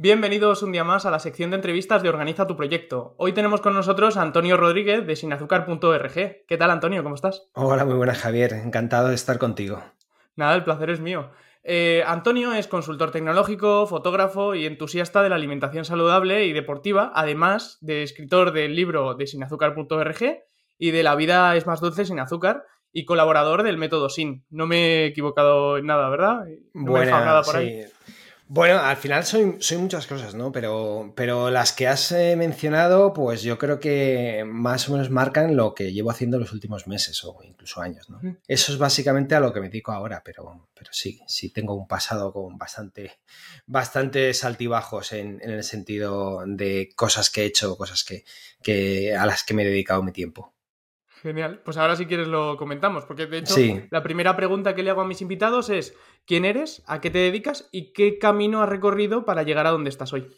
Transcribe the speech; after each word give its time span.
Bienvenidos 0.00 0.62
un 0.62 0.70
día 0.70 0.84
más 0.84 1.06
a 1.06 1.10
la 1.10 1.18
sección 1.18 1.50
de 1.50 1.56
entrevistas 1.56 2.04
de 2.04 2.08
Organiza 2.08 2.46
tu 2.46 2.54
proyecto. 2.54 3.16
Hoy 3.16 3.32
tenemos 3.32 3.60
con 3.60 3.74
nosotros 3.74 4.16
a 4.16 4.22
Antonio 4.22 4.56
Rodríguez 4.56 5.04
de 5.04 5.16
sinazúcar.org. 5.16 6.12
¿Qué 6.46 6.56
tal, 6.56 6.70
Antonio? 6.70 7.02
¿Cómo 7.02 7.16
estás? 7.16 7.48
Hola, 7.54 7.84
muy 7.84 7.96
buenas, 7.96 8.18
Javier. 8.18 8.52
Encantado 8.52 9.08
de 9.08 9.16
estar 9.16 9.40
contigo. 9.40 9.82
Nada, 10.36 10.54
el 10.54 10.62
placer 10.62 10.90
es 10.90 11.00
mío. 11.00 11.32
Eh, 11.64 12.04
Antonio 12.06 12.52
es 12.52 12.68
consultor 12.68 13.10
tecnológico, 13.10 13.88
fotógrafo 13.88 14.54
y 14.54 14.66
entusiasta 14.66 15.20
de 15.20 15.30
la 15.30 15.34
alimentación 15.34 15.84
saludable 15.84 16.44
y 16.44 16.52
deportiva, 16.52 17.10
además 17.12 17.78
de 17.80 18.04
escritor 18.04 18.52
del 18.52 18.76
libro 18.76 19.14
de 19.14 19.26
sinazúcar.org 19.26 20.44
y 20.78 20.92
de 20.92 21.02
La 21.02 21.16
vida 21.16 21.56
es 21.56 21.66
más 21.66 21.80
dulce 21.80 22.04
sin 22.04 22.20
azúcar 22.20 22.62
y 22.92 23.04
colaborador 23.04 23.64
del 23.64 23.78
método 23.78 24.10
SIN. 24.10 24.44
No 24.48 24.68
me 24.68 24.76
he 24.76 25.06
equivocado 25.06 25.76
en 25.76 25.86
nada, 25.86 26.08
¿verdad? 26.08 26.44
No 26.72 26.92
me 26.92 27.02
he 27.02 27.06
nada 27.06 27.42
por 27.42 27.56
ahí. 27.56 27.84
Bueno, 28.50 28.80
al 28.80 28.96
final 28.96 29.24
soy, 29.24 29.58
muchas 29.76 30.06
cosas, 30.06 30.34
¿no? 30.34 30.50
Pero, 30.50 31.12
pero 31.14 31.50
las 31.50 31.72
que 31.72 31.86
has 31.86 32.12
eh, 32.12 32.34
mencionado, 32.34 33.12
pues 33.12 33.42
yo 33.42 33.58
creo 33.58 33.78
que 33.78 34.42
más 34.46 34.88
o 34.88 34.92
menos 34.92 35.10
marcan 35.10 35.54
lo 35.54 35.74
que 35.74 35.92
llevo 35.92 36.10
haciendo 36.10 36.38
los 36.38 36.54
últimos 36.54 36.86
meses 36.86 37.22
o 37.24 37.38
incluso 37.44 37.82
años, 37.82 38.08
¿no? 38.08 38.20
Eso 38.46 38.72
es 38.72 38.78
básicamente 38.78 39.34
a 39.34 39.40
lo 39.40 39.52
que 39.52 39.60
me 39.60 39.68
dedico 39.68 39.92
ahora, 39.92 40.22
pero, 40.24 40.66
pero 40.74 40.90
sí, 40.94 41.20
sí 41.26 41.50
tengo 41.50 41.74
un 41.74 41.86
pasado 41.86 42.32
con 42.32 42.56
bastante, 42.56 43.20
bastantes 43.66 44.42
altibajos 44.44 45.12
en, 45.12 45.40
en 45.42 45.50
el 45.50 45.62
sentido 45.62 46.42
de 46.46 46.88
cosas 46.96 47.28
que 47.28 47.42
he 47.42 47.46
hecho, 47.46 47.76
cosas 47.76 48.02
que, 48.02 48.24
que, 48.62 49.14
a 49.14 49.26
las 49.26 49.44
que 49.44 49.52
me 49.52 49.62
he 49.62 49.66
dedicado 49.66 50.02
mi 50.02 50.12
tiempo. 50.12 50.54
Genial. 51.22 51.60
Pues 51.64 51.76
ahora 51.76 51.96
si 51.96 52.06
quieres 52.06 52.28
lo 52.28 52.56
comentamos, 52.56 53.04
porque 53.04 53.26
de 53.26 53.38
hecho 53.38 53.56
la 53.90 54.02
primera 54.02 54.36
pregunta 54.36 54.74
que 54.74 54.82
le 54.82 54.90
hago 54.90 55.00
a 55.00 55.06
mis 55.06 55.20
invitados 55.20 55.68
es 55.68 55.94
¿quién 56.26 56.44
eres? 56.44 56.82
¿A 56.86 57.00
qué 57.00 57.10
te 57.10 57.18
dedicas? 57.18 57.68
¿Y 57.72 57.92
qué 57.92 58.18
camino 58.18 58.62
has 58.62 58.68
recorrido 58.68 59.24
para 59.24 59.42
llegar 59.42 59.66
a 59.66 59.70
donde 59.70 59.90
estás 59.90 60.12
hoy? 60.12 60.28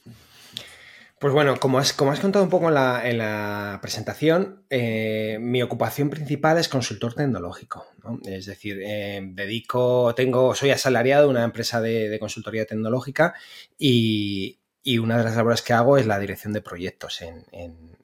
Pues 1.18 1.34
bueno, 1.34 1.60
como 1.60 1.78
has, 1.78 1.92
como 1.92 2.12
has 2.12 2.20
contado 2.20 2.42
un 2.42 2.50
poco 2.50 2.68
en 2.68 2.74
la, 3.18 3.78
presentación, 3.82 4.64
eh, 4.70 5.36
mi 5.38 5.62
ocupación 5.62 6.08
principal 6.08 6.56
es 6.56 6.70
consultor 6.70 7.12
tecnológico. 7.12 7.86
Es 8.24 8.46
decir, 8.46 8.80
eh, 8.82 9.20
dedico, 9.22 10.14
tengo, 10.14 10.54
soy 10.54 10.70
asalariado 10.70 11.24
de 11.24 11.28
una 11.28 11.44
empresa 11.44 11.82
de, 11.82 12.16
consultoría 12.18 12.64
tecnológica 12.64 13.34
y, 13.78 14.56
una 14.98 15.18
de 15.18 15.24
las 15.24 15.36
labores 15.36 15.60
que 15.60 15.74
hago 15.74 15.98
es 15.98 16.06
la 16.06 16.18
dirección 16.18 16.54
de 16.54 16.62
proyectos 16.62 17.20
en 17.20 17.44
en, 17.52 17.99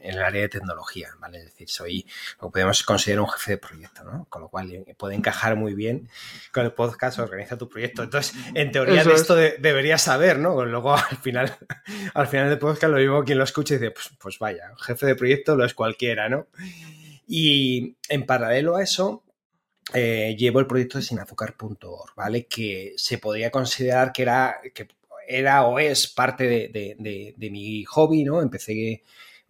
el 0.00 0.22
área 0.22 0.42
de 0.42 0.48
tecnología, 0.48 1.10
¿vale? 1.18 1.38
Es 1.38 1.44
decir, 1.46 1.68
soy 1.68 2.06
lo 2.40 2.50
podemos 2.50 2.82
considerar 2.82 3.22
un 3.22 3.30
jefe 3.30 3.52
de 3.52 3.58
proyecto, 3.58 4.04
¿no? 4.04 4.26
Con 4.28 4.42
lo 4.42 4.48
cual 4.48 4.72
eh, 4.72 4.94
puede 4.96 5.14
encajar 5.14 5.56
muy 5.56 5.74
bien 5.74 6.08
con 6.52 6.64
el 6.64 6.72
podcast 6.72 7.18
Organiza 7.18 7.58
tu 7.58 7.68
proyecto. 7.68 8.02
Entonces, 8.02 8.34
en 8.54 8.70
teoría 8.70 9.04
de 9.04 9.12
esto 9.12 9.34
deberías 9.34 10.02
saber, 10.02 10.38
¿no? 10.38 10.64
Luego 10.64 10.94
al 10.96 11.16
final, 11.18 11.56
al 12.14 12.26
final 12.28 12.48
del 12.48 12.58
podcast 12.58 12.92
lo 12.92 12.98
mismo 12.98 13.24
quien 13.24 13.38
lo 13.38 13.44
escucha 13.44 13.74
y 13.74 13.78
dice, 13.78 13.90
pues, 13.90 14.10
pues 14.18 14.38
vaya, 14.38 14.72
jefe 14.78 15.06
de 15.06 15.14
proyecto 15.14 15.56
lo 15.56 15.64
es 15.64 15.74
cualquiera, 15.74 16.28
¿no? 16.28 16.46
Y 17.26 17.96
en 18.08 18.24
paralelo 18.24 18.76
a 18.76 18.82
eso, 18.82 19.24
eh, 19.92 20.34
llevo 20.38 20.60
el 20.60 20.66
proyecto 20.66 20.98
de 20.98 21.04
sinazúcar.org, 21.04 22.14
¿vale? 22.14 22.46
Que 22.46 22.94
se 22.96 23.18
podría 23.18 23.50
considerar 23.50 24.12
que 24.12 24.22
era, 24.22 24.60
que 24.72 24.88
era 25.26 25.64
o 25.64 25.78
es 25.78 26.06
parte 26.06 26.44
de, 26.44 27.34
de 27.36 27.50
mi 27.50 27.84
hobby, 27.84 28.24
¿no? 28.24 28.40
Empecé 28.40 29.02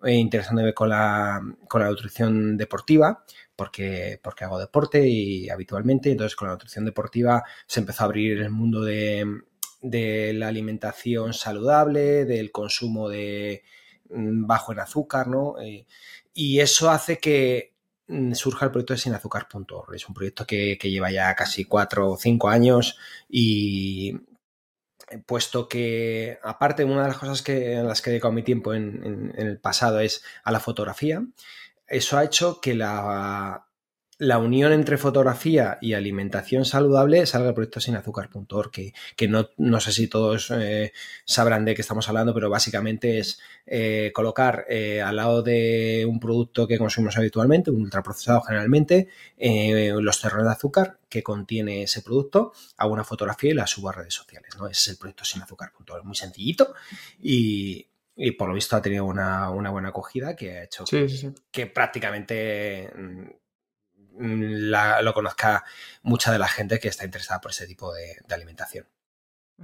eh, 0.05 0.15
interesándome 0.15 0.75
con 0.75 0.89
la, 0.91 1.41
con 1.67 1.83
la 1.83 1.89
nutrición 1.89 2.57
deportiva, 2.57 3.25
porque, 3.57 4.21
porque 4.23 4.45
hago 4.45 4.59
deporte 4.59 5.07
y 5.09 5.51
habitualmente, 5.51 6.11
entonces 6.11 6.37
con 6.37 6.49
la 6.49 6.55
nutrición 6.55 6.85
deportiva 6.85 7.43
se 7.67 7.81
empezó 7.81 8.05
a 8.05 8.07
abrir 8.07 8.41
el 8.41 8.51
mundo 8.51 8.83
de, 8.83 9.43
la 9.83 10.49
alimentación 10.49 11.35
saludable, 11.35 12.25
del 12.25 12.53
consumo 12.53 13.09
de 13.09 13.65
mm, 14.11 14.47
bajo 14.47 14.73
en 14.73 14.81
azúcar, 14.81 15.27
¿no? 15.27 15.59
Eh, 15.61 15.87
y 16.33 16.61
eso 16.61 16.91
hace 16.91 17.19
que 17.19 17.75
mm, 18.07 18.35
surja 18.35 18.67
el 18.67 18.71
proyecto 18.71 18.95
de 18.95 19.01
sinazúcar.org. 19.01 19.95
Es 19.95 20.09
un 20.09 20.15
proyecto 20.15 20.47
que, 20.47 20.79
que, 20.81 20.91
lleva 20.91 21.11
ya 21.11 21.35
casi 21.35 21.65
cuatro 21.65 22.13
o 22.13 22.17
cinco 22.17 22.49
años 22.49 22.97
y, 23.29 24.15
puesto 25.27 25.69
que, 25.69 26.39
aparte, 26.43 26.85
una 26.85 27.03
de 27.03 27.09
las 27.09 27.19
cosas 27.19 27.43
que, 27.43 27.75
en 27.75 27.87
las 27.87 28.03
que 28.03 28.11
he 28.11 28.13
dedicado 28.13 28.33
mi 28.33 28.43
tiempo 28.43 28.75
en, 28.75 29.33
el 29.37 29.59
pasado 29.59 30.01
es 30.01 30.23
a 30.45 30.53
la 30.53 30.61
fotografía, 30.61 31.23
eso 31.87 32.19
ha 32.19 32.25
hecho 32.25 32.61
que 32.61 32.75
la, 32.75 33.68
la 34.19 34.39
unión 34.39 34.73
entre 34.73 34.99
fotografía 34.99 35.79
y 35.81 35.93
alimentación 35.93 36.65
saludable 36.65 37.25
salga 37.25 37.51
el 37.51 37.55
proyecto 37.55 37.79
sinazúcar.org, 37.79 38.71
que, 38.73 38.93
que 39.15 39.29
no, 39.29 39.51
no, 39.57 39.79
sé 39.79 39.93
si 39.93 40.09
todos 40.09 40.51
eh, 40.51 40.93
sabrán 41.25 41.65
de 41.65 41.77
qué 41.77 41.83
estamos 41.83 42.09
hablando, 42.09 42.35
pero 42.35 42.51
básicamente 42.51 43.19
es 43.19 43.39
eh, 43.65 44.11
colocar 44.13 44.67
eh, 44.69 45.01
al 45.01 45.17
lado 45.17 45.43
de 45.43 46.05
un 46.09 46.19
producto 46.19 46.67
que 46.67 46.79
consumimos 46.79 47.17
habitualmente, 47.17 47.71
un 47.71 47.83
ultraprocesado 47.83 48.41
generalmente, 48.43 49.09
los 49.39 50.21
terrones 50.21 50.47
de 50.47 50.53
azúcar 50.53 50.99
que 51.09 51.23
contiene 51.23 51.85
ese 51.85 52.03
producto, 52.03 52.53
hago 52.77 52.93
una 52.93 53.05
fotografía 53.05 53.53
y 53.53 53.55
la 53.55 53.69
subo 53.69 53.91
a 53.91 53.93
redes 53.93 54.15
sociales. 54.15 54.51
¿no? 54.59 54.67
Ese 54.67 54.81
es 54.81 54.89
el 54.89 54.97
proyecto 54.99 55.25
sinazúcar.org, 55.25 56.05
muy 56.05 56.17
sencillito 56.17 56.75
y, 57.23 57.87
por 58.37 58.49
lo 58.49 58.55
visto 58.55 58.75
ha 58.75 58.83
tenido 58.83 59.05
una, 59.05 59.49
buena 59.51 59.91
acogida 59.91 60.35
que 60.35 60.59
ha 60.59 60.65
hecho 60.65 60.85
que 61.53 61.67
prácticamente 61.67 62.91
mm, 64.19 64.71
lo 65.03 65.15
conozca 65.15 65.65
mucha 66.03 66.33
de 66.33 66.39
la 66.39 66.49
gente 66.49 66.79
que 66.79 66.89
está 66.89 67.05
interesada 67.05 67.41
por 67.41 67.51
ese 67.51 67.67
tipo 67.67 67.93
de, 67.93 68.17
alimentación. 68.31 68.87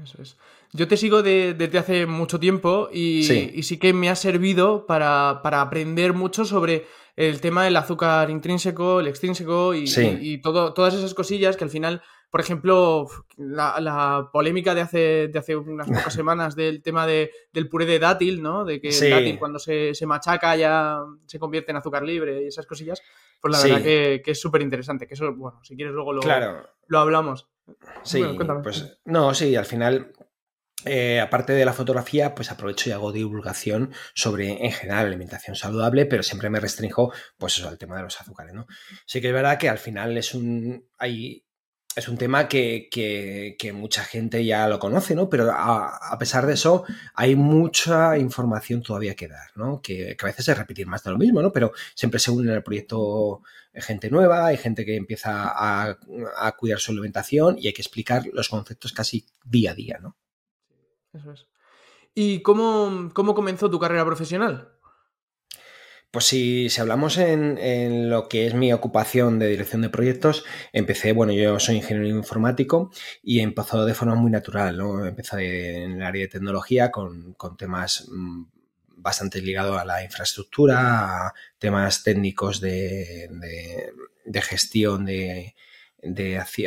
Eso 0.02 0.22
es. 0.22 0.36
Yo 0.72 0.88
te 0.88 0.96
sigo 0.96 1.22
desde 1.22 1.78
hace 1.78 2.06
mucho 2.06 2.40
tiempo 2.40 2.88
y 2.92 3.24
sí. 3.62 3.78
que 3.78 3.92
me 3.92 4.10
ha 4.10 4.16
servido 4.16 4.86
para, 4.86 5.30
aprender 5.30 6.14
mucho 6.14 6.44
sobre 6.44 6.86
el 7.16 7.40
tema 7.40 7.64
del 7.64 7.76
azúcar 7.76 8.28
intrínseco, 8.28 8.98
el 8.98 9.06
extrínseco 9.06 9.72
y, 9.74 10.38
todo, 10.42 10.74
todas 10.74 10.94
esas 10.94 11.14
cosillas 11.14 11.56
que 11.56 11.64
al 11.64 11.70
final, 11.70 12.02
por 12.34 12.40
ejemplo, 12.40 13.06
la, 13.36 14.28
polémica 14.32 14.74
de 14.74 14.80
hace, 14.80 15.28
de 15.28 15.38
hace 15.38 15.54
unas 15.54 15.86
pocas 15.86 16.12
semanas 16.12 16.56
del 16.56 16.82
tema 16.82 17.06
de, 17.06 17.30
del 17.52 17.68
puré 17.68 17.86
de 17.86 18.00
dátil, 18.00 18.42
¿no? 18.42 18.64
De 18.64 18.80
que 18.80 18.88
el 18.88 19.10
dátil 19.10 19.38
cuando 19.38 19.60
se, 19.60 19.94
se 19.94 20.04
machaca 20.04 20.56
ya 20.56 20.98
se 21.26 21.38
convierte 21.38 21.70
en 21.70 21.76
azúcar 21.76 22.02
libre 22.02 22.42
y 22.42 22.48
esas 22.48 22.66
cosillas 22.66 23.00
pues 23.40 23.52
la 23.52 23.62
verdad 23.62 23.84
que, 23.84 24.22
es 24.26 24.40
súper 24.40 24.62
interesante. 24.62 25.06
Que 25.06 25.14
eso, 25.14 25.32
bueno, 25.32 25.60
si 25.62 25.76
quieres 25.76 25.94
luego 25.94 26.12
lo, 26.12 26.22
lo 26.88 26.98
hablamos. 26.98 27.46
Sí, 28.02 28.24
pues 28.64 28.98
no, 29.04 29.32
sí, 29.32 29.54
al 29.54 29.66
final 29.66 30.12
eh, 30.86 31.20
aparte 31.20 31.52
de 31.52 31.64
la 31.64 31.72
fotografía, 31.72 32.34
pues 32.34 32.50
aprovecho 32.50 32.90
y 32.90 32.92
hago 32.92 33.12
divulgación 33.12 33.92
sobre, 34.12 34.64
en 34.64 34.72
general, 34.72 35.06
alimentación 35.06 35.54
saludable, 35.56 36.04
pero 36.04 36.22
siempre 36.22 36.50
me 36.50 36.60
restringo, 36.60 37.12
pues 37.38 37.58
eso, 37.58 37.68
al 37.68 37.78
tema 37.78 37.96
de 37.96 38.02
los 38.02 38.20
azúcares, 38.20 38.54
¿no? 38.54 38.66
Sí 39.06 39.20
que 39.20 39.28
es 39.28 39.32
verdad 39.32 39.56
que 39.56 39.68
al 39.68 39.78
final 39.78 40.16
es 40.18 40.34
un... 40.34 40.88
hay 40.98 41.43
es 41.96 42.08
un 42.08 42.18
tema 42.18 42.48
que, 42.48 43.70
mucha 43.74 44.04
gente 44.04 44.44
ya 44.44 44.66
lo 44.68 44.78
conoce, 44.78 45.14
¿no? 45.14 45.28
Pero 45.28 45.50
a, 45.52 46.16
pesar 46.18 46.46
de 46.46 46.54
eso, 46.54 46.84
hay 47.14 47.36
mucha 47.36 48.18
información 48.18 48.82
todavía 48.82 49.14
que 49.14 49.28
dar, 49.28 49.50
¿no? 49.54 49.80
Que, 49.80 50.16
a 50.20 50.24
veces 50.24 50.48
es 50.48 50.58
repetir 50.58 50.86
más 50.86 51.04
de 51.04 51.10
lo 51.10 51.18
mismo, 51.18 51.40
¿no? 51.40 51.52
Pero 51.52 51.72
siempre 51.94 52.18
se 52.18 52.30
une 52.30 52.52
el 52.52 52.62
proyecto 52.62 53.42
gente 53.74 54.10
nueva, 54.10 54.46
hay 54.46 54.56
gente 54.56 54.84
que 54.84 54.96
empieza 54.96 55.48
a, 55.48 55.98
a, 56.38 56.52
cuidar 56.52 56.78
su 56.78 56.92
alimentación 56.92 57.56
y 57.58 57.66
hay 57.66 57.72
que 57.72 57.82
explicar 57.82 58.24
los 58.32 58.48
conceptos 58.48 58.92
casi 58.92 59.26
día 59.44 59.72
a 59.72 59.74
día, 59.74 59.98
¿no? 60.00 60.16
Eso 61.12 61.32
es. 61.32 61.46
¿Y 62.14 62.42
cómo, 62.42 63.10
cómo 63.12 63.34
comenzó 63.34 63.70
tu 63.70 63.80
carrera 63.80 64.04
profesional? 64.04 64.73
Pues 66.14 66.26
si, 66.26 66.68
hablamos 66.78 67.18
en, 67.18 68.08
lo 68.08 68.28
que 68.28 68.46
es 68.46 68.54
mi 68.54 68.72
ocupación 68.72 69.40
de 69.40 69.48
dirección 69.48 69.82
de 69.82 69.88
proyectos, 69.88 70.44
empecé, 70.72 71.10
bueno, 71.10 71.32
yo 71.32 71.58
soy 71.58 71.74
ingeniero 71.74 72.08
informático 72.08 72.92
y 73.20 73.40
empezó 73.40 73.84
de 73.84 73.94
forma 73.94 74.14
muy 74.14 74.30
natural, 74.30 74.78
¿no? 74.78 75.04
Empecé 75.04 75.82
en 75.82 75.94
el 75.94 76.02
área 76.04 76.22
de 76.22 76.28
tecnología 76.28 76.92
con, 76.92 77.34
temas 77.58 78.06
mm, 78.12 78.44
bastante 78.96 79.42
ligados 79.42 79.76
a 79.76 79.84
la 79.84 80.04
infraestructura, 80.04 81.26
a 81.26 81.34
temas 81.58 82.04
técnicos 82.04 82.60
de, 82.60 83.28
gestión 84.34 85.06
de, 85.06 85.56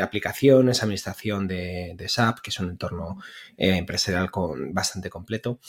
aplicaciones, 0.02 0.84
administración 0.84 1.48
de, 1.48 2.06
SAP, 2.06 2.40
que 2.42 2.50
es 2.50 2.60
un 2.60 2.72
entorno 2.72 3.18
eh, 3.56 3.78
empresarial 3.78 4.30
con, 4.30 4.74
bastante 4.74 5.10
completo. 5.10 5.62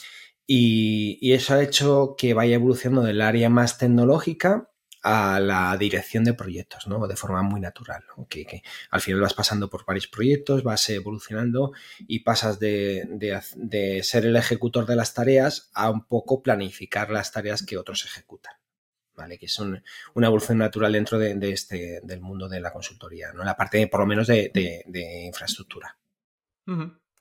Y, 0.50 1.32
eso 1.34 1.54
ha 1.54 1.62
hecho 1.62 2.14
que 2.16 2.32
vaya 2.32 2.54
evolucionando 2.54 3.02
del 3.02 3.20
área 3.20 3.50
más 3.50 3.76
tecnológica 3.76 4.70
a 5.02 5.40
la 5.40 5.76
dirección 5.76 6.24
de 6.24 6.32
proyectos, 6.32 6.86
¿no? 6.86 7.06
De 7.06 7.16
forma 7.16 7.42
muy 7.42 7.60
natural, 7.60 8.02
que, 8.30 8.62
al 8.90 9.00
final 9.02 9.20
vas 9.20 9.34
pasando 9.34 9.68
por 9.68 9.84
varios 9.84 10.08
proyectos, 10.08 10.62
vas 10.62 10.88
evolucionando 10.88 11.72
y 11.98 12.20
pasas 12.20 12.58
de, 12.58 14.00
ser 14.02 14.24
el 14.24 14.36
ejecutor 14.36 14.86
de 14.86 14.96
las 14.96 15.12
tareas 15.12 15.70
a 15.74 15.90
un 15.90 16.06
poco 16.06 16.42
planificar 16.42 17.10
las 17.10 17.30
tareas 17.30 17.62
que 17.62 17.76
otros 17.76 18.06
ejecutan, 18.06 18.54
¿vale? 19.14 19.38
Que 19.38 19.46
es 19.46 19.58
una 19.58 19.82
evolución 20.26 20.58
natural 20.58 20.92
dentro 20.92 21.18
de, 21.18 21.36
este, 21.52 22.00
del 22.02 22.22
mundo 22.22 22.48
de 22.48 22.60
la 22.60 22.72
consultoría, 22.72 23.34
¿no? 23.34 23.44
La 23.44 23.56
parte, 23.56 23.86
por 23.86 24.00
lo 24.00 24.06
menos, 24.06 24.26
de, 24.26 24.50
infraestructura. 25.26 25.98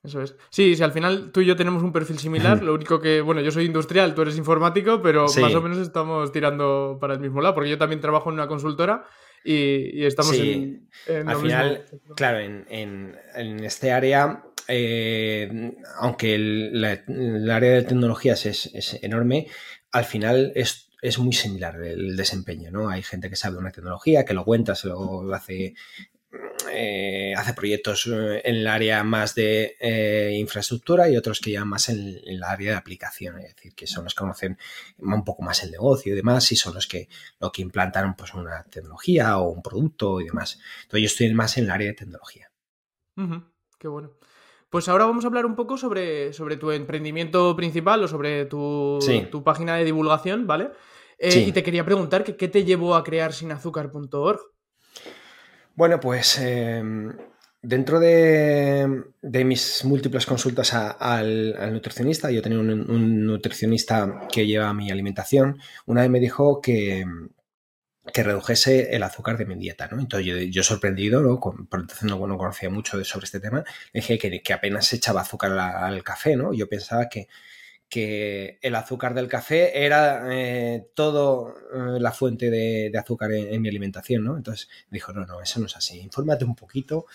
Eso 0.08 0.22
es. 0.22 0.36
Sí, 0.50 0.76
sí, 0.76 0.84
al 0.84 0.94
final 0.94 1.32
tú 1.34 1.42
y 1.42 1.46
yo 1.46 1.58
tenemos 1.58 1.84
un 1.84 1.92
perfil 1.92 2.18
similar, 2.18 2.62
lo 2.64 2.74
único 2.74 3.02
que, 3.02 3.20
bueno, 3.20 3.42
yo 3.42 3.52
soy 3.52 3.66
industrial, 3.66 4.16
tú 4.16 4.22
eres 4.22 4.38
informático, 4.38 5.02
pero 5.02 5.24
más 5.24 5.54
o 5.54 5.62
menos 5.62 5.78
estamos 5.80 6.32
tirando 6.32 6.98
para 7.00 7.14
el 7.16 7.20
mismo 7.20 7.42
lado, 7.42 7.54
porque 7.56 7.70
yo 7.70 7.78
también 7.78 8.00
trabajo 8.00 8.30
en 8.30 8.36
una 8.36 8.48
consultora 8.48 9.06
y, 9.44 10.06
estamos 10.06 10.34
en, 10.34 10.90
Al 11.26 11.36
final, 11.38 11.86
claro, 12.16 12.40
en, 12.40 13.64
este 13.64 13.92
área, 13.92 14.44
eh, 14.68 15.74
aunque 16.00 16.36
el, 16.36 17.50
área 17.52 17.74
de 17.74 17.84
tecnologías 17.84 18.46
es, 18.46 19.00
enorme, 19.04 19.48
al 19.92 20.06
final 20.06 20.54
es, 20.56 20.90
es, 21.02 21.20
muy 21.20 21.34
similar 21.34 21.82
el 21.82 22.16
desempeño, 22.16 22.72
¿no? 22.72 22.90
Hay 22.90 23.04
gente 23.04 23.30
que 23.30 23.36
sabe 23.36 23.58
una 23.58 23.72
tecnología, 23.72 24.24
que 24.24 24.34
lo 24.34 24.46
cuenta, 24.46 24.74
se 24.74 24.88
lo 24.88 25.34
hace 25.34 25.76
eh, 26.72 27.34
hace 27.36 27.54
proyectos 27.54 28.08
eh, 28.08 28.42
en 28.44 28.56
el 28.56 28.68
área 28.68 29.04
más 29.04 29.36
de 29.36 29.76
eh, 29.80 30.36
infraestructura 30.38 31.10
y 31.10 31.18
otros 31.18 31.40
que 31.40 31.52
ya 31.52 31.66
más 31.66 31.90
en, 31.90 32.20
el 32.26 32.44
área 32.44 32.72
de 32.72 32.78
aplicación, 32.78 33.40
es 33.40 33.56
decir, 33.56 33.74
que 33.76 33.88
son 33.88 34.04
los 34.04 34.14
que 34.14 34.20
conocen 34.20 34.58
un 35.00 35.24
poco 35.24 35.44
más 35.44 35.64
el 35.64 35.72
negocio 35.72 36.14
y 36.14 36.16
demás, 36.16 36.52
y 36.52 36.56
son 36.56 36.74
los 36.74 36.88
que 36.88 37.10
lo 37.40 37.52
que 37.52 37.62
implantan 37.62 38.16
pues, 38.16 38.34
una 38.34 38.64
tecnología 38.64 39.38
o 39.38 39.50
un 39.50 39.62
producto 39.62 40.22
y 40.22 40.26
demás. 40.26 40.60
Entonces 40.84 41.02
yo 41.02 41.08
estoy 41.08 41.34
más 41.34 41.58
en 41.58 41.66
el 41.66 41.72
área 41.72 41.88
de 41.88 41.94
tecnología. 41.94 42.52
Qué 43.80 43.88
bueno. 43.88 44.12
Pues 44.70 44.90
ahora 44.90 45.06
vamos 45.06 45.24
a 45.24 45.28
hablar 45.28 45.46
un 45.46 45.56
poco 45.56 45.78
sobre, 45.78 46.34
sobre 46.34 46.58
tu 46.58 46.72
emprendimiento 46.72 47.56
principal 47.56 48.04
o 48.04 48.08
sobre 48.08 48.46
tu, 48.46 49.00
tu 49.32 49.44
página 49.44 49.76
de 49.78 49.86
divulgación, 49.86 50.46
¿vale? 50.46 50.72
Y 51.20 51.52
te 51.52 51.64
quería 51.64 51.84
preguntar 51.84 52.24
que, 52.24 52.36
qué 52.36 52.48
te 52.48 52.64
llevó 52.64 52.96
a 52.96 53.04
crear 53.04 53.34
sinazúcar.org. 53.34 54.40
Bueno, 55.78 56.00
pues 56.00 56.40
em, 56.40 57.16
dentro 57.62 58.00
de, 58.00 58.88
mis 59.46 59.86
múltiples 59.86 60.26
consultas 60.26 60.74
al, 60.74 61.72
nutricionista, 61.72 62.32
yo 62.32 62.42
tenía 62.42 62.58
un, 62.58 63.26
nutricionista 63.28 64.22
que 64.34 64.48
lleva 64.48 64.74
mi 64.74 64.90
alimentación, 64.90 65.60
una 65.86 66.02
vez 66.02 66.10
me 66.10 66.20
dijo 66.20 66.62
que, 66.62 67.06
que 68.12 68.24
redujese 68.24 68.96
el 68.96 69.04
azúcar 69.04 69.38
de 69.38 69.46
mi 69.46 69.54
dieta, 69.56 69.88
¿no? 69.88 70.00
Entonces 70.00 70.50
yo, 70.50 70.64
sorprendido, 70.64 71.22
¿no? 71.22 71.40
Por 71.40 71.80
entonces 71.80 72.04
no, 72.06 72.18
conocía 72.20 72.72
mucho 72.72 73.04
sobre 73.06 73.26
este 73.26 73.40
tema, 73.40 73.64
dije 73.94 74.18
que, 74.18 74.42
que 74.42 74.54
apenas 74.54 74.92
echaba 74.94 75.22
azúcar 75.22 75.52
al, 75.60 76.04
café, 76.04 76.36
¿no? 76.36 76.54
Yo 76.54 76.68
pensaba 76.68 77.08
que, 77.08 77.28
que 77.90 78.60
el 78.62 78.76
azúcar 78.76 79.14
del 79.14 79.28
café 79.28 79.86
era 79.86 80.28
eh, 80.32 80.90
todo 80.94 81.56
eh, 81.74 82.00
la 82.00 82.12
fuente 82.12 82.50
de, 82.50 82.92
azúcar 82.98 83.32
en, 83.32 83.62
mi 83.62 83.70
alimentación, 83.70 84.24
¿no? 84.24 84.36
Entonces 84.36 84.68
dijo, 84.90 85.14
no, 85.14 85.26
no, 85.26 85.42
eso 85.42 85.60
no 85.60 85.68
es 85.68 85.78
así, 85.78 86.00
infórmate 86.00 86.44
un 86.46 86.56
poquito. 86.56 87.06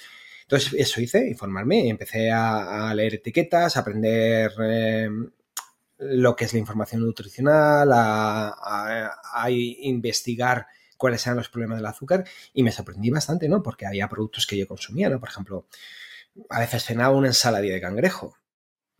Entonces 0.43 0.75
eso 0.79 1.01
hice, 1.01 1.27
informarme, 1.29 1.89
empecé 1.89 2.31
a, 2.31 2.93
leer 2.95 3.15
etiquetas, 3.15 3.77
a 3.77 3.81
aprender 3.81 4.53
eh, 4.63 5.09
lo 5.99 6.37
que 6.37 6.47
es 6.47 6.53
la 6.53 6.59
información 6.59 7.03
nutricional, 7.03 7.91
a, 7.93 9.47
investigar 9.51 10.67
cuáles 10.97 11.27
eran 11.27 11.37
los 11.37 11.49
problemas 11.49 11.79
del 11.79 11.87
azúcar 11.87 12.25
y 12.55 12.63
me 12.63 12.73
sorprendí 12.73 13.11
bastante, 13.11 13.49
¿no? 13.49 13.63
Porque 13.63 13.87
había 13.87 14.09
productos 14.09 14.47
que 14.47 14.57
yo 14.57 14.67
consumía, 14.69 15.11
¿no? 15.11 15.21
Por 15.21 15.29
ejemplo, 15.29 15.67
a 16.49 16.61
veces 16.61 16.85
cenaba 16.85 17.17
una 17.17 17.29
ensaladilla 17.29 17.75
de 17.75 17.81
cangrejo 17.81 18.37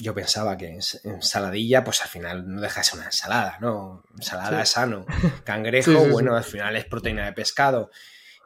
yo 0.03 0.15
pensaba 0.15 0.57
que 0.57 0.79
ensaladilla, 1.05 1.85
pues 1.85 2.03
al 2.03 2.09
final 2.09 2.53
no 2.53 2.61
deja 2.61 2.81
de 2.81 2.85
ser 2.85 2.99
una 2.99 3.07
ensalada, 3.07 3.59
¿no? 3.61 4.03
Ensalada 4.15 4.61
es 4.61 4.71
sano. 4.71 5.07
Cangrejo, 5.45 6.09
bueno, 6.11 6.37
al 6.37 6.45
final 6.45 6.77
es 6.77 6.85
proteína 6.85 7.27
de 7.27 7.33
pescado. 7.33 7.91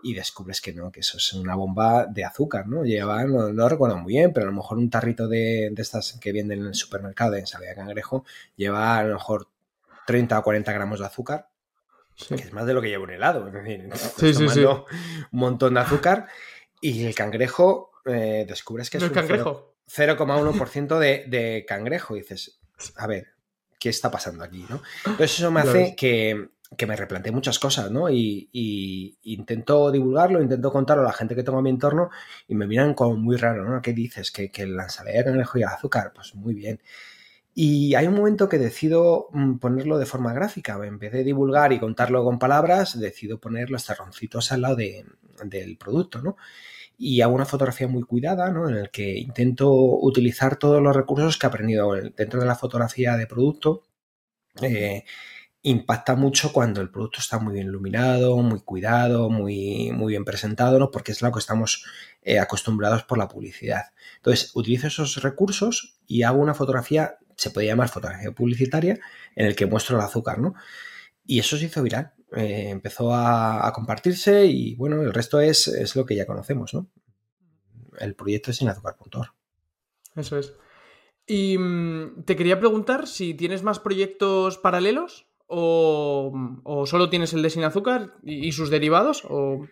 Y 0.03 0.15
descubres 0.15 0.61
que 0.61 0.75
no, 0.75 0.93
que 0.93 1.01
eso 1.01 1.17
es 1.17 1.33
una 1.33 1.55
bomba 1.55 2.07
de 2.07 2.25
azúcar, 2.25 2.69
¿no? 2.69 2.85
Lleva, 2.85 3.25
no, 3.25 3.51
lo 3.51 3.69
recuerdo 3.69 3.97
muy 3.97 4.13
bien, 4.13 4.33
pero 4.33 4.47
a 4.47 4.51
lo 4.51 4.55
mejor 4.55 4.77
un 4.77 4.91
tarrito 4.91 5.27
de, 5.27 5.73
estas 5.77 6.19
que 6.21 6.33
venden 6.33 6.61
en 6.61 6.67
el 6.67 6.75
supermercado 6.75 7.33
de 7.33 7.41
ensalada 7.41 7.71
de 7.71 7.77
cangrejo 7.77 8.25
lleva 8.55 8.99
a 8.99 9.05
lo 9.05 9.15
mejor 9.15 9.49
30 10.07 10.39
o 10.39 10.43
40 10.43 10.73
gramos 10.73 11.01
de 11.01 11.07
azúcar, 11.07 11.49
que 12.29 12.35
es 12.35 12.53
más 12.53 12.67
de 12.67 12.75
lo 12.75 12.83
que 12.83 12.89
lleva 12.89 13.05
un 13.05 13.11
helado. 13.11 13.49
Es 13.49 13.55
decir, 13.55 13.89
tomando 14.35 14.87
un 15.33 15.41
montón 15.41 15.75
de 15.75 15.81
azúcar 15.81 16.29
y 16.81 17.07
el 17.07 17.15
cangrejo 17.15 17.91
eh, 18.05 18.45
descubres 18.47 18.91
que 18.91 18.99
es, 18.99 19.03
un 19.03 19.11
cangrejo. 19.11 19.76
0,1% 19.89 20.99
de, 20.99 21.25
de 21.27 21.65
cangrejo. 21.67 22.17
Y 22.17 22.21
dices, 22.21 22.59
a 22.97 23.07
ver, 23.07 23.37
¿qué 23.79 23.89
está 23.89 24.11
pasando 24.11 24.45
aquí? 24.45 24.65
¿no? 24.69 24.83
Entonces 25.05 25.39
eso 25.39 25.51
me 25.51 25.61
hace 25.61 25.95
que, 25.97 26.49
me 26.87 26.97
replantee 26.97 27.33
muchas 27.33 27.59
cosas, 27.59 27.91
¿no? 27.91 28.11
Y, 28.11 29.19
intento 29.23 29.91
divulgarlo, 29.91 30.43
intento 30.43 30.73
contarlo 30.73 31.03
a 31.03 31.07
la 31.07 31.13
gente 31.13 31.35
que 31.35 31.43
tengo 31.43 31.59
a 31.59 31.63
mi 31.63 31.71
entorno 31.71 32.11
y 32.49 32.55
me 32.55 32.67
miran 32.67 32.95
como 32.95 33.17
muy 33.17 33.37
raro, 33.37 33.65
¿no? 33.65 33.81
¿Qué 33.83 33.93
dices? 33.93 34.31
¿Que, 34.31 34.51
que 34.51 34.67
la 34.67 34.85
ensalada 34.85 35.19
de 35.19 35.25
cangrejo 35.25 35.59
y 35.59 35.63
azúcar? 35.63 36.13
Pues 36.15 36.35
muy 36.35 36.55
bien. 36.55 36.81
Y 37.55 37.95
hay 37.95 38.07
un 38.07 38.15
momento 38.15 38.49
que 38.49 38.59
decido 38.59 39.29
mm, 39.33 39.57
ponerlo 39.59 39.99
de 39.99 40.05
forma 40.07 40.35
gráfica. 40.35 40.79
En 40.85 40.99
vez 40.99 41.13
de 41.13 41.25
divulgar 41.25 41.73
y 41.73 41.79
contarlo 41.79 42.23
con 42.23 42.39
palabras, 42.39 42.99
decido 42.99 43.39
poner 43.41 43.71
los 43.71 43.87
terroncitos 43.87 44.53
al 44.53 44.63
lado 44.63 44.77
del 44.77 45.79
producto, 45.79 46.21
¿no? 46.21 46.37
Y 46.99 47.21
hago 47.21 47.35
una 47.35 47.45
fotografía 47.45 47.89
muy 47.89 48.03
cuidada, 48.05 48.51
¿no? 48.51 48.69
En 48.69 48.77
el 48.77 48.91
que 48.91 49.19
intento 49.19 49.71
utilizar 49.73 50.57
todos 50.57 50.83
los 50.83 50.97
recursos 50.97 51.37
que 51.37 51.47
he 51.47 51.49
aprendido 51.49 51.93
dentro 52.17 52.41
de 52.41 52.47
la 52.47 52.55
fotografía 52.55 53.17
de 53.17 53.27
producto. 53.27 53.85
Eh, 54.63 55.05
impacta 55.63 56.15
mucho 56.15 56.53
cuando 56.53 56.81
el 56.81 56.91
producto 56.91 57.19
está 57.21 57.39
muy 57.39 57.55
bien 57.55 57.67
iluminado, 57.67 58.37
muy 58.39 58.61
cuidado, 58.61 59.31
muy, 59.31 59.91
muy 59.93 60.13
bien 60.13 60.25
presentado, 60.25 60.79
¿no? 60.79 60.91
Porque 60.91 61.13
es 61.13 61.23
lo 61.23 61.33
que 61.33 61.41
estamos 61.41 61.85
eh, 62.23 62.39
acostumbrados 62.39 63.03
por 63.03 63.19
la 63.19 63.29
publicidad. 63.29 63.83
Entonces, 64.17 64.53
utilizo 64.55 64.87
esos 64.87 65.23
recursos 65.23 65.99
y 66.07 66.23
hago 66.23 66.39
una 66.39 66.55
fotografía, 66.55 67.19
se 67.37 67.51
puede 67.51 67.67
llamar 67.67 67.89
fotografía 67.89 68.31
publicitaria, 68.33 68.99
en 69.35 69.47
el 69.47 69.57
que 69.57 69.67
muestro 69.67 69.97
el 69.99 70.05
azúcar, 70.05 70.39
¿no? 70.39 70.55
Y 71.27 71.41
eso 71.41 71.57
se 71.57 71.67
hizo 71.67 71.83
viral. 71.83 72.13
Eh, 72.33 72.71
empezó 72.71 73.15
a, 73.15 73.71
compartirse 73.73 74.47
y 74.47 74.75
bueno, 74.75 75.03
el 75.03 75.15
resto 75.15 75.41
es, 75.41 75.69
es, 75.69 75.95
lo 75.95 76.05
que 76.05 76.17
ya 76.17 76.27
conocemos, 76.27 76.75
¿no? 76.75 76.89
El 77.99 78.15
proyecto 78.15 78.51
es 78.51 78.57
sinazúcar.org. 78.57 79.33
Eso 80.17 80.39
es. 80.39 80.53
Y 81.27 81.57
mm, 81.59 82.25
te 82.25 82.37
quería 82.37 82.59
preguntar 82.59 83.07
si 83.07 83.35
tienes 83.35 83.63
más 83.63 83.79
proyectos 83.79 84.59
paralelos 84.59 85.27
o, 85.47 86.33
o 86.65 86.87
solo 86.87 87.11
tienes 87.11 87.33
el 87.33 87.43
de 87.43 87.51
sin 87.51 87.65
azúcar 87.65 88.15
y, 88.23 88.53
sus 88.53 88.71
derivados 88.71 89.25
o... 89.29 89.67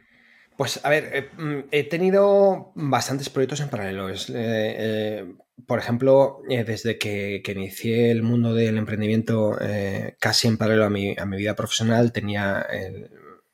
Pues 0.56 0.80
a 0.84 0.88
ver, 0.88 1.10
eh, 1.12 1.30
mm, 1.36 1.68
he 1.72 1.84
tenido 1.84 2.72
bastantes 2.76 3.28
proyectos 3.28 3.60
en 3.60 3.70
paralelo. 3.70 4.08
Eh, 4.10 5.34
por 5.66 5.78
ejemplo, 5.78 6.42
eh, 6.48 6.64
desde 6.64 6.98
que, 6.98 7.42
inicié 7.46 8.10
el 8.10 8.22
mundo 8.22 8.54
del 8.54 8.78
emprendimiento 8.78 9.56
casi 10.20 10.48
en 10.48 10.56
paralelo 10.56 10.84
a 10.84 10.90
mi, 10.90 11.16
a 11.18 11.26
mi 11.26 11.36
vida 11.36 11.56
profesional, 11.56 12.12
tenía 12.12 12.66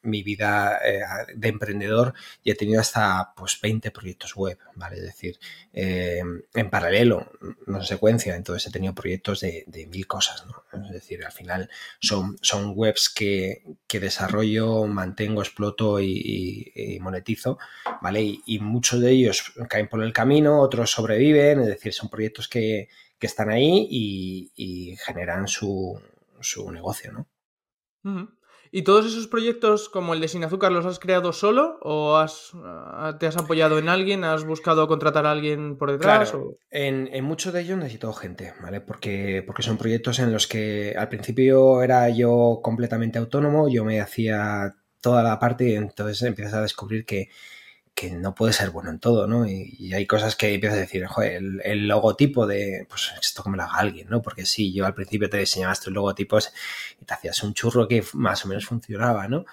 mi 0.02 0.22
vida 0.22 0.78
eh, 0.84 1.02
de 1.34 1.48
emprendedor 1.48 2.14
y 2.42 2.50
he 2.50 2.54
tenido 2.54 2.80
hasta 2.80 3.32
pues 3.36 3.60
20 3.60 3.90
proyectos 3.90 4.34
web, 4.34 4.58
¿vale? 4.74 4.96
Es 4.96 5.02
decir, 5.02 5.38
eh, 5.72 6.22
en 6.54 6.70
paralelo, 6.70 7.30
no 7.66 7.78
en 7.78 7.84
secuencia, 7.84 8.34
entonces 8.36 8.68
he 8.68 8.72
tenido 8.72 8.94
proyectos 8.94 9.40
de, 9.40 9.66
mil 9.90 10.06
cosas, 10.06 10.46
¿no? 10.46 10.64
Es 10.84 10.92
decir, 10.92 11.24
al 11.24 11.32
final 11.32 11.68
son, 12.00 12.38
son 12.40 12.72
webs 12.74 13.08
que, 13.08 13.62
desarrollo, 13.88 14.86
mantengo, 14.86 15.42
exploto 15.42 16.00
y, 16.00 16.98
monetizo, 17.00 17.58
¿vale? 18.00 18.40
Y, 18.46 18.58
muchos 18.60 19.00
de 19.00 19.10
ellos 19.10 19.52
caen 19.68 19.88
por 19.88 20.02
el 20.02 20.12
camino, 20.12 20.60
otros 20.60 20.90
sobreviven, 20.90 21.60
es 21.60 21.66
decir, 21.66 21.92
son 21.92 22.08
proyectos 22.08 22.48
que, 22.48 22.88
están 23.20 23.50
ahí 23.50 23.86
y, 23.90 24.96
generan 25.04 25.46
su, 25.46 26.00
su 26.40 26.70
negocio, 26.70 27.12
¿no? 27.12 28.39
¿Y 28.72 28.82
todos 28.82 29.06
esos 29.06 29.26
proyectos 29.26 29.88
como 29.88 30.14
el 30.14 30.20
de 30.20 30.28
Sin 30.28 30.44
Azúcar 30.44 30.70
los 30.70 30.86
has 30.86 31.00
creado 31.00 31.32
solo 31.32 31.78
o 31.82 32.16
has, 32.16 32.52
ah, 32.64 33.16
te 33.18 33.26
has 33.26 33.36
apoyado 33.36 33.78
en 33.78 33.88
alguien? 33.88 34.22
¿Has 34.22 34.44
buscado 34.44 34.86
contratar 34.86 35.26
a 35.26 35.32
alguien 35.32 35.76
por 35.76 35.90
detrás? 35.90 36.30
Claro, 36.30 36.56
en, 36.70 37.24
muchos 37.24 37.52
de 37.52 37.62
ellos 37.62 37.78
necesito 37.78 38.12
gente, 38.12 38.54
¿vale? 38.62 38.80
Porque, 38.80 39.42
porque 39.44 39.62
son 39.62 39.76
proyectos 39.76 40.20
en 40.20 40.32
los 40.32 40.46
que 40.46 40.94
al 40.96 41.08
principio 41.08 41.82
era 41.82 42.08
yo 42.10 42.60
completamente 42.62 43.18
autónomo, 43.18 43.68
yo 43.68 43.84
me 43.84 44.00
hacía 44.00 44.76
toda 45.00 45.24
la 45.24 45.40
parte 45.40 45.70
y 45.70 45.74
entonces 45.74 46.22
empiezas 46.22 46.54
a 46.54 46.62
descubrir 46.62 47.04
que 47.04 47.28
que 47.94 48.10
no 48.12 48.34
puede 48.34 48.52
ser 48.52 48.70
bueno 48.70 48.90
en 48.90 48.98
todo, 48.98 49.26
¿no? 49.26 49.46
Y, 49.46 49.92
hay 49.92 50.06
cosas 50.06 50.36
que 50.36 50.54
empiezas 50.54 50.78
a 50.78 50.80
decir, 50.82 51.04
joder, 51.06 51.42
el, 51.64 51.88
logotipo 51.88 52.46
de, 52.46 52.86
pues 52.88 53.12
esto 53.20 53.42
me 53.48 53.56
lo 53.56 53.64
haga 53.64 53.78
alguien, 53.78 54.08
¿no? 54.08 54.22
Porque 54.22 54.46
sí, 54.46 54.72
yo 54.72 54.86
al 54.86 54.94
principio 54.94 55.28
te 55.28 55.38
diseñabas 55.38 55.80
tus 55.80 55.92
logotipos 55.92 56.52
y 57.00 57.04
te 57.04 57.14
hacías 57.14 57.42
un 57.42 57.54
churro 57.54 57.88
que 57.88 58.04
más 58.14 58.44
o 58.44 58.48
menos 58.48 58.66
funcionaba, 58.66 59.28
¿no? 59.28 59.44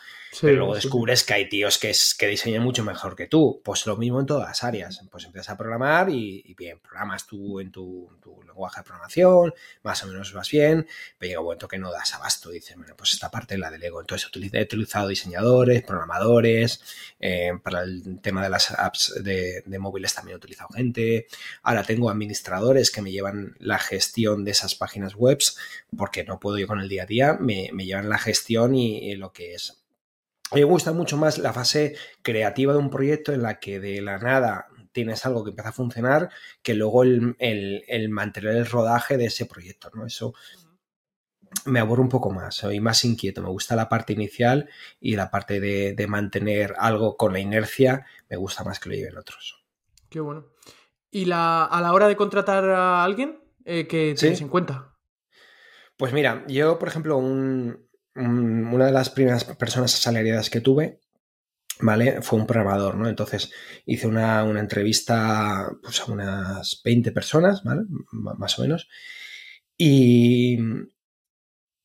Pero 0.41 0.56
luego 0.56 0.75
descubres 0.75 1.24
que 1.24 1.34
hay 1.34 1.50
tíos 1.50 1.77
que, 1.77 1.89
es, 1.89 2.15
que 2.15 2.27
diseñan 2.27 2.63
mucho 2.63 2.84
mejor 2.84 3.15
que 3.15 3.27
tú. 3.27 3.62
Pues 3.63 3.86
lo 3.86 3.98
mismo 3.98 4.20
en 4.20 4.25
todas 4.25 4.48
las 4.48 4.63
áreas. 4.63 5.01
Pues 5.12 5.25
empiezas 5.25 5.50
a 5.50 5.58
programar 5.58 6.10
y, 6.10 6.56
bien, 6.58 6.79
programas 6.79 7.27
tú 7.27 7.60
en 7.60 7.72
tu, 7.72 8.10
lenguaje 8.46 8.79
de 8.79 8.84
programación, 8.86 9.53
más 9.84 10.03
o 10.03 10.08
menos 10.08 10.34
vas 10.34 10.50
bien, 10.50 10.88
pero 11.17 11.29
llega 11.29 11.39
un 11.41 11.46
momento 11.46 11.67
que 11.67 11.77
no 11.77 11.91
das 11.91 12.13
abasto. 12.13 12.50
Dices, 12.50 12.75
bueno, 12.77 12.96
pues 12.96 13.12
esta 13.13 13.29
parte 13.29 13.58
la 13.58 13.70
delego. 13.70 14.00
Entonces 14.00 14.29
he 14.34 14.62
utilizado 14.63 15.08
diseñadores, 15.08 15.84
programadores, 15.84 16.82
eh, 17.20 17.51
para 17.62 17.82
el 17.82 18.20
tema 18.22 18.27
tema 18.27 18.44
de 18.44 18.50
las 18.50 18.72
apps 18.72 19.24
de, 19.24 19.63
móviles 19.79 20.13
también 20.13 20.34
he 20.34 20.38
utilizado 20.38 20.70
gente. 20.70 21.27
Ahora 21.63 21.84
tengo 21.84 22.10
administradores 22.10 22.91
que 22.91 23.01
me 23.01 23.12
llevan 23.12 23.56
la 23.60 23.79
gestión 23.79 24.44
de 24.44 24.51
esas 24.51 24.75
páginas 24.75 25.15
web, 25.15 25.39
porque 25.98 26.25
no 26.25 26.41
puedo 26.41 26.58
yo 26.58 26.67
con 26.67 26.82
el 26.82 26.89
día 26.89 27.03
a 27.03 27.06
día, 27.06 27.38
me, 27.39 27.70
llevan 27.70 28.10
la 28.10 28.17
gestión 28.17 28.75
y, 28.75 29.15
lo 29.15 29.32
que 29.32 29.53
es. 29.53 29.77
Me 30.54 30.63
gusta 30.63 30.94
mucho 30.94 31.18
más 31.18 31.38
la 31.38 31.54
fase 31.54 31.96
creativa 32.22 32.74
de 32.74 32.80
un 32.80 32.89
proyecto 32.89 33.34
en 33.34 33.44
la 33.44 33.60
que 33.60 33.80
de 33.80 34.01
la 34.01 34.18
nada 34.18 34.68
tienes 34.92 35.25
algo 35.25 35.44
que 35.44 35.50
empieza 35.51 35.70
a 35.70 35.74
funcionar 35.74 36.30
que 36.63 36.74
luego 36.74 37.04
el, 37.04 37.36
el 37.39 38.10
mantener 38.10 38.56
el 38.56 38.66
rodaje 38.66 39.18
de 39.18 39.25
ese 39.25 39.46
proyecto, 39.46 39.92
¿no? 39.94 40.06
Eso 40.06 40.34
me 41.66 41.80
aburro 41.80 42.01
un 42.01 42.10
poco 42.10 42.32
más, 42.32 42.56
soy 42.56 42.80
más 42.80 43.04
inquieto, 43.06 43.42
me 43.42 43.50
gusta 43.50 43.75
la 43.75 43.89
parte 43.89 44.13
inicial 44.13 44.70
y 45.00 45.16
la 45.16 45.30
parte 45.30 45.60
de, 45.60 46.08
mantener 46.08 46.74
algo 46.77 47.18
con 47.18 47.34
la 47.34 47.39
inercia 47.39 48.06
me 48.30 48.38
gusta 48.38 48.63
más 48.63 48.80
que 48.80 48.89
lo 48.89 48.96
lleven 48.96 49.18
otros. 49.18 49.66
Qué 50.10 50.20
bueno. 50.20 50.48
¿Y 51.12 51.25
la, 51.25 51.66
a 51.66 51.82
la 51.82 51.94
hora 51.94 52.08
de 52.08 52.16
contratar 52.16 52.70
a 52.70 53.04
alguien, 53.04 53.39
eh, 53.66 53.88
qué 53.88 54.16
tienes 54.18 54.42
en 54.42 54.50
cuenta? 54.50 54.94
Pues 55.98 56.13
mira, 56.13 56.46
yo, 56.48 56.77
por 56.77 56.88
ejemplo, 56.88 57.18
una 58.17 58.86
de 58.88 58.91
las 58.91 59.09
primeras 59.09 59.43
personas 59.43 59.93
asalariadas 59.93 60.50
que 60.50 60.62
tuve, 60.62 61.00
¿vale? 61.79 62.21
Fue 62.21 62.39
un 62.39 62.47
programador, 62.47 62.95
¿no? 62.95 63.07
Entonces 63.07 63.51
hice 63.86 64.07
una, 64.07 64.43
una 64.43 64.59
entrevista 64.59 65.69
pues, 65.81 66.01
a 66.01 66.12
unas 66.12 66.81
20 66.83 67.12
personas, 67.12 67.63
¿vale? 67.63 67.83
más 68.12 68.57
o 68.57 68.63
menos. 68.63 68.89
Y, 69.77 70.57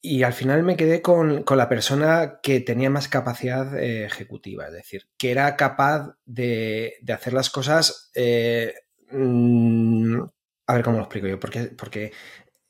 y 0.04 0.24
al 0.24 0.32
final 0.32 0.64
me 0.64 0.76
quedé 0.76 1.00
con, 1.00 1.44
la 1.48 1.68
persona 1.68 2.40
que 2.42 2.58
tenía 2.60 2.90
más 2.90 3.06
capacidad 3.06 3.78
eh, 3.78 4.04
ejecutiva, 4.04 4.66
es 4.66 4.72
decir, 4.72 5.06
que 5.16 5.30
era 5.30 5.56
capaz 5.56 6.16
de, 6.24 6.94
hacer 7.08 7.32
las 7.32 7.50
cosas. 7.50 8.10
Eh, 8.14 8.74
mm, 9.10 10.20
a 10.66 10.74
ver 10.74 10.82
cómo 10.82 10.96
lo 10.96 11.04
explico 11.04 11.28
yo, 11.28 11.38
porque, 11.38 11.64
porque 11.66 12.12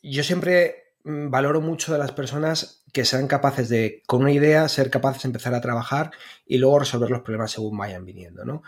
yo 0.02 0.22
siempre 0.22 0.96
mm, 1.04 1.30
valoro 1.30 1.62
mucho 1.62 1.92
de 1.92 1.98
las 1.98 2.12
personas 2.12 2.81
que 2.92 3.04
sean 3.04 3.26
capaces 3.26 3.68
de, 3.68 4.02
con 4.06 4.22
una 4.22 4.32
idea, 4.32 4.68
ser 4.68 4.90
capaces 4.90 5.22
de 5.22 5.28
empezar 5.28 5.54
a 5.54 5.60
trabajar 5.60 6.10
y 6.46 6.58
luego 6.58 6.80
resolver 6.80 7.10
los 7.10 7.22
problemas 7.22 7.52
según 7.52 7.76
vayan 7.76 8.04
viniendo, 8.04 8.44
¿no? 8.44 8.62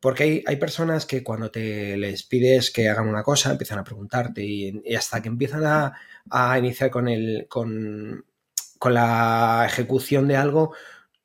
Porque 0.00 0.44
hay, 0.46 0.56
personas 0.56 1.06
que 1.06 1.24
cuando 1.24 1.50
te 1.50 1.96
les 1.96 2.22
pides 2.22 2.70
que 2.70 2.88
hagan 2.88 3.08
una 3.08 3.24
cosa, 3.24 3.50
empiezan 3.50 3.80
a 3.80 3.84
preguntarte 3.84 4.44
y, 4.44 4.94
hasta 4.94 5.20
que 5.22 5.28
empiezan 5.28 5.64
a, 5.66 6.58
iniciar 6.58 6.90
con, 6.90 7.08
el, 7.08 7.46
con, 7.48 8.24
con, 8.78 8.94
la 8.94 9.64
ejecución 9.66 10.28
de 10.28 10.36
algo, 10.36 10.72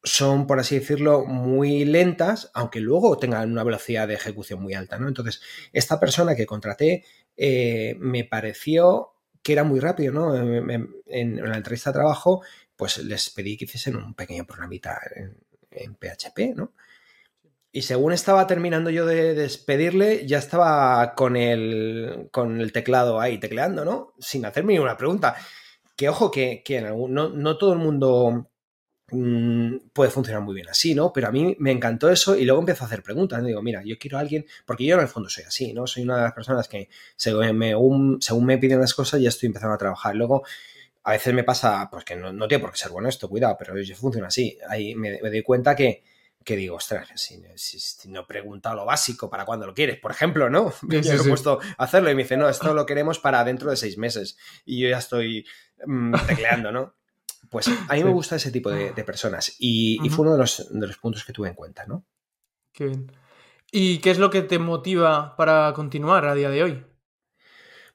son, 0.04 0.48
por 0.48 0.60
así 0.60 0.80
decirlo, 0.80 1.26
muy 1.26 1.86
lentas, 1.86 2.50
aunque 2.54 2.80
luego 2.80 3.18
tengan 3.18 3.52
una 3.52 3.64
velocidad 3.64 4.08
de 4.08 4.16
ejecución 4.16 4.62
muy 4.62 4.74
alta. 4.74 4.98
¿no? 4.98 5.08
Entonces, 5.08 5.42
esta 5.72 6.00
persona 6.00 6.36
que 6.36 6.48
contraté 6.48 7.06
eh, 7.38 7.96
me 8.00 8.24
pareció 8.24 9.13
que 9.44 9.54
era 9.54 9.64
muy 9.64 9.80
rápido. 9.80 10.14
¿no? 10.14 10.36
En, 10.36 11.36
la 11.38 11.58
entrevista 11.58 11.92
de 11.92 12.00
trabajo, 12.00 12.42
pues 12.76 12.98
les 13.00 13.30
pedí 13.30 13.58
que 13.58 13.66
hiciesen 13.66 13.98
un 13.98 14.16
pequeño 14.16 14.46
programita 14.46 15.00
en, 15.16 15.38
en 15.72 15.96
PHP, 15.96 16.56
¿no? 16.56 16.74
Y 17.76 17.82
según 17.82 18.14
estaba 18.14 18.46
terminando 18.46 18.92
yo 18.92 19.08
de 19.08 19.34
despedirle, 19.34 20.28
ya 20.28 20.38
estaba 20.38 21.16
con 21.16 21.36
el, 21.36 22.30
con 22.32 22.62
el 22.62 22.72
teclado 22.72 23.20
ahí 23.20 23.40
tecleando, 23.40 23.84
¿no? 23.84 24.14
Sin 24.20 24.46
hacerme 24.46 24.74
ninguna 24.74 24.96
pregunta. 24.96 25.36
Que 25.96 26.08
ojo, 26.08 26.30
que, 26.30 26.62
que 26.64 26.82
no, 26.82 27.08
no, 27.08 27.58
todo 27.58 27.74
el 27.74 27.80
mundo 27.80 28.52
mm, 29.12 29.90
puede 29.94 30.12
funcionar 30.12 30.42
muy 30.42 30.56
bien 30.56 30.70
así, 30.70 30.96
¿no? 30.96 31.12
Pero 31.14 31.28
a 31.28 31.32
mí 31.32 31.56
me 31.60 31.72
encantó 31.72 32.10
eso 32.10 32.36
y 32.36 32.46
luego 32.46 32.62
empiezo 32.62 32.84
a 32.84 32.88
hacer 32.88 33.04
preguntas. 33.04 33.44
Digo, 33.44 33.62
mira, 33.62 33.82
yo 33.84 33.98
quiero 33.98 34.18
a 34.18 34.22
alguien, 34.22 34.46
porque 34.66 34.86
yo 34.86 34.96
en 34.96 35.02
el 35.02 35.08
fondo 35.08 35.30
soy 35.30 35.44
así, 35.46 35.74
¿no? 35.74 35.88
Soy 35.88 36.04
una 36.04 36.18
de 36.18 36.24
las 36.24 36.34
personas 36.34 36.68
que 36.68 36.90
según 37.16 37.58
me, 37.58 37.74
según 38.20 38.46
me 38.46 38.58
piden 38.58 38.80
las 38.80 38.94
cosas 38.94 39.22
ya 39.22 39.30
estoy 39.30 39.48
empezando 39.48 39.76
a 39.76 39.78
trabajar. 39.78 40.16
Luego, 40.16 40.44
a 41.04 41.12
veces 41.12 41.34
me 41.34 41.44
pasa, 41.44 41.88
pues 41.92 42.06
que 42.06 42.16
no, 42.16 42.32
no 42.34 42.48
tiene 42.48 42.62
por 42.62 42.72
qué 42.72 42.78
ser 42.78 42.92
bueno 42.92 43.10
esto, 43.10 43.30
cuidado, 43.30 43.56
pero 43.60 43.80
yo 43.80 43.96
funciona 43.96 44.28
así. 44.28 44.58
Ahí 44.70 44.96
me, 44.96 45.20
me 45.22 45.30
doy 45.30 45.44
cuenta 45.44 45.76
que 45.76 46.04
que 46.44 46.56
digo, 46.56 46.76
ostras, 46.76 47.10
si, 47.16 47.42
no 48.08 48.22
he 48.22 48.26
preguntado 48.26 48.76
lo 48.76 48.86
básico 48.86 49.30
para 49.30 49.46
cuando 49.46 49.66
lo 49.66 49.74
quieres, 49.74 50.00
por 50.00 50.12
ejemplo, 50.12 50.50
¿no? 50.50 50.74
yo 50.90 51.14
he 51.14 51.28
puesto 51.28 51.60
a 51.78 51.84
hacerlo 51.84 52.12
y 52.12 52.16
me 52.16 52.24
dice, 52.24 52.38
no, 52.38 52.50
esto 52.50 52.74
lo 52.74 52.86
queremos 52.86 53.20
para 53.20 53.44
dentro 53.44 53.70
de 53.70 53.78
seis 53.78 53.98
meses 53.98 54.38
y 54.66 54.82
yo 54.82 54.90
ya 54.90 54.98
estoy 54.98 55.46
mm, 55.86 56.14
tecleando, 56.28 56.72
¿no? 56.72 56.96
Pues 57.54 57.68
a 57.68 57.94
mí 57.94 58.04
me 58.04 58.10
gusta 58.10 58.38
ese 58.38 58.50
tipo 58.50 58.72
de, 58.72 58.92
personas 59.04 59.56
y, 59.60 60.00
fue 60.10 60.26
uno 60.26 60.32
de 60.34 60.40
los, 60.40 60.98
puntos 61.00 61.24
que 61.24 61.34
tuve 61.34 61.50
en 61.50 61.54
cuenta, 61.54 61.86
¿no? 61.86 62.04
Qué 62.74 62.88
bien. 62.88 63.12
¿Y 63.72 64.00
qué 64.00 64.10
es 64.10 64.18
lo 64.18 64.32
que 64.32 64.42
te 64.42 64.58
motiva 64.58 65.36
para 65.38 65.72
continuar 65.74 66.26
a 66.26 66.34
día 66.34 66.50
de 66.50 66.64
hoy? 66.64 66.84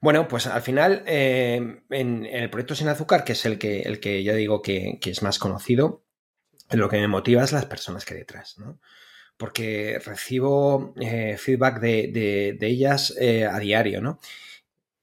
Bueno, 0.01 0.29
pues 0.29 0.47
al 0.47 0.63
final, 0.63 1.03
eh, 1.07 1.83
en, 1.91 2.25
el 2.25 2.51
proyecto 2.51 2.77
Sin 2.77 2.87
Azúcar, 2.87 3.25
que 3.25 3.33
es 3.33 3.45
el 3.47 3.59
que, 3.59 3.81
el 3.81 3.99
que 3.99 4.23
ya 4.23 4.35
digo 4.35 4.63
que, 4.63 5.01
que 5.01 5.11
es 5.11 5.25
más 5.25 5.41
conocido, 5.41 6.05
lo 6.71 6.89
que 6.89 6.99
me 6.99 7.09
motiva 7.09 7.43
es 7.43 7.51
las 7.51 7.67
personas 7.67 8.05
que 8.05 8.15
hay 8.15 8.21
detrás, 8.21 8.59
¿no? 8.59 8.79
Porque 9.37 10.01
recibo 10.05 10.95
eh, 11.01 11.37
feedback 11.37 11.81
de, 11.81 12.57
ellas 12.61 13.13
eh, 13.19 13.45
a 13.45 13.59
diario, 13.59 14.01
¿no? 14.01 14.21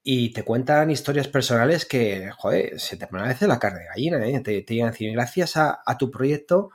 Y 0.08 0.30
te 0.30 0.44
cuentan 0.44 0.92
historias 0.92 1.26
personales 1.26 1.84
que, 1.84 2.30
joder, 2.30 2.78
se 2.78 2.96
te 2.96 3.08
pone 3.08 3.24
a 3.24 3.26
veces 3.26 3.48
la 3.48 3.58
carne 3.58 3.80
de 3.80 3.86
gallina, 3.86 4.24
¿eh? 4.24 4.38
Te, 4.38 4.62
te 4.62 4.80
a 4.80 4.92
decir, 4.92 5.10
gracias 5.12 5.56
a, 5.56 5.82
tu 5.98 6.12
proyecto 6.12 6.70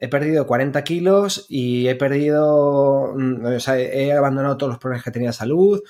he 0.00 0.08
perdido 0.08 0.44
40 0.44 0.82
kilos 0.82 1.46
y 1.48 1.86
he 1.86 1.94
perdido, 1.94 3.14
mm, 3.14 3.46
o 3.46 3.60
sea, 3.60 3.78
he 3.78 4.12
abandonado 4.12 4.56
todos 4.56 4.72
los 4.72 4.80
problemas 4.80 5.04
que 5.04 5.12
tenía 5.12 5.28
de 5.28 5.34
salud. 5.34 5.84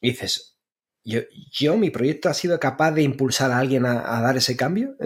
Y 0.00 0.10
dices, 0.10 0.56
yo, 1.04 1.20
yo, 1.52 1.76
mi 1.76 1.90
proyecto 1.90 2.28
ha 2.28 2.34
sido 2.34 2.58
capaz 2.58 2.90
de 2.90 3.02
impulsar 3.02 3.52
a 3.52 3.58
alguien 3.58 3.86
a, 3.86 4.20
dar 4.20 4.36
ese 4.36 4.56
cambio. 4.56 4.96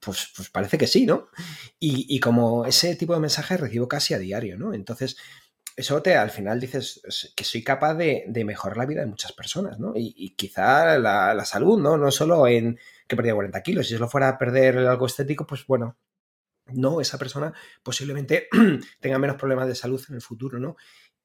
Pues, 0.00 0.32
pues, 0.34 0.48
parece 0.48 0.78
que 0.78 0.86
sí, 0.86 1.04
¿no? 1.04 1.28
Y, 1.78 2.18
como 2.20 2.64
ese 2.64 2.96
tipo 2.96 3.12
de 3.12 3.20
mensajes 3.20 3.60
recibo 3.60 3.86
casi 3.86 4.14
a 4.14 4.18
diario, 4.18 4.56
¿no? 4.56 4.72
Entonces, 4.72 5.18
eso 5.76 6.02
te 6.02 6.14
al 6.16 6.30
final 6.30 6.60
dices 6.60 7.32
que 7.34 7.44
soy 7.44 7.62
capaz 7.64 7.94
de, 7.94 8.30
mejorar 8.44 8.76
la 8.76 8.86
vida 8.86 9.00
de 9.00 9.06
muchas 9.06 9.32
personas, 9.32 9.78
¿no? 9.78 9.92
Y, 9.96 10.34
quizá 10.36 10.98
la, 10.98 11.44
salud, 11.44 11.80
¿no? 11.80 11.96
No 11.96 12.10
solo 12.10 12.46
en 12.46 12.78
que 13.08 13.16
perdía 13.16 13.34
40 13.34 13.62
kilos, 13.62 13.88
si 13.88 13.94
solo 13.94 14.08
fuera 14.08 14.28
a 14.28 14.38
perder 14.38 14.78
algo 14.78 15.06
estético, 15.06 15.46
pues 15.46 15.66
bueno, 15.66 15.96
no, 16.66 17.00
esa 17.00 17.18
persona 17.18 17.52
posiblemente 17.82 18.48
tenga 19.00 19.18
menos 19.18 19.36
problemas 19.36 19.66
de 19.66 19.74
salud 19.74 20.02
en 20.08 20.14
el 20.14 20.22
futuro, 20.22 20.58
¿no? 20.58 20.76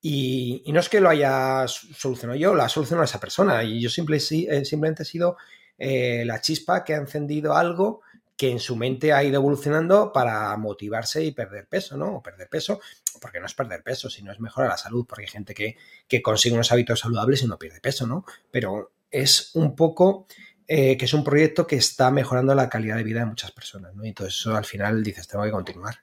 Y, 0.01 0.63
no 0.67 0.79
es 0.79 0.89
que 0.89 1.01
lo 1.01 1.09
haya 1.09 1.65
solucionado 1.67 2.39
yo, 2.39 2.55
la 2.55 2.69
solucionado 2.69 3.05
esa 3.05 3.19
persona. 3.19 3.63
Y 3.63 3.81
yo 3.81 3.89
simple, 3.89 4.17
eh, 4.17 4.65
simplemente 4.65 5.03
he 5.03 5.05
sido 5.05 5.37
eh, 5.77 6.23
la 6.25 6.41
chispa 6.41 6.83
que 6.83 6.93
ha 6.93 6.97
encendido 6.97 7.55
algo 7.55 8.01
que 8.39 8.49
en 8.49 8.59
su 8.59 8.77
mente 8.77 9.11
ha 9.11 9.21
ido 9.21 9.35
evolucionando 9.35 10.13
para 10.13 10.55
motivarse 10.55 11.21
y 11.25 11.31
perder 11.33 11.67
peso, 11.67 11.97
¿no? 11.97 12.15
O 12.15 12.23
perder 12.23 12.47
peso, 12.47 12.79
porque 13.19 13.37
no 13.37 13.45
es 13.45 13.53
perder 13.53 13.83
peso, 13.83 14.09
sino 14.09 14.31
es 14.31 14.39
mejorar 14.39 14.69
la 14.69 14.77
salud, 14.77 15.05
porque 15.05 15.23
hay 15.23 15.27
gente 15.27 15.53
que, 15.53 16.21
consigue 16.21 16.55
unos 16.55 16.71
hábitos 16.71 17.01
saludables 17.01 17.43
y 17.43 17.47
no 17.47 17.59
pierde 17.59 17.81
peso, 17.81 18.07
¿no? 18.07 18.23
Pero 18.49 18.93
es 19.11 19.53
un 19.55 19.75
poco 19.75 20.25
eh, 20.69 20.95
que 20.95 21.03
es 21.03 21.13
un 21.13 21.25
proyecto 21.25 21.67
que 21.67 21.75
está 21.75 22.11
mejorando 22.11 22.55
la 22.55 22.69
calidad 22.69 22.95
de 22.95 23.03
vida 23.03 23.19
de 23.19 23.25
muchas 23.25 23.51
personas, 23.51 23.93
¿no? 23.93 24.05
Y 24.05 24.07
entonces 24.07 24.35
eso 24.39 24.55
al 24.55 24.63
final 24.63 25.03
dices, 25.03 25.27
tengo 25.27 25.43
que 25.43 25.51
continuar. 25.51 25.97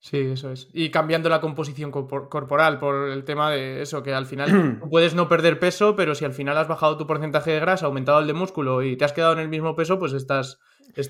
Sí, 0.00 0.18
eso 0.18 0.50
es. 0.50 0.68
Y 0.72 0.90
cambiando 0.90 1.28
la 1.28 1.40
composición 1.40 1.92
corporal 1.92 2.80
por 2.80 3.08
el 3.08 3.22
tema 3.22 3.52
de 3.52 3.82
eso, 3.82 4.02
que 4.02 4.12
al 4.12 4.26
final 4.26 4.80
puedes 4.90 5.14
no 5.14 5.28
perder 5.28 5.60
peso, 5.60 5.94
pero 5.94 6.16
si 6.16 6.24
al 6.24 6.34
final 6.34 6.58
has 6.58 6.66
bajado 6.66 6.96
tu 6.96 7.06
porcentaje 7.06 7.52
de 7.52 7.60
grasa, 7.60 7.86
aumentado 7.86 8.18
el 8.18 8.26
de 8.26 8.32
músculo 8.32 8.82
y 8.82 8.96
te 8.96 9.04
has 9.04 9.12
quedado 9.12 9.34
en 9.34 9.38
el 9.38 9.48
mismo 9.48 9.76
peso, 9.76 10.00
pues 10.00 10.12
estás, 10.12 10.58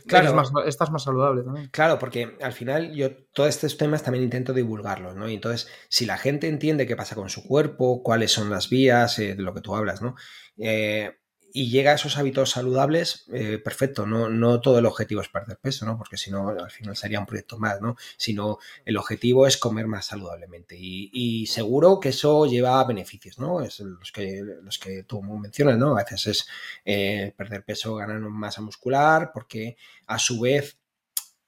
claro, 0.07 0.35
más, 0.35 0.50
estás 0.67 0.91
más 0.91 1.05
saludable 1.05 1.43
también. 1.43 1.69
Claro, 1.71 1.99
porque 1.99 2.37
al 2.41 2.52
final 2.52 2.93
yo 2.95 3.14
todos 3.33 3.49
estos 3.49 3.76
temas 3.76 4.02
también 4.02 4.25
intento 4.25 4.52
divulgarlos, 4.52 5.17
¿no? 5.17 5.29
Y 5.29 5.35
entonces, 5.35 5.69
si 5.88 6.07
la 6.07 6.19
gente 6.19 6.49
entiende 6.49 6.87
qué 6.87 6.97
pasa 6.97 7.14
con 7.14 7.29
su 7.29 7.45
cuerpo, 7.45 8.02
cuáles 8.02 8.33
son 8.33 8.50
las 8.50 8.69
vías, 8.69 9.19
eh, 9.19 9.35
de 9.35 9.43
lo 9.43 9.55
que 9.55 9.61
tú 9.61 9.75
hablas, 9.75 10.02
¿no? 10.02 10.14
Eh, 10.59 11.22
y 11.54 11.71
llega 11.71 11.92
a 11.92 11.94
esos 11.94 12.16
hábitos 12.16 12.50
saludables, 12.50 13.26
eh, 13.32 13.59
perfecto, 13.59 14.06
no, 14.06 14.28
no 14.28 14.61
todo 14.61 14.78
el 14.78 14.87
objetivo 14.87 15.21
es 15.21 15.28
perder 15.28 15.59
peso, 15.59 15.85
¿no? 15.85 15.99
Porque 15.99 16.16
si 16.16 16.30
no, 16.30 16.49
al 16.49 16.71
final 16.71 16.97
sería 16.97 17.21
un 17.21 17.26
proyecto 17.26 17.59
más, 17.59 17.80
¿no? 17.80 17.97
Sino 18.16 18.59
el 18.85 18.97
objetivo 18.97 19.47
es 19.47 19.56
comer 19.56 19.87
más 19.87 20.06
saludablemente. 20.06 20.76
Y, 20.78 21.47
seguro 21.47 22.00
que 22.00 22.11
eso 22.11 22.47
lleva 22.47 22.82
beneficios, 22.85 23.38
¿no? 23.38 23.62
Es 23.62 23.80
los 23.80 24.12
que, 24.12 24.42
los 24.62 24.78
que 24.78 25.02
tú 25.04 25.23
mencionas, 25.23 25.78
¿no? 25.78 25.97
A 25.97 26.04
veces 26.04 26.26
es 26.26 26.47
eh, 26.85 27.35
perder 27.37 27.64
peso, 27.64 27.97
ganar 27.97 28.21
masa 28.21 28.62
muscular, 28.62 29.30
porque 29.32 29.76
a 30.06 30.18
su 30.18 30.40
vez 30.40 30.78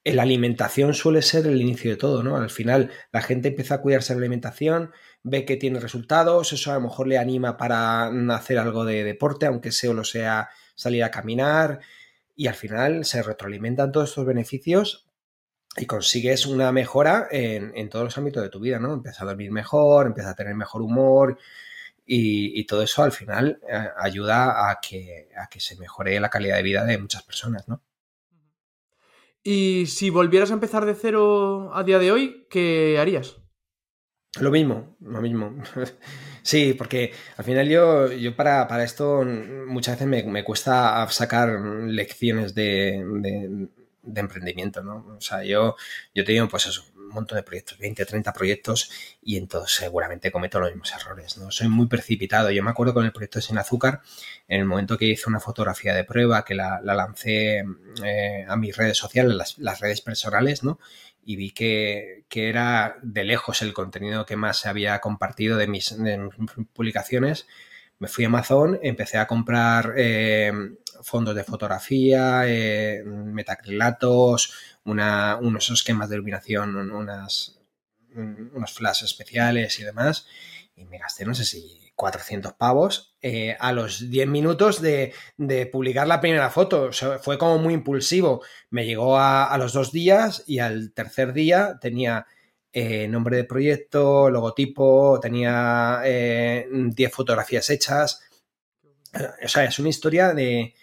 la 0.04 0.22
alimentación 0.22 0.92
suele 0.92 1.22
ser 1.22 1.46
el 1.46 1.60
inicio 1.60 1.90
de 1.90 1.96
todo, 1.96 2.22
¿no? 2.22 2.36
Al 2.36 2.50
final 2.50 2.90
la 3.10 3.22
gente 3.22 3.48
empieza 3.48 3.76
a 3.76 3.80
cuidarse 3.80 4.12
la 4.12 4.18
alimentación, 4.18 4.92
ve 5.24 5.44
que 5.44 5.56
tiene 5.56 5.80
resultados, 5.80 6.52
eso 6.52 6.70
a 6.70 6.74
lo 6.74 6.82
mejor 6.82 7.08
le 7.08 7.18
anima 7.18 7.56
para 7.56 8.06
hacer 8.34 8.58
algo 8.58 8.84
de 8.84 9.02
deporte, 9.02 9.46
aunque 9.46 9.72
solo 9.72 10.04
sea 10.04 10.50
salir 10.76 11.02
a 11.02 11.10
caminar, 11.10 11.80
y 12.36 12.46
al 12.46 12.54
final 12.54 13.04
se 13.04 13.22
retroalimentan 13.22 13.90
todos 13.90 14.10
estos 14.10 14.26
beneficios 14.26 15.08
y 15.76 15.86
consigues 15.86 16.46
una 16.46 16.72
mejora 16.72 17.26
en, 17.30 17.88
todos 17.88 18.04
los 18.04 18.18
ámbitos 18.18 18.42
de 18.42 18.50
tu 18.50 18.60
vida, 18.60 18.78
¿no? 18.78 18.92
Empiezas 18.92 19.22
a 19.22 19.24
dormir 19.24 19.50
mejor, 19.50 20.06
empiezas 20.06 20.32
a 20.32 20.36
tener 20.36 20.54
mejor 20.54 20.82
humor 20.82 21.38
y, 22.06 22.64
todo 22.66 22.82
eso 22.82 23.02
al 23.02 23.12
final 23.12 23.60
eh, 23.68 23.88
ayuda 23.96 24.70
a 24.70 24.78
que, 24.80 25.30
a 25.36 25.48
que 25.48 25.58
se 25.58 25.76
mejore 25.76 26.20
la 26.20 26.28
calidad 26.28 26.56
de 26.56 26.62
vida 26.62 26.84
de 26.84 26.98
muchas 26.98 27.22
personas, 27.22 27.66
¿no? 27.66 27.82
Y 29.42 29.86
si 29.86 30.10
volvieras 30.10 30.50
a 30.50 30.54
empezar 30.54 30.84
de 30.84 30.94
cero 30.94 31.70
a 31.74 31.82
día 31.82 31.98
de 31.98 32.12
hoy, 32.12 32.46
¿qué 32.50 32.98
harías? 32.98 33.43
Lo 34.40 34.50
mismo, 34.50 34.96
lo 35.00 35.20
mismo. 35.20 35.54
sí, 36.42 36.74
porque 36.74 37.12
al 37.36 37.44
final 37.44 37.68
yo, 37.68 38.10
yo 38.12 38.34
para, 38.34 38.66
para 38.66 38.84
esto 38.84 39.24
muchas 39.24 39.98
veces 39.98 40.26
me, 40.26 40.44
cuesta 40.44 41.06
sacar 41.10 41.60
lecciones 41.60 42.54
de, 42.54 43.68
de, 44.02 44.20
emprendimiento, 44.20 44.82
¿no? 44.82 45.16
O 45.16 45.20
sea, 45.20 45.44
yo, 45.44 45.76
yo 46.14 46.22
he 46.22 46.24
tenido 46.24 46.48
pues 46.48 46.66
un 46.96 47.08
montón 47.10 47.36
de 47.36 47.44
proyectos, 47.44 47.78
20, 47.78 48.04
30 48.04 48.32
proyectos 48.32 48.90
y 49.22 49.36
en 49.36 49.46
todos 49.46 49.72
seguramente 49.72 50.32
cometo 50.32 50.58
los 50.58 50.70
mismos 50.70 50.92
errores, 50.92 51.38
¿no? 51.38 51.52
Soy 51.52 51.68
muy 51.68 51.86
precipitado. 51.86 52.50
Yo 52.50 52.62
me 52.64 52.70
acuerdo 52.70 52.92
con 52.92 53.04
el 53.04 53.12
proyecto 53.12 53.40
Sin 53.40 53.58
Azúcar, 53.58 54.02
en 54.48 54.60
el 54.60 54.66
momento 54.66 54.98
que 54.98 55.06
hice 55.06 55.28
una 55.28 55.38
fotografía 55.38 55.94
de 55.94 56.02
prueba, 56.02 56.44
que 56.44 56.54
la, 56.56 56.80
lancé 56.82 57.64
eh, 58.04 58.44
a 58.48 58.56
mis 58.56 58.76
redes 58.76 58.98
sociales, 58.98 59.34
las, 59.34 59.58
las 59.58 59.80
redes 59.80 60.00
personales, 60.00 60.64
¿no? 60.64 60.80
Y 61.24 61.36
vi 61.36 61.50
que, 61.52 62.24
era 62.30 62.96
de 63.02 63.24
lejos 63.24 63.62
el 63.62 63.72
contenido 63.72 64.26
que 64.26 64.36
más 64.36 64.58
se 64.58 64.68
había 64.68 65.00
compartido 65.00 65.56
de 65.56 65.68
mis, 65.68 65.96
publicaciones. 66.72 67.46
Me 67.98 68.08
fui 68.08 68.24
a 68.24 68.28
Amazon, 68.28 68.78
empecé 68.82 69.18
a 69.18 69.26
comprar 69.26 69.94
eh, 69.96 70.52
fondos 71.02 71.34
de 71.34 71.44
fotografía, 71.44 72.42
eh, 72.46 73.04
metacrilatos, 73.04 74.52
unos 74.84 75.70
esquemas 75.70 76.08
de 76.08 76.16
iluminación, 76.16 76.90
unas, 76.90 77.60
unos 78.14 78.72
flashes 78.72 79.10
especiales 79.10 79.78
y 79.78 79.84
demás. 79.84 80.26
Y 80.76 80.84
me 80.86 80.98
gasté, 80.98 81.24
no 81.24 81.34
sé 81.34 81.44
si 81.44 81.92
400 81.94 82.54
pavos 82.54 83.13
eh, 83.26 83.56
a 83.58 83.72
los 83.72 84.10
10 84.10 84.28
minutos 84.28 84.82
de, 84.82 85.14
publicar 85.72 86.06
la 86.06 86.20
primera 86.20 86.50
foto. 86.50 86.90
fue 87.22 87.38
como 87.38 87.56
muy 87.56 87.72
impulsivo. 87.72 88.42
Me 88.68 88.84
llegó 88.84 89.16
a, 89.18 89.56
los 89.56 89.72
dos 89.72 89.92
días 89.92 90.44
y 90.46 90.58
al 90.58 90.92
tercer 90.92 91.32
día 91.32 91.78
tenía 91.80 92.26
eh, 92.70 93.08
nombre 93.08 93.38
de 93.38 93.44
proyecto, 93.44 94.28
logotipo, 94.28 95.20
tenía 95.22 96.02
10 96.04 96.06
eh, 96.06 97.10
fotografías 97.10 97.70
hechas. 97.70 98.20
O 99.42 99.48
sea, 99.48 99.64
es 99.64 99.78
una 99.78 99.88
historia 99.88 100.34
de, 100.34 100.74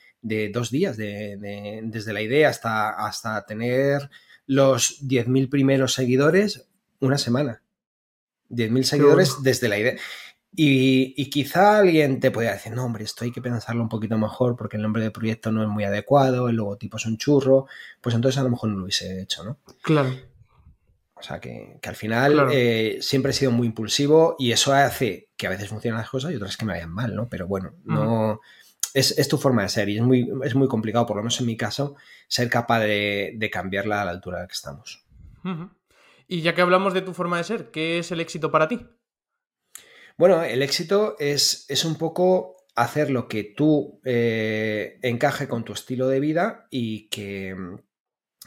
dos 0.51 0.71
días, 0.71 0.97
desde 0.97 2.11
la 2.11 2.21
idea 2.23 2.49
hasta, 2.49 2.89
hasta 2.89 3.45
tener 3.45 4.09
los 4.47 5.07
10.000 5.07 5.47
primeros 5.47 5.93
seguidores, 5.93 6.65
una 7.01 7.19
semana. 7.19 7.61
10.000 8.49 8.81
seguidores 8.81 9.43
desde 9.43 9.69
la 9.69 9.77
idea. 9.77 9.95
Y, 10.53 11.29
quizá 11.29 11.77
alguien 11.77 12.19
te 12.19 12.29
podría 12.29 12.53
decir, 12.53 12.73
no, 12.73 12.83
hombre, 12.83 13.05
esto 13.05 13.23
hay 13.23 13.31
que 13.31 13.41
pensarlo 13.41 13.81
un 13.81 13.89
poquito 13.89 14.17
mejor 14.17 14.57
porque 14.57 14.75
el 14.75 14.83
nombre 14.83 15.01
de 15.01 15.11
proyecto 15.11 15.51
no 15.51 15.63
es 15.63 15.69
muy 15.69 15.85
adecuado, 15.85 16.49
el 16.49 16.57
logotipo 16.57 16.97
es 16.97 17.05
un 17.05 17.17
churro, 17.17 17.67
pues 18.01 18.15
entonces 18.15 18.39
a 18.39 18.43
lo 18.43 18.49
mejor 18.49 18.69
no 18.69 18.77
lo 18.77 18.83
hubiese 18.83 19.21
hecho, 19.21 19.45
¿no? 19.45 19.59
Claro. 19.81 20.09
O 21.15 21.23
sea, 21.23 21.39
que, 21.39 21.79
al 21.83 21.95
final 21.95 22.49
eh, 22.51 22.97
siempre 22.99 23.31
he 23.31 23.33
sido 23.33 23.51
muy 23.51 23.67
impulsivo 23.67 24.35
y 24.39 24.51
eso 24.51 24.73
hace 24.73 25.29
que 25.37 25.47
a 25.47 25.51
veces 25.51 25.69
funcionen 25.69 25.99
las 25.99 26.09
cosas 26.09 26.31
y 26.31 26.35
otras 26.35 26.57
que 26.57 26.65
me 26.65 26.73
vayan 26.73 26.91
mal, 26.91 27.15
¿no? 27.15 27.29
Pero 27.29 27.47
bueno, 27.47 27.73
no... 27.85 28.41
Es, 28.93 29.25
tu 29.29 29.37
forma 29.37 29.61
de 29.61 29.69
ser 29.69 29.87
y 29.87 29.95
es 29.95 30.03
muy, 30.03 30.29
es 30.43 30.53
muy 30.53 30.67
complicado, 30.67 31.05
por 31.05 31.15
lo 31.15 31.23
menos 31.23 31.39
en 31.39 31.45
mi 31.45 31.55
caso, 31.55 31.95
ser 32.27 32.49
capaz 32.49 32.81
de, 32.81 33.49
cambiarla 33.49 34.01
a 34.01 34.05
la 34.05 34.11
altura 34.11 34.39
a 34.39 34.41
la 34.41 34.47
que 34.47 34.53
estamos. 34.53 35.05
Y 36.27 36.41
ya 36.41 36.53
que 36.53 36.61
hablamos 36.61 36.93
de 36.93 37.01
tu 37.01 37.13
forma 37.13 37.37
de 37.37 37.45
ser, 37.45 37.71
¿qué 37.71 37.99
es 37.99 38.11
el 38.11 38.19
éxito 38.19 38.51
para 38.51 38.67
ti? 38.67 38.85
Bueno, 40.17 40.43
el 40.43 40.61
éxito 40.61 41.15
es, 41.19 41.65
es 41.69 41.85
un 41.85 41.95
poco 41.95 42.57
hacer 42.75 43.09
lo 43.09 43.27
que 43.27 43.43
tú 43.43 43.99
eh, 44.05 44.99
encaje 45.01 45.47
con 45.47 45.63
tu 45.63 45.73
estilo 45.73 46.07
de 46.07 46.19
vida 46.19 46.67
y 46.69 47.09
que, 47.09 47.55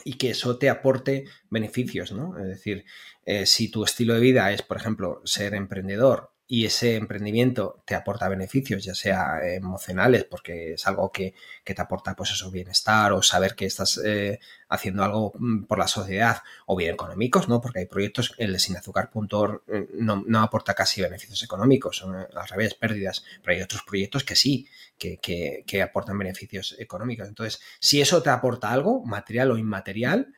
y 0.05 0.15
que 0.15 0.31
eso 0.31 0.59
te 0.59 0.71
aporte 0.71 1.25
beneficios, 1.51 2.13
¿no? 2.13 2.39
Es 2.39 2.47
decir, 2.47 2.85
eh, 3.25 3.47
si 3.47 3.71
tu 3.71 3.85
estilo 3.85 4.15
de 4.15 4.21
vida 4.21 4.53
es, 4.53 4.63
por 4.63 4.77
ejemplo, 4.77 5.21
ser 5.25 5.55
emprendedor 5.55 6.34
y 6.47 6.67
ese 6.67 6.97
emprendimiento 6.97 7.83
te 7.87 7.95
aporta 7.95 8.29
beneficios, 8.29 8.85
ya 8.85 8.95
sea 8.95 9.41
emocionales, 9.43 10.25
porque 10.25 10.75
es 10.75 10.87
algo 10.87 11.11
que, 11.11 11.35
te 11.65 11.81
aporta 11.81 12.15
pues 12.15 12.33
eso, 12.33 12.51
bienestar 12.51 13.13
o 13.13 13.23
saber 13.23 13.55
que 13.55 13.65
estás 13.65 13.99
eh, 14.05 14.41
haciendo 14.69 15.03
algo 15.05 15.33
mm, 15.39 15.65
por 15.65 15.79
la 15.79 15.89
sociedad, 15.89 16.43
o 16.67 16.77
bien 16.77 16.95
económicos, 16.95 17.49
¿no? 17.49 17.61
Porque 17.63 17.81
hay 17.81 17.87
proyectos, 17.87 18.35
el 18.37 18.59
sinazúcar.org 18.61 19.63
eh, 19.69 19.89
no, 19.95 20.23
no 20.27 20.41
aporta 20.41 20.75
casi 20.75 21.01
beneficios 21.01 21.43
económicos, 21.43 21.97
son 21.97 22.21
eh, 22.21 22.27
al 22.35 22.49
revés, 22.49 22.75
pérdidas, 22.75 23.25
pero 23.43 23.57
hay 23.57 23.63
otros 23.63 23.83
proyectos 23.83 24.23
que 24.23 24.37
sí, 24.37 24.69
que, 24.99 25.19
que 25.67 25.83
aportan 25.83 26.19
beneficios 26.19 26.77
económicos. 26.79 27.27
Entonces, 27.27 27.61
si 27.81 28.01
eso 28.03 28.23
te 28.23 28.31
aporta 28.31 28.71
algo, 28.71 29.03
material 29.05 29.51
o 29.51 29.59
inmaterial, 29.59 30.35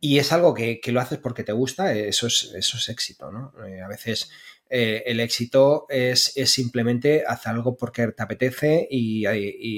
y 0.00 0.18
es 0.18 0.32
algo 0.32 0.54
que, 0.54 0.80
lo 0.86 1.00
haces 1.00 1.18
porque 1.18 1.42
te 1.42 1.52
gusta, 1.52 1.92
eso 1.92 2.28
es, 2.28 2.52
eso 2.54 2.76
es 2.76 2.88
éxito, 2.88 3.32
¿no? 3.32 3.52
a 3.84 3.88
veces 3.88 4.30
eh, 4.70 5.02
el 5.06 5.20
éxito 5.20 5.86
es, 5.88 6.32
simplemente 6.46 7.24
hacer 7.26 7.52
algo 7.52 7.76
porque 7.76 8.08
te 8.08 8.22
apetece 8.22 8.86
y, 8.90 9.24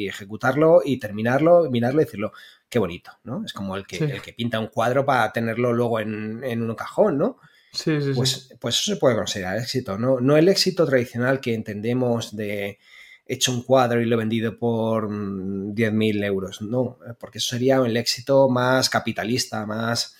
ejecutarlo 0.08 0.82
y 0.84 0.98
terminarlo, 0.98 1.70
mirarlo 1.70 2.00
y 2.00 2.04
decirlo, 2.04 2.32
qué 2.68 2.78
bonito, 2.78 3.12
¿no? 3.24 3.44
Es 3.44 3.52
como 3.52 3.76
el 3.76 3.86
que, 3.86 3.98
el 3.98 4.22
que 4.22 4.32
pinta 4.32 4.58
un 4.58 4.68
cuadro 4.68 5.04
para 5.04 5.32
tenerlo 5.32 5.72
luego 5.72 6.00
en, 6.00 6.62
un 6.62 6.74
cajón, 6.74 7.18
¿no? 7.18 7.38
Sí, 7.72 8.00
sí, 8.00 8.12
pues, 8.14 8.30
sí. 8.30 8.54
pues 8.60 8.80
eso 8.80 8.94
se 8.94 8.98
puede 8.98 9.14
considerar 9.14 9.58
éxito, 9.58 9.96
¿no? 9.96 10.20
No 10.20 10.36
el 10.36 10.48
éxito 10.48 10.84
tradicional 10.84 11.40
que 11.40 11.54
entendemos 11.54 12.34
de 12.34 12.78
hecho 13.26 13.52
un 13.52 13.62
cuadro 13.62 14.00
y 14.00 14.06
lo 14.06 14.16
he 14.16 14.18
vendido 14.18 14.58
por 14.58 15.08
10.000 15.08 15.92
mm, 15.92 16.24
euros, 16.24 16.62
no, 16.62 16.98
porque 17.20 17.38
eso 17.38 17.50
sería 17.50 17.76
el 17.76 17.96
éxito 17.96 18.48
más 18.48 18.90
capitalista, 18.90 19.64
más 19.66 20.16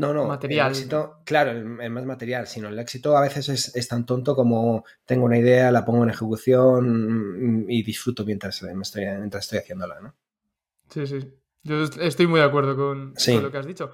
no, 0.00 0.14
no. 0.14 0.26
Material. 0.26 0.66
El 0.66 0.72
éxito, 0.72 1.20
claro, 1.24 1.50
el, 1.52 1.90
más 1.90 2.04
material, 2.04 2.46
sino 2.46 2.68
el 2.68 2.78
éxito 2.78 3.16
a 3.16 3.20
veces 3.20 3.72
es, 3.74 3.88
tan 3.88 4.06
tonto 4.06 4.34
como 4.34 4.84
tengo 5.04 5.26
una 5.26 5.38
idea, 5.38 5.70
la 5.70 5.84
pongo 5.84 6.02
en 6.04 6.10
ejecución 6.10 7.66
y 7.68 7.82
disfruto 7.82 8.24
mientras, 8.24 8.62
estoy, 8.62 9.04
mientras 9.04 9.44
estoy 9.44 9.58
haciéndola, 9.58 10.00
¿no? 10.00 10.14
Sí, 10.88 11.06
sí. 11.06 11.18
Yo 11.62 11.82
estoy 11.84 12.26
muy 12.26 12.40
de 12.40 12.46
acuerdo 12.46 12.74
con, 12.76 13.14
lo 13.14 13.52
que 13.52 13.58
has 13.58 13.66
dicho. 13.66 13.92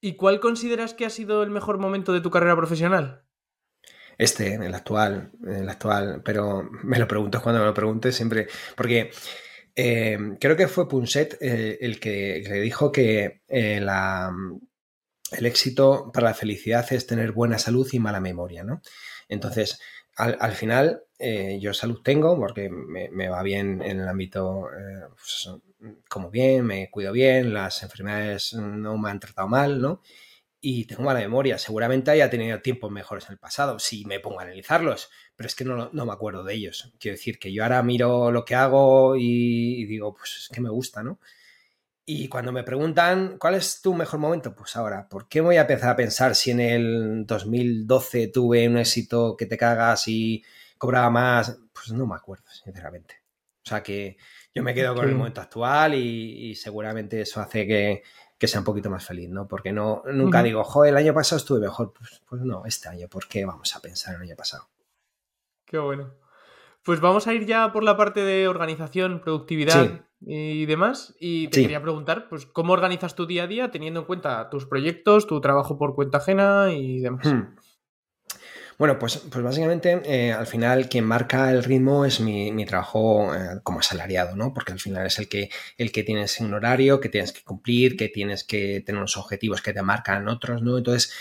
¿Y 0.00 0.14
cuál 0.14 0.40
consideras 0.40 0.94
que 0.94 1.06
ha 1.06 1.10
sido 1.10 1.42
el 1.42 1.50
mejor 1.50 1.78
momento 1.78 2.12
de 2.12 2.20
tu 2.20 2.30
carrera 2.30 2.56
profesional? 2.56 3.22
Este, 4.18 4.54
el 4.54 4.74
actual, 4.74 5.32
el 5.46 5.68
actual, 5.68 6.22
pero 6.22 6.68
me 6.82 6.98
lo 6.98 7.08
pregunto 7.08 7.40
cuando 7.42 7.60
me 7.60 7.66
lo 7.66 7.74
preguntes 7.74 8.14
siempre, 8.14 8.48
porque 8.76 9.10
eh, 9.74 10.18
creo 10.38 10.56
que 10.56 10.68
fue 10.68 10.88
Punset 10.88 11.38
eh, 11.40 11.78
el, 11.80 11.98
que, 11.98 12.42
le 12.46 12.60
dijo 12.60 12.92
que 12.92 13.42
eh, 13.48 13.80
la, 13.80 14.30
el 15.32 15.46
éxito 15.46 16.10
para 16.12 16.28
la 16.28 16.34
felicidad 16.34 16.86
es 16.92 17.06
tener 17.06 17.32
buena 17.32 17.58
salud 17.58 17.88
y 17.92 17.98
mala 17.98 18.20
memoria, 18.20 18.64
¿no? 18.64 18.82
Entonces, 19.28 19.80
al, 20.16 20.52
final, 20.52 21.04
eh, 21.18 21.58
yo 21.62 21.72
salud 21.72 22.02
tengo 22.02 22.36
porque 22.36 22.68
me, 22.68 23.28
va 23.28 23.42
bien 23.42 23.80
en 23.80 24.00
el 24.00 24.08
ámbito, 24.08 24.66
eh, 24.70 25.06
pues 25.14 25.48
como 26.08 26.30
bien, 26.30 26.66
me 26.66 26.90
cuido 26.90 27.12
bien, 27.12 27.54
las 27.54 27.82
enfermedades 27.82 28.52
no 28.52 28.98
me 28.98 29.10
han 29.10 29.20
tratado 29.20 29.48
mal, 29.48 29.80
¿no? 29.80 30.02
Y 30.60 30.84
tengo 30.84 31.04
mala 31.04 31.20
memoria. 31.20 31.56
Seguramente 31.58 32.10
haya 32.10 32.28
tenido 32.28 32.60
tiempos 32.60 32.90
mejores 32.90 33.24
en 33.26 33.32
el 33.32 33.38
pasado, 33.38 33.78
si 33.78 34.04
me 34.04 34.20
pongo 34.20 34.40
a 34.40 34.42
analizarlos, 34.42 35.10
pero 35.36 35.46
es 35.46 35.54
que 35.54 35.64
no, 35.64 35.90
me 35.90 36.12
acuerdo 36.12 36.44
de 36.44 36.54
ellos. 36.54 36.92
Quiero 36.98 37.16
decir 37.16 37.38
que 37.38 37.52
yo 37.52 37.62
ahora 37.62 37.82
miro 37.82 38.30
lo 38.30 38.44
que 38.44 38.56
hago 38.56 39.16
y, 39.16 39.80
y 39.80 39.84
digo, 39.86 40.14
pues 40.14 40.36
es 40.42 40.48
que 40.54 40.60
me 40.60 40.68
gusta, 40.68 41.02
¿no? 41.02 41.18
Y 42.12 42.26
cuando 42.26 42.50
me 42.50 42.64
preguntan, 42.64 43.36
¿cuál 43.38 43.54
es 43.54 43.80
tu 43.80 43.94
mejor 43.94 44.18
momento? 44.18 44.52
Pues 44.52 44.74
ahora, 44.74 45.08
¿por 45.08 45.28
qué 45.28 45.40
voy 45.40 45.58
a 45.58 45.60
empezar 45.60 45.90
a 45.90 45.96
pensar 45.96 46.34
si 46.34 46.50
en 46.50 46.58
el 46.58 47.24
2012 47.24 48.26
tuve 48.26 48.68
un 48.68 48.78
éxito 48.78 49.36
que 49.36 49.46
te 49.46 49.56
cagas 49.56 50.08
y 50.08 50.42
cobraba 50.76 51.08
más? 51.08 51.60
Pues 51.72 51.92
no 51.92 52.08
me 52.08 52.16
acuerdo, 52.16 52.42
sinceramente. 52.50 53.22
O 53.64 53.68
sea 53.68 53.80
que 53.80 54.16
yo 54.52 54.64
me 54.64 54.74
quedo 54.74 54.92
con 54.96 55.08
el 55.08 55.14
momento 55.14 55.40
actual 55.40 55.94
y, 55.94 56.52
seguramente 56.56 57.20
eso 57.20 57.40
hace 57.40 57.64
que, 57.64 58.02
sea 58.48 58.58
un 58.58 58.64
poquito 58.64 58.90
más 58.90 59.06
feliz, 59.06 59.30
¿no? 59.30 59.46
Porque 59.46 59.70
no, 59.70 60.02
nunca 60.12 60.42
digo, 60.42 60.64
joder, 60.64 60.90
el 60.90 60.96
año 60.96 61.14
pasado 61.14 61.36
estuve 61.36 61.60
mejor. 61.60 61.92
Pues, 61.92 62.22
pues, 62.28 62.42
no, 62.42 62.64
este 62.66 62.88
año, 62.88 63.06
¿por 63.06 63.28
qué 63.28 63.44
vamos 63.44 63.76
a 63.76 63.80
pensar 63.80 64.16
en 64.16 64.22
el 64.22 64.30
año 64.30 64.36
pasado? 64.36 64.68
Qué 65.64 65.78
bueno. 65.78 66.12
Pues 66.82 67.00
vamos 67.00 67.28
a 67.28 67.34
ir 67.34 67.46
ya 67.46 67.70
por 67.70 67.84
la 67.84 67.96
parte 67.96 68.24
de 68.24 68.48
organización, 68.48 69.20
productividad 69.20 70.09
y 70.20 70.66
demás. 70.66 71.14
Y 71.18 71.48
te 71.48 71.62
quería 71.62 71.82
preguntar, 71.82 72.28
pues, 72.28 72.46
¿cómo 72.46 72.72
organizas 72.72 73.14
tu 73.14 73.26
día 73.26 73.44
a 73.44 73.46
día 73.46 73.70
teniendo 73.70 74.00
en 74.00 74.06
cuenta 74.06 74.48
tus 74.50 74.66
proyectos, 74.66 75.26
tu 75.26 75.40
trabajo 75.40 75.78
por 75.78 75.94
cuenta 75.94 76.18
ajena 76.18 76.72
y 76.72 77.00
demás? 77.00 77.26
Hmm. 77.26 77.56
Bueno, 78.80 78.98
pues, 78.98 79.18
pues 79.30 79.44
básicamente 79.44 80.00
eh, 80.06 80.32
al 80.32 80.46
final 80.46 80.88
quien 80.88 81.04
marca 81.04 81.50
el 81.50 81.62
ritmo 81.62 82.06
es 82.06 82.18
mi, 82.18 82.64
trabajo 82.64 83.34
eh, 83.34 83.60
como 83.62 83.80
asalariado, 83.80 84.36
¿no? 84.36 84.54
Porque 84.54 84.72
al 84.72 84.80
final 84.80 85.06
es 85.06 85.18
el 85.18 85.28
que, 85.28 85.50
el 85.76 85.92
que 85.92 86.02
tienes 86.02 86.40
un 86.40 86.54
horario, 86.54 86.98
que 86.98 87.10
tienes 87.10 87.32
que 87.32 87.42
cumplir, 87.42 87.94
que 87.98 88.08
tienes 88.08 88.42
que 88.42 88.80
tener 88.80 88.98
unos 88.98 89.18
objetivos 89.18 89.60
que 89.60 89.74
te 89.74 89.82
marcan 89.82 90.28
otros, 90.28 90.62
¿no? 90.62 90.78
Entonces, 90.78 91.12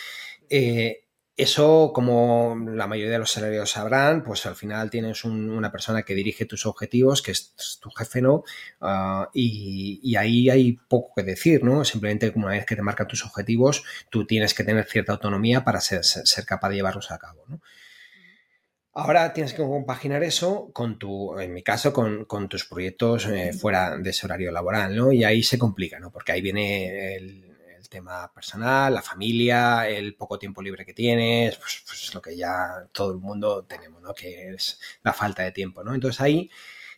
eh, 0.50 1.09
eso, 1.40 1.92
como 1.94 2.58
la 2.74 2.86
mayoría 2.86 3.14
de 3.14 3.20
los 3.20 3.32
salarios 3.32 3.72
sabrán, 3.72 4.24
pues 4.24 4.46
al 4.46 4.56
final 4.56 4.90
tienes 4.90 5.24
una 5.24 5.72
persona 5.72 6.04
que 6.04 6.14
dirige 6.14 6.46
tus 6.46 6.66
objetivos, 6.66 7.22
que 7.22 7.32
es 7.32 7.80
tu 7.82 7.90
jefe, 7.92 8.22
¿no? 8.22 8.44
Ah, 8.82 9.30
y, 9.34 10.16
ahí 10.18 10.50
hay 10.50 10.74
poco 10.74 11.14
que 11.16 11.24
decir, 11.24 11.64
¿no? 11.64 11.86
Simplemente 11.86 12.34
una 12.36 12.50
vez 12.50 12.66
que 12.66 12.76
te 12.76 12.82
marcan 12.82 13.08
tus 13.08 13.26
objetivos, 13.26 13.84
tú 14.10 14.26
tienes 14.28 14.54
que 14.54 14.66
tener 14.66 14.86
cierta 14.86 15.14
autonomía 15.14 15.64
para 15.64 15.80
ser, 15.80 16.02
capaz 16.46 16.70
de 16.70 16.76
llevarlos 16.76 17.10
a 17.12 17.18
cabo, 17.18 17.46
¿no? 17.48 17.62
Ahora 18.92 19.32
tienes 19.32 19.54
que 19.54 19.62
compaginar 19.62 20.24
eso 20.24 20.72
con 20.74 21.00
tu, 21.00 21.40
en 21.40 21.54
mi 21.54 21.64
caso, 21.64 21.94
con, 21.94 22.50
tus 22.50 22.66
proyectos 22.66 23.28
eh, 23.28 23.54
fuera 23.54 23.98
de 23.98 24.10
ese 24.10 24.26
horario 24.26 24.52
laboral, 24.52 24.94
¿no? 24.94 25.14
Y 25.14 25.24
ahí 25.24 25.42
se 25.42 25.58
complica, 25.58 26.00
¿no? 26.00 26.12
Porque 26.12 26.34
ahí 26.34 26.42
viene 26.42 27.16
el, 27.16 27.49
tema 27.88 28.32
personal, 28.34 28.94
la 28.94 29.02
familia, 29.02 29.88
el 29.88 30.16
poco 30.16 30.40
tiempo 30.40 30.62
libre 30.62 30.86
que 30.86 30.94
tienes, 30.94 31.56
pues, 31.58 31.84
pues 31.86 32.14
lo 32.14 32.22
que 32.22 32.36
ya 32.36 32.88
todo 32.92 33.12
el 33.12 33.20
mundo 33.20 33.64
tenemos, 33.66 34.02
¿no? 34.02 34.14
Que 34.14 34.50
es 34.50 34.80
la 35.04 35.14
falta 35.14 35.44
de 35.44 35.52
tiempo, 35.52 35.84
¿no? 35.84 35.94
Entonces 35.94 36.20
ahí 36.22 36.50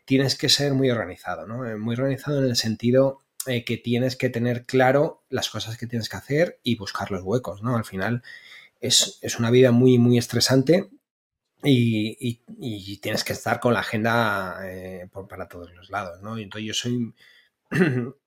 tienes 0.06 0.36
que 0.38 0.50
ser 0.50 0.74
muy 0.74 0.90
organizado, 0.90 1.48
¿no? 1.48 1.68
Eh, 1.68 1.78
muy 1.78 1.96
organizado 1.96 2.40
en 2.40 2.46
el 2.46 2.56
sentido 2.56 3.24
eh, 3.48 3.66
que 3.66 3.78
tienes 3.78 4.16
que 4.16 4.30
tener 4.30 4.66
claro 4.66 5.24
las 5.30 5.50
cosas 5.50 5.78
que 5.78 5.88
tienes 5.88 6.10
que 6.10 6.18
hacer 6.18 6.60
y 6.64 6.76
buscar 6.76 7.12
los 7.12 7.24
huecos, 7.24 7.64
¿no? 7.64 7.76
Al 7.76 7.86
final 7.86 8.24
es, 8.80 9.20
una 9.40 9.52
vida 9.52 9.72
muy, 9.72 9.98
muy 9.98 10.18
estresante 10.18 10.90
y, 11.64 12.42
tienes 13.02 13.24
que 13.24 13.34
estar 13.34 13.60
con 13.60 13.74
la 13.74 13.82
agenda 13.82 14.60
eh, 14.64 15.10
para 15.30 15.48
todos 15.48 15.72
los 15.74 15.90
lados, 15.90 16.22
¿no? 16.22 16.38
Y 16.38 16.44
entonces 16.44 16.68
yo 16.68 16.74
soy 16.74 17.14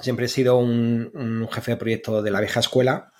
Siempre 0.00 0.26
he 0.26 0.28
sido 0.28 0.58
un, 0.58 1.48
jefe 1.50 1.72
de 1.72 1.76
proyecto 1.76 2.22
de 2.22 2.30
la 2.30 2.40
vieja 2.40 2.60
escuela, 2.60 3.12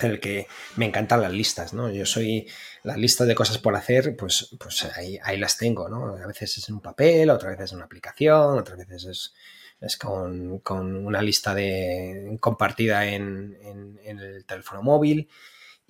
en 0.00 0.12
el 0.12 0.20
que 0.20 0.46
me 0.76 0.86
encantan 0.86 1.20
las 1.20 1.32
listas, 1.32 1.72
¿no? 1.72 1.90
Yo 1.90 2.06
soy 2.06 2.48
las 2.84 2.96
listas 2.96 3.26
de 3.26 3.34
cosas 3.34 3.58
por 3.58 3.74
hacer, 3.74 4.16
pues, 4.16 4.54
pues 4.58 4.84
ahí, 4.96 5.36
las 5.36 5.56
tengo, 5.56 5.88
¿no? 5.88 6.16
A 6.16 6.26
veces 6.26 6.58
es 6.58 6.68
en 6.68 6.76
un 6.76 6.80
papel, 6.80 7.30
otras 7.30 7.56
veces 7.56 7.72
en 7.72 7.78
una 7.78 7.86
aplicación, 7.86 8.58
otras 8.58 8.78
veces 8.78 9.32
es, 9.80 9.96
con, 9.96 10.60
una 11.06 11.22
lista 11.22 11.54
de 11.54 12.36
compartida 12.40 13.06
en, 13.06 13.56
en 14.02 14.18
el 14.18 14.44
teléfono 14.44 14.82
móvil 14.82 15.28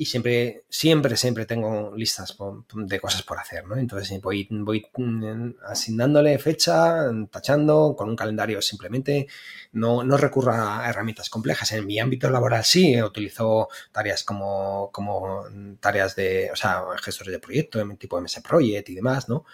y 0.00 0.06
siempre, 0.06 0.62
siempre, 0.68 1.16
siempre 1.16 1.44
tengo 1.44 1.92
listas 1.96 2.36
de 2.72 3.00
cosas 3.00 3.24
por 3.24 3.36
hacer, 3.36 3.66
¿no? 3.66 3.76
Entonces 3.76 4.20
voy, 4.20 4.46
voy 4.48 4.86
mm, 4.96 5.54
asignándole 5.66 6.38
fecha, 6.38 7.10
tachando, 7.32 7.96
con 7.98 8.08
un 8.08 8.14
calendario 8.14 8.62
simplemente, 8.62 9.26
no, 9.72 10.04
no 10.04 10.16
recurro 10.16 10.52
a 10.52 10.88
herramientas 10.88 11.28
complejas. 11.28 11.72
En 11.72 11.84
mi 11.84 11.98
ámbito 11.98 12.30
laboral 12.30 12.64
sí, 12.64 13.02
utilizo 13.02 13.68
tareas 13.90 14.22
como, 14.22 14.90
como 14.92 15.46
tareas 15.80 16.14
de, 16.14 16.50
o 16.52 16.56
sea, 16.56 16.84
gestores 17.02 17.32
de 17.32 17.40
proyecto, 17.40 17.84
tipo 17.98 18.20
MS 18.20 18.40
Project 18.48 18.90
y 18.90 18.94
demás, 18.94 19.28
¿no? 19.28 19.46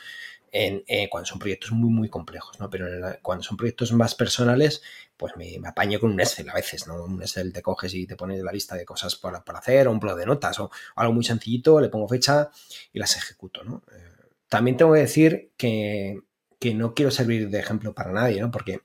En, 0.57 0.85
eh, 0.87 1.09
cuando 1.11 1.27
son 1.27 1.41
proyectos 1.41 1.73
muy, 1.73 1.91
muy 1.91 2.09
complejos, 2.09 2.61
¿no? 2.61 2.71
Pero 2.71 2.87
cuando 3.23 3.43
son 3.43 3.57
proyectos 3.57 3.93
más 3.93 4.15
personales, 4.15 4.83
pues 5.17 5.37
me, 5.37 5.59
apaño 5.67 5.99
con 5.99 6.13
un 6.13 6.21
Excel 6.21 6.49
a 6.49 6.55
veces, 6.55 6.87
¿no? 6.87 7.03
Un 7.03 7.21
Excel 7.21 7.53
te 7.53 7.61
coges 7.61 7.93
y 7.93 8.07
te 8.07 8.15
pones 8.15 8.41
la 8.41 8.53
lista 8.53 8.77
de 8.77 8.85
cosas 8.85 9.17
por, 9.17 9.35
hacer, 9.57 9.89
o 9.89 9.91
un 9.91 9.99
blog 9.99 10.17
de 10.17 10.27
notas, 10.27 10.61
o 10.61 10.71
algo 10.95 11.13
muy 11.13 11.25
sencillito, 11.25 11.81
le 11.81 11.89
pongo 11.89 12.07
fecha 12.07 12.51
y 12.93 13.01
las 13.01 13.17
ejecuto, 13.17 13.65
¿no? 13.65 13.83
Eh, 13.93 14.15
también 14.49 14.77
tengo 14.77 14.93
que 14.93 15.01
decir 15.01 15.51
que, 15.57 16.21
no 16.77 16.95
quiero 16.95 17.11
servir 17.11 17.51
de 17.51 17.59
ejemplo 17.59 17.93
para 17.93 18.13
nadie, 18.13 18.41
¿no? 18.41 18.53
Porque 18.53 18.81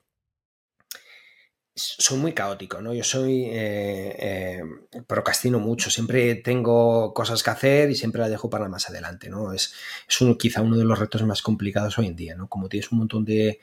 soy 1.81 2.17
muy 2.17 2.33
caótico, 2.33 2.81
¿no? 2.81 2.93
Yo 2.93 3.03
soy 3.03 3.45
eh, 3.45 4.15
eh, 4.19 5.01
procrastino 5.07 5.59
mucho, 5.59 5.89
siempre 5.89 6.35
tengo 6.35 7.13
cosas 7.13 7.43
que 7.43 7.49
hacer 7.49 7.89
y 7.91 7.95
siempre 7.95 8.21
las 8.21 8.29
dejo 8.29 8.49
para 8.49 8.67
más 8.67 8.89
adelante, 8.89 9.29
¿no? 9.29 9.53
Es, 9.53 9.73
es 10.07 10.21
uno, 10.21 10.37
quizá 10.37 10.61
uno 10.61 10.77
de 10.77 10.85
los 10.85 10.99
retos 10.99 11.23
más 11.23 11.41
complicados 11.41 11.97
hoy 11.97 12.07
en 12.07 12.15
día, 12.15 12.35
¿no? 12.35 12.47
Como 12.47 12.69
tienes 12.69 12.91
un 12.91 12.99
montón 12.99 13.25
de, 13.25 13.59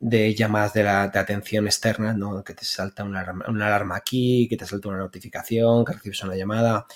de 0.00 0.34
llamadas 0.34 0.72
de, 0.72 0.82
la, 0.82 1.08
de 1.08 1.18
atención 1.18 1.66
externa, 1.66 2.14
¿no? 2.14 2.42
que 2.42 2.54
te 2.54 2.64
salta 2.64 3.04
una, 3.04 3.20
alarma 3.20 3.96
aquí, 3.96 4.48
que 4.48 4.56
te 4.56 4.66
salta 4.66 4.88
una 4.88 4.98
notificación, 4.98 5.84
que 5.84 5.92
recibes 5.92 6.24
una 6.24 6.36
llamada. 6.36 6.86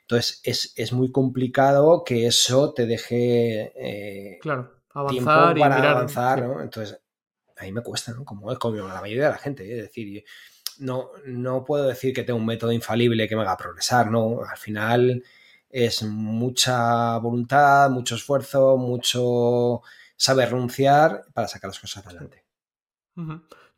Entonces, 0.00 0.40
es, 0.74 0.92
muy 0.92 1.12
complicado 1.12 2.02
que 2.02 2.26
eso 2.26 2.72
te 2.72 2.86
deje 2.86 3.72
eh, 3.76 4.38
claro, 4.40 4.72
avanzar 4.94 5.54
tiempo 5.54 5.60
para 5.60 5.90
avanzar, 5.90 6.42
¿no? 6.42 6.62
Entonces, 6.62 6.98
ahí 7.56 7.72
me 7.72 7.82
cuesta, 7.82 8.12
¿no? 8.12 8.24
Como 8.24 8.52
es 8.52 8.58
como 8.58 8.76
la 8.76 9.00
mayoría 9.00 9.24
de 9.24 9.30
la 9.30 9.38
gente, 9.38 9.64
¿eh? 9.64 9.76
es 9.78 9.82
decir, 9.82 10.24
no, 10.78 11.10
no 11.24 11.64
puedo 11.64 11.86
decir 11.86 12.12
que 12.12 12.22
tengo 12.22 12.38
un 12.38 12.46
método 12.46 12.72
infalible 12.72 13.28
que 13.28 13.36
me 13.36 13.42
haga 13.42 13.56
progresar, 13.56 14.10
¿no? 14.10 14.40
Al 14.42 14.58
final 14.58 15.22
es 15.70 16.02
mucha 16.02 17.18
voluntad, 17.18 17.90
mucho 17.90 18.14
esfuerzo, 18.14 18.76
mucho 18.76 19.82
saber 20.16 20.50
renunciar 20.50 21.24
para 21.34 21.48
sacar 21.48 21.68
las 21.68 21.80
cosas 21.80 22.06
adelante. 22.06 22.44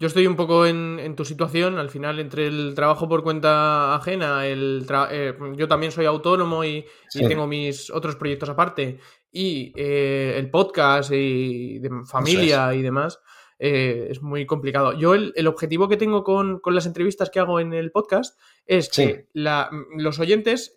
Yo 0.00 0.06
estoy 0.06 0.26
un 0.26 0.36
poco 0.36 0.66
en, 0.66 1.14
tu 1.16 1.24
situación, 1.24 1.78
al 1.78 1.90
final, 1.90 2.20
entre 2.20 2.46
el 2.46 2.74
trabajo 2.74 3.08
por 3.08 3.22
cuenta 3.22 3.96
ajena, 3.96 4.46
el 4.46 4.86
eh, 5.10 5.36
yo 5.56 5.66
también 5.66 5.90
soy 5.90 6.06
autónomo 6.06 6.64
y, 6.64 6.84
tengo 7.12 7.46
mis 7.46 7.90
otros 7.90 8.16
proyectos 8.16 8.48
aparte, 8.48 9.00
y 9.32 9.72
eh, 9.76 10.34
el 10.36 10.50
podcast 10.50 11.10
y 11.12 11.78
de 11.80 11.90
familia 12.04 12.74
y 12.74 12.82
demás, 12.82 13.20
eh, 13.58 14.08
es 14.10 14.22
muy 14.22 14.46
complicado. 14.46 14.98
Yo 14.98 15.14
el, 15.14 15.46
objetivo 15.46 15.88
que 15.88 15.96
tengo 15.96 16.24
con, 16.24 16.60
las 16.66 16.86
entrevistas 16.86 17.30
que 17.30 17.40
hago 17.40 17.60
en 17.60 17.72
el 17.72 17.90
podcast 17.90 18.38
es 18.66 18.88
que 18.88 19.28
los 19.32 20.18
oyentes 20.18 20.74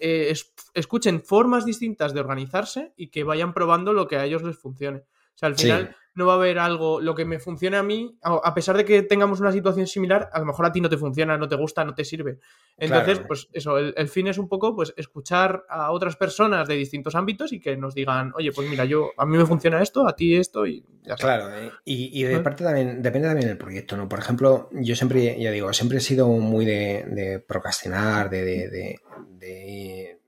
escuchen 0.74 1.22
formas 1.22 1.66
distintas 1.66 2.14
de 2.14 2.20
organizarse 2.20 2.94
y 2.96 3.08
que 3.08 3.24
vayan 3.24 3.54
probando 3.54 3.94
lo 3.94 4.08
que 4.08 4.18
a 4.18 4.26
ellos 4.26 4.44
les 4.44 4.58
funcione. 4.58 5.04
O 5.42 5.48
sea, 5.48 5.50
al 5.50 5.56
final 5.56 5.96
no 6.14 6.26
va 6.26 6.34
a 6.34 6.36
haber 6.36 6.60
algo, 6.60 7.00
lo 7.00 7.16
que 7.16 7.24
me 7.24 7.40
funcione 7.40 7.78
a 7.78 7.84
mí, 7.84 8.18
a 8.22 8.54
pesar 8.54 8.76
de 8.76 8.84
que 8.84 9.02
tengamos 9.02 9.40
una 9.40 9.52
situación 9.52 9.88
similar, 9.88 10.30
a 10.34 10.40
lo 10.40 10.46
mejor 10.46 10.66
a 10.66 10.72
ti 10.72 10.82
no 10.82 10.90
te 10.90 10.98
funciona, 10.98 11.38
no 11.38 11.48
te 11.48 11.56
gusta, 11.56 11.86
no 11.86 11.96
te 11.96 12.04
sirve. 12.04 12.40
Entonces, 12.78 13.20
pues 13.20 13.48
eso, 13.54 13.78
el, 13.78 14.08
fin 14.10 14.28
es 14.28 14.38
un 14.38 14.50
poco, 14.50 14.76
pues, 14.76 14.94
escuchar 14.98 15.64
a 15.70 15.92
otras 15.92 16.18
personas 16.18 16.68
de 16.68 16.76
distintos 16.76 17.16
ámbitos 17.16 17.54
y 17.54 17.62
que 17.62 17.78
nos 17.78 17.96
digan, 17.96 18.34
oye, 18.36 18.52
pues 18.52 18.70
mira, 18.70 18.84
yo, 18.84 19.12
a 19.18 19.26
mí 19.26 19.38
me 19.38 19.46
funciona 19.46 19.82
esto, 19.82 20.06
a 20.06 20.16
ti 20.16 20.36
esto 20.36 20.66
y 20.66 20.84
ya. 21.04 21.16
Claro, 21.16 21.50
eh, 21.56 21.72
y, 21.86 22.24
de 22.24 22.40
parte 22.42 22.64
también, 22.64 23.02
depende 23.02 23.30
también 23.30 23.48
del 23.48 23.58
proyecto, 23.58 23.96
¿no? 23.96 24.10
Por 24.10 24.20
ejemplo, 24.20 24.70
yo 24.74 24.96
siempre, 24.96 25.40
ya 25.40 25.52
digo, 25.52 25.72
siempre 25.72 26.00
he 26.00 26.02
sido 26.02 26.28
muy 26.28 26.66
de, 26.66 27.44
procrastinar, 27.48 28.30
de 28.30 29.00
de 29.42 30.21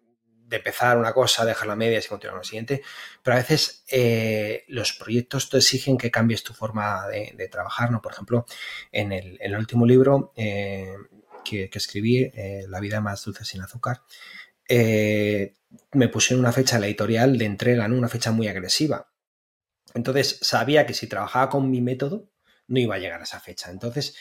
empezar 0.57 0.97
una 0.97 1.13
cosa, 1.13 1.45
dejar 1.45 1.67
la 1.67 1.75
media 1.75 1.99
y 1.99 2.07
continuar 2.07 2.35
con 2.35 2.41
la 2.41 2.43
siguiente, 2.43 2.81
pero 3.21 3.35
a 3.35 3.39
veces 3.39 3.83
eh, 3.89 4.65
los 4.67 4.93
proyectos 4.93 5.49
te 5.49 5.57
exigen 5.57 5.97
que 5.97 6.11
cambies 6.11 6.43
tu 6.43 6.53
forma 6.53 7.07
de, 7.07 7.49
trabajar, 7.51 7.91
¿no? 7.91 8.01
Por 8.01 8.13
ejemplo, 8.13 8.45
en 8.91 9.11
el, 9.11 9.55
último 9.55 9.85
libro 9.85 10.33
eh, 10.35 10.95
que, 11.43 11.69
escribí, 11.73 12.31
eh, 12.33 12.65
La 12.67 12.79
vida 12.79 13.01
más 13.01 13.23
dulce 13.23 13.45
sin 13.45 13.61
azúcar, 13.61 14.01
me 14.69 16.07
pusieron 16.09 16.39
una 16.39 16.51
fecha 16.51 16.79
la 16.79 16.87
editorial 16.87 17.37
de 17.37 17.45
entrega, 17.45 17.87
¿no? 17.87 17.97
Una 17.97 18.09
fecha 18.09 18.31
muy 18.31 18.47
agresiva. 18.47 19.11
Entonces 19.93 20.39
sabía 20.41 20.85
que 20.85 20.93
si 20.93 21.07
trabajaba 21.07 21.49
con 21.49 21.69
mi 21.69 21.81
método, 21.81 22.29
no 22.67 22.79
iba 22.79 22.95
a 22.95 22.99
llegar 22.99 23.19
a 23.19 23.23
esa 23.23 23.39
fecha. 23.39 23.69
Entonces, 23.69 24.15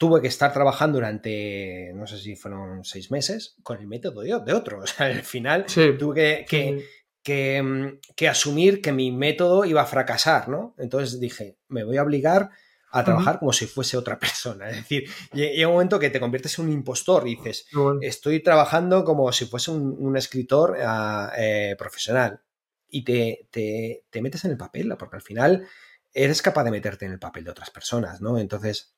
tuve 0.00 0.22
que 0.22 0.28
estar 0.28 0.50
trabajando 0.50 0.96
durante, 0.96 1.92
no 1.94 2.06
sé 2.06 2.16
si 2.16 2.34
fueron 2.34 2.84
seis 2.84 3.10
meses, 3.10 3.56
con 3.62 3.78
el 3.78 3.86
método 3.86 4.22
de, 4.22 4.32
otro. 4.32 4.80
O 4.82 4.86
sea, 4.86 5.08
al 5.08 5.22
final 5.22 5.66
tuve 5.98 6.46
que, 6.48 7.62
mm, 7.62 8.14
que, 8.16 8.26
asumir 8.26 8.80
que 8.80 8.92
mi 8.92 9.12
método 9.12 9.66
iba 9.66 9.82
a 9.82 9.86
fracasar, 9.86 10.48
¿no? 10.48 10.74
Entonces 10.78 11.20
dije, 11.20 11.58
me 11.68 11.84
voy 11.84 11.98
a 11.98 12.02
obligar 12.02 12.48
a 12.92 13.04
trabajar 13.04 13.40
como 13.40 13.52
si 13.52 13.66
fuese 13.66 13.98
otra 13.98 14.18
persona. 14.18 14.70
Es 14.70 14.76
decir, 14.76 15.04
llega 15.34 15.68
un 15.68 15.74
momento 15.74 15.98
que 15.98 16.08
te 16.08 16.18
conviertes 16.18 16.58
en 16.58 16.64
un 16.64 16.72
impostor 16.72 17.28
y 17.28 17.36
dices, 17.36 17.66
estoy 18.00 18.42
trabajando 18.42 19.04
como 19.04 19.30
si 19.32 19.44
fuese 19.44 19.70
un, 19.70 20.16
escritor 20.16 20.78
ah, 20.82 21.30
eh, 21.36 21.76
profesional. 21.78 22.40
Y 22.88 23.04
te, 23.04 23.48
te, 23.50 24.06
te 24.08 24.22
metes 24.22 24.46
en 24.46 24.52
el 24.52 24.56
papel, 24.56 24.96
porque 24.98 25.16
al 25.16 25.22
final 25.22 25.66
eres 26.14 26.40
capaz 26.40 26.64
de 26.64 26.70
meterte 26.70 27.04
en 27.04 27.12
el 27.12 27.18
papel 27.18 27.44
de 27.44 27.50
otras 27.50 27.68
personas, 27.68 28.22
¿no? 28.22 28.38
Entonces, 28.38 28.94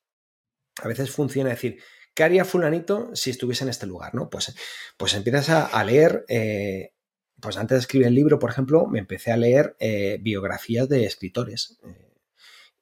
a 0.80 0.88
veces 0.88 1.10
funciona 1.10 1.50
decir, 1.50 1.82
¿qué 2.14 2.24
haría 2.24 2.44
fulanito 2.44 3.10
si 3.14 3.30
estuviese 3.30 3.64
en 3.64 3.70
este 3.70 3.86
lugar? 3.86 4.14
¿no? 4.14 4.30
Pues, 4.30 4.54
pues 4.96 5.14
empiezas 5.14 5.48
a, 5.50 5.84
leer, 5.84 6.24
eh, 6.28 6.92
pues 7.40 7.56
antes 7.56 7.76
de 7.76 7.80
escribir 7.80 8.08
el 8.08 8.14
libro, 8.14 8.38
por 8.38 8.50
ejemplo, 8.50 8.86
me 8.86 8.98
empecé 8.98 9.32
a 9.32 9.36
leer 9.36 9.76
eh, 9.78 10.18
biografías 10.20 10.88
de 10.88 11.04
escritores. 11.04 11.78
Eh, 11.84 12.08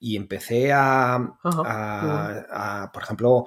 y 0.03 0.17
empecé 0.17 0.73
a, 0.73 1.39
por 2.93 3.03
ejemplo, 3.03 3.47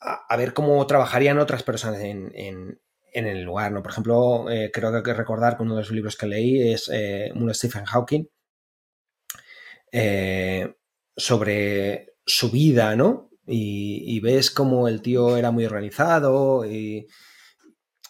a, 0.00 0.36
ver 0.36 0.54
cómo 0.54 0.86
trabajarían 0.86 1.38
otras 1.38 1.62
personas 1.62 2.00
en, 2.00 2.32
en 2.34 3.26
el 3.26 3.42
lugar, 3.42 3.70
¿no? 3.70 3.82
Por 3.82 3.92
ejemplo, 3.92 4.46
creo 4.72 4.90
que 4.90 4.96
hay 4.96 5.02
que 5.02 5.12
recordar 5.12 5.58
que 5.58 5.62
uno 5.62 5.74
de 5.74 5.82
los 5.82 5.90
libros 5.90 6.16
que 6.16 6.26
leí 6.26 6.72
es 6.72 6.88
uno 7.34 7.48
de 7.48 7.54
Stephen 7.54 7.84
Hawking 7.84 8.24
sobre 11.18 12.14
su 12.24 12.50
vida, 12.50 12.96
¿no? 12.96 13.31
Y, 13.46 14.20
ves 14.20 14.50
cómo 14.50 14.88
el 14.88 15.02
tío 15.02 15.36
era 15.36 15.50
muy 15.50 15.64
organizado 15.64 16.64
y, 16.64 17.08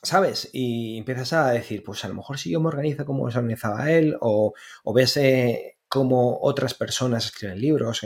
¿sabes? 0.03 0.51
Y 0.53 0.99
empiezas 0.99 1.33
a 1.33 1.51
decir, 1.51 1.83
pues 1.83 2.05
a 2.05 2.09
lo 2.09 2.15
mejor 2.15 2.39
si 2.39 2.51
yo 2.51 2.61
me 2.61 2.69
organizo 2.69 3.07
como 3.07 3.31
se 3.31 3.39
organizaba 3.39 3.91
él, 3.91 4.17
o, 4.21 4.53
o 4.85 4.93
ves 4.93 5.19
cómo 5.89 6.39
otras 6.43 6.75
personas 6.75 7.27
escriben 7.27 7.61
libros, 7.61 8.05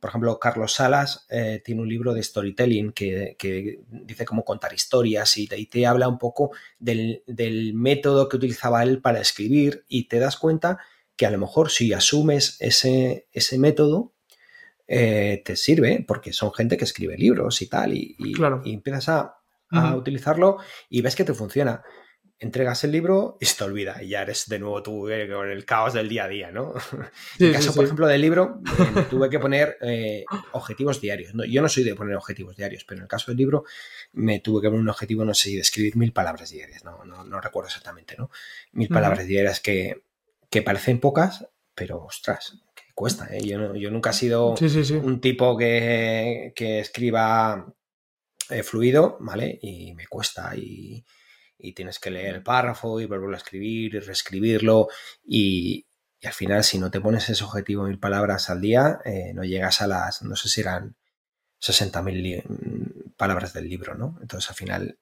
por 0.00 0.10
ejemplo, 0.10 0.38
Carlos 0.38 0.74
Salas 0.74 1.26
eh, 1.28 1.60
tiene 1.64 1.80
un 1.80 1.88
libro 1.88 2.14
de 2.14 2.22
storytelling 2.22 2.92
que, 2.92 3.36
dice 3.88 4.24
cómo 4.24 4.44
contar 4.44 4.72
historias 4.72 5.36
y 5.36 5.46
te, 5.46 5.86
habla 5.86 6.08
un 6.08 6.18
poco 6.18 6.50
del, 6.78 7.22
método 7.74 8.28
que 8.28 8.36
utilizaba 8.36 8.82
él 8.82 9.00
para 9.00 9.20
escribir 9.20 9.84
y 9.88 10.08
te 10.08 10.18
das 10.18 10.36
cuenta 10.36 10.78
que 11.16 11.26
a 11.26 11.30
lo 11.30 11.38
mejor 11.38 11.70
si 11.70 11.92
asumes 11.92 12.56
ese, 12.60 13.26
ese 13.32 13.58
método, 13.58 14.12
eh, 14.90 15.42
te 15.44 15.54
sirve 15.54 16.02
porque 16.08 16.32
son 16.32 16.52
gente 16.52 16.78
que 16.78 16.84
escribe 16.84 17.16
libros 17.18 17.60
y 17.60 17.66
tal 17.66 17.92
y, 17.92 18.16
empiezas 18.64 19.08
a, 19.08 19.34
utilizarlo 19.94 20.56
y 20.88 21.02
ves 21.02 21.14
que 21.14 21.24
te 21.24 21.34
funciona 21.34 21.82
entregas 22.38 22.84
el 22.84 22.92
libro 22.92 23.36
y 23.38 23.44
se 23.44 23.58
te 23.58 23.64
olvida 23.64 24.02
y 24.02 24.10
ya 24.10 24.22
eres 24.22 24.48
de 24.48 24.58
nuevo 24.58 24.82
tú 24.82 25.10
eh, 25.10 25.28
con 25.30 25.50
el 25.50 25.66
caos 25.66 25.92
del 25.92 26.08
día 26.08 26.24
a 26.24 26.28
día, 26.28 26.50
¿no? 26.50 26.72
en 27.38 27.46
el 27.48 27.52
caso, 27.52 27.74
por 27.74 27.84
ejemplo, 27.84 28.06
del 28.06 28.22
libro, 28.22 28.62
eh, 28.96 29.04
tuve 29.10 29.28
que 29.28 29.38
poner 29.38 29.76
objetivos 30.52 31.02
diarios. 31.02 31.32
yo 31.48 31.60
no 31.60 31.68
soy 31.68 31.84
de 31.84 31.94
poner 31.94 32.16
objetivos 32.16 32.56
diarios, 32.56 32.84
pero 32.84 33.00
en 33.00 33.02
el 33.02 33.08
caso 33.08 33.30
del 33.30 33.36
libro 33.36 33.64
me 34.12 34.40
tuve 34.40 34.62
que 34.62 34.68
poner 34.68 34.80
un 34.80 34.88
objetivo, 34.88 35.24
no 35.24 35.34
sé, 35.34 35.50
de 35.50 35.60
escribir 35.60 35.96
mil 35.96 36.12
palabras 36.12 36.50
diarias, 36.50 36.82
no, 36.82 37.04
no, 37.04 37.40
recuerdo 37.42 37.68
exactamente, 37.68 38.14
¿no? 38.16 38.30
Mil 38.72 38.88
palabras 38.88 39.26
diarias 39.26 39.60
que, 39.60 40.02
parecen 40.64 40.98
pocas, 40.98 41.46
pero 41.74 42.02
ostras, 42.04 42.58
que 42.67 42.67
cuesta, 42.98 43.28
¿eh? 43.30 43.40
Yo, 43.44 43.74
yo 43.76 43.90
nunca 43.90 44.10
he 44.10 44.14
sido 44.14 44.54
un 45.02 45.20
tipo 45.20 45.56
que, 45.56 46.52
que 46.54 46.80
escriba 46.80 47.72
fluido, 48.64 49.16
¿vale? 49.20 49.58
Y 49.62 49.94
me 49.94 50.06
cuesta 50.06 50.54
y 50.56 51.04
y 51.58 51.72
tienes 51.72 51.98
que 51.98 52.10
leer 52.10 52.36
el 52.36 52.42
párrafo 52.42 53.00
y 53.00 53.06
volverlo 53.06 53.34
a 53.34 53.38
escribir 53.38 53.94
y 53.94 54.00
reescribirlo 54.00 54.88
y, 55.24 55.84
al 56.24 56.32
final 56.32 56.64
si 56.64 56.78
no 56.78 56.90
te 56.90 57.00
pones 57.00 57.28
ese 57.28 57.44
objetivo 57.44 57.84
mil 57.84 57.98
palabras 57.98 58.50
al 58.50 58.60
día, 58.60 58.98
eh, 59.04 59.32
no 59.34 59.44
llegas 59.44 59.80
a 59.82 59.86
las, 59.86 60.22
no 60.22 60.34
sé 60.34 60.48
si 60.48 60.60
eran 60.60 60.96
60.000 61.60 62.42
mm, 62.44 63.10
palabras 63.16 63.52
del 63.52 63.68
libro, 63.68 63.94
¿no? 63.94 64.18
Entonces 64.20 64.50
al 64.50 64.56
final 64.56 64.98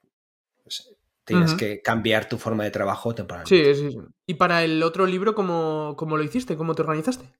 pues, 0.63 0.95
tienes 1.25 1.55
que 1.55 1.81
cambiar 1.81 2.29
tu 2.29 2.37
forma 2.37 2.65
de 2.65 2.71
trabajo 2.71 3.15
temporalmente. 3.15 3.75
Sí, 3.75 3.81
sí, 3.83 3.93
sí. 3.93 3.99
¿Y 4.27 4.35
para 4.35 4.63
el 4.63 4.83
otro 4.83 5.07
libro 5.07 5.35
cómo, 5.35 5.95
cómo 5.97 6.19
lo 6.19 6.23
hiciste? 6.23 6.55
¿Cómo 6.55 6.75
te 6.75 6.83
organizaste? 6.83 7.33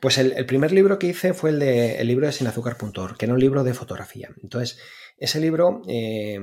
Pues 0.00 0.18
el, 0.18 0.46
primer 0.46 0.72
libro 0.72 0.98
que 0.98 1.08
hice 1.08 1.34
fue 1.34 1.50
el 1.50 1.58
de 1.58 1.96
el 1.96 2.06
libro 2.06 2.26
de 2.26 2.32
sinazúcar.org, 2.32 3.16
que 3.16 3.24
era 3.24 3.34
un 3.34 3.40
libro 3.40 3.64
de 3.64 3.74
fotografía. 3.74 4.30
Entonces, 4.42 4.78
ese 5.16 5.40
libro 5.40 5.82
eh, 5.88 6.38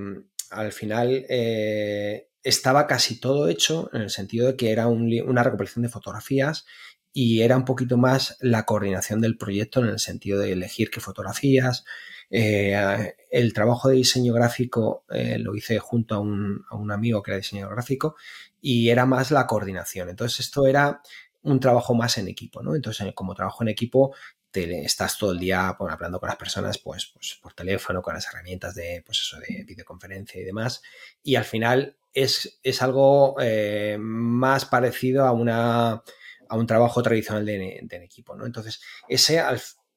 al 0.49 0.71
final 0.71 1.26
eh, 1.30 2.30
estaba 2.43 2.88
casi 2.88 3.19
todo 3.19 3.47
hecho 3.47 3.89
en 3.93 4.02
el 4.02 4.10
sentido 4.10 4.47
de 4.47 4.56
que 4.56 4.71
era 4.71 4.88
una 4.88 5.43
recopilación 5.43 5.84
de 5.84 5.89
fotografías 5.89 6.65
y 7.13 7.41
era 7.41 7.56
un 7.56 7.65
poquito 7.65 7.97
más 7.97 8.38
la 8.41 8.65
coordinación 8.65 9.21
del 9.21 9.38
proyecto 9.38 9.82
en 9.82 9.88
el 9.88 9.99
sentido 9.99 10.39
de 10.39 10.52
elegir 10.52 10.89
qué 10.89 10.99
fotografías. 10.99 11.86
Eh, 12.32 13.13
el 13.30 13.54
trabajo 13.54 13.89
de 13.89 13.97
diseño 13.97 14.34
gráfico 14.34 15.06
lo 15.38 15.54
hice 15.56 15.78
junto 15.78 16.15
a 16.15 16.19
un, 16.19 16.65
a 16.71 16.76
un, 16.76 16.91
amigo 16.91 17.21
que 17.21 17.32
era 17.32 17.38
diseñador 17.38 17.76
gráfico 17.76 18.15
y 18.60 18.89
era 18.89 19.06
más 19.06 19.30
la 19.30 19.45
coordinación. 19.45 20.10
Entonces 20.10 20.39
esto 20.39 20.65
era 20.65 21.02
un 21.43 21.60
trabajo 21.60 21.93
más 21.93 22.17
en 22.17 22.27
equipo, 22.27 22.62
¿no? 22.63 22.75
Entonces 22.75 23.13
como 23.13 23.36
trabajo 23.36 23.63
en 23.63 23.69
equipo 23.69 24.13
estás 24.53 25.17
todo 25.17 25.32
el 25.32 25.39
día 25.39 25.69
hablando 25.69 26.19
con 26.19 26.27
las 26.27 26.38
personas 26.38 26.77
pues, 26.77 27.08
pues, 27.13 27.39
por 27.41 27.53
teléfono, 27.53 28.01
con 28.01 28.13
las 28.13 28.27
herramientas 28.27 28.75
de, 28.75 29.01
pues 29.06 29.19
eso, 29.19 29.39
de 29.39 29.63
videoconferencia 29.63 30.39
y 30.39 30.43
demás. 30.43 30.82
Y 31.23 31.36
al 31.36 31.45
final 31.45 31.97
es, 32.13 32.60
es 32.62 32.82
algo 32.82 33.36
eh, 33.39 33.97
más 33.99 34.65
parecido 34.65 35.25
a, 35.25 35.32
una, 35.32 36.03
a 36.49 36.58
un 36.58 36.67
trabajo 36.67 37.01
tradicional 37.01 37.45
de, 37.45 37.77
en 37.79 38.03
equipo. 38.03 38.36
¿no? 38.36 38.45
Entonces, 38.45 38.82
ese 39.08 39.41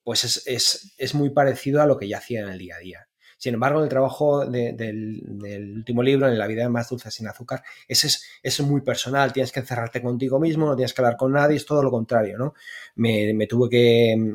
pues 0.03 0.25
es, 0.47 0.95
es, 0.97 1.15
muy 1.15 1.31
parecido 1.31 1.83
a 1.83 1.87
lo 1.87 1.99
que 1.99 2.09
ya 2.09 2.19
hacía 2.19 2.41
en 2.41 2.49
el 2.49 2.59
día 2.59 2.77
a 2.77 2.79
día. 2.79 3.09
Sin 3.39 3.55
embargo, 3.55 3.83
el 3.83 3.89
trabajo 3.89 4.47
del, 4.47 5.75
último 5.77 6.03
libro, 6.03 6.29
en 6.29 6.39
La 6.39 6.47
vida 6.47 6.69
más 6.69 6.89
dulce 6.89 7.11
sin 7.11 7.29
azúcar, 7.29 7.63
ese 7.87 8.07
es, 8.07 8.25
es, 8.43 8.61
muy 8.61 8.81
personal. 8.81 9.33
Tienes 9.33 9.53
que 9.53 9.61
encerrarte 9.61 10.03
contigo 10.03 10.41
mismo, 10.41 10.67
no 10.67 10.77
tienes 10.77 10.95
que 10.95 11.03
hablar 11.03 11.17
con 11.17 11.33
nadie, 11.33 11.57
es 11.57 11.67
todo 11.67 11.83
lo 11.83 11.91
contrario, 11.91 12.39
¿no? 12.39 12.55
Me, 12.95 13.47
tuve 13.47 13.69
que, 13.69 14.35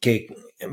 que 0.00 0.26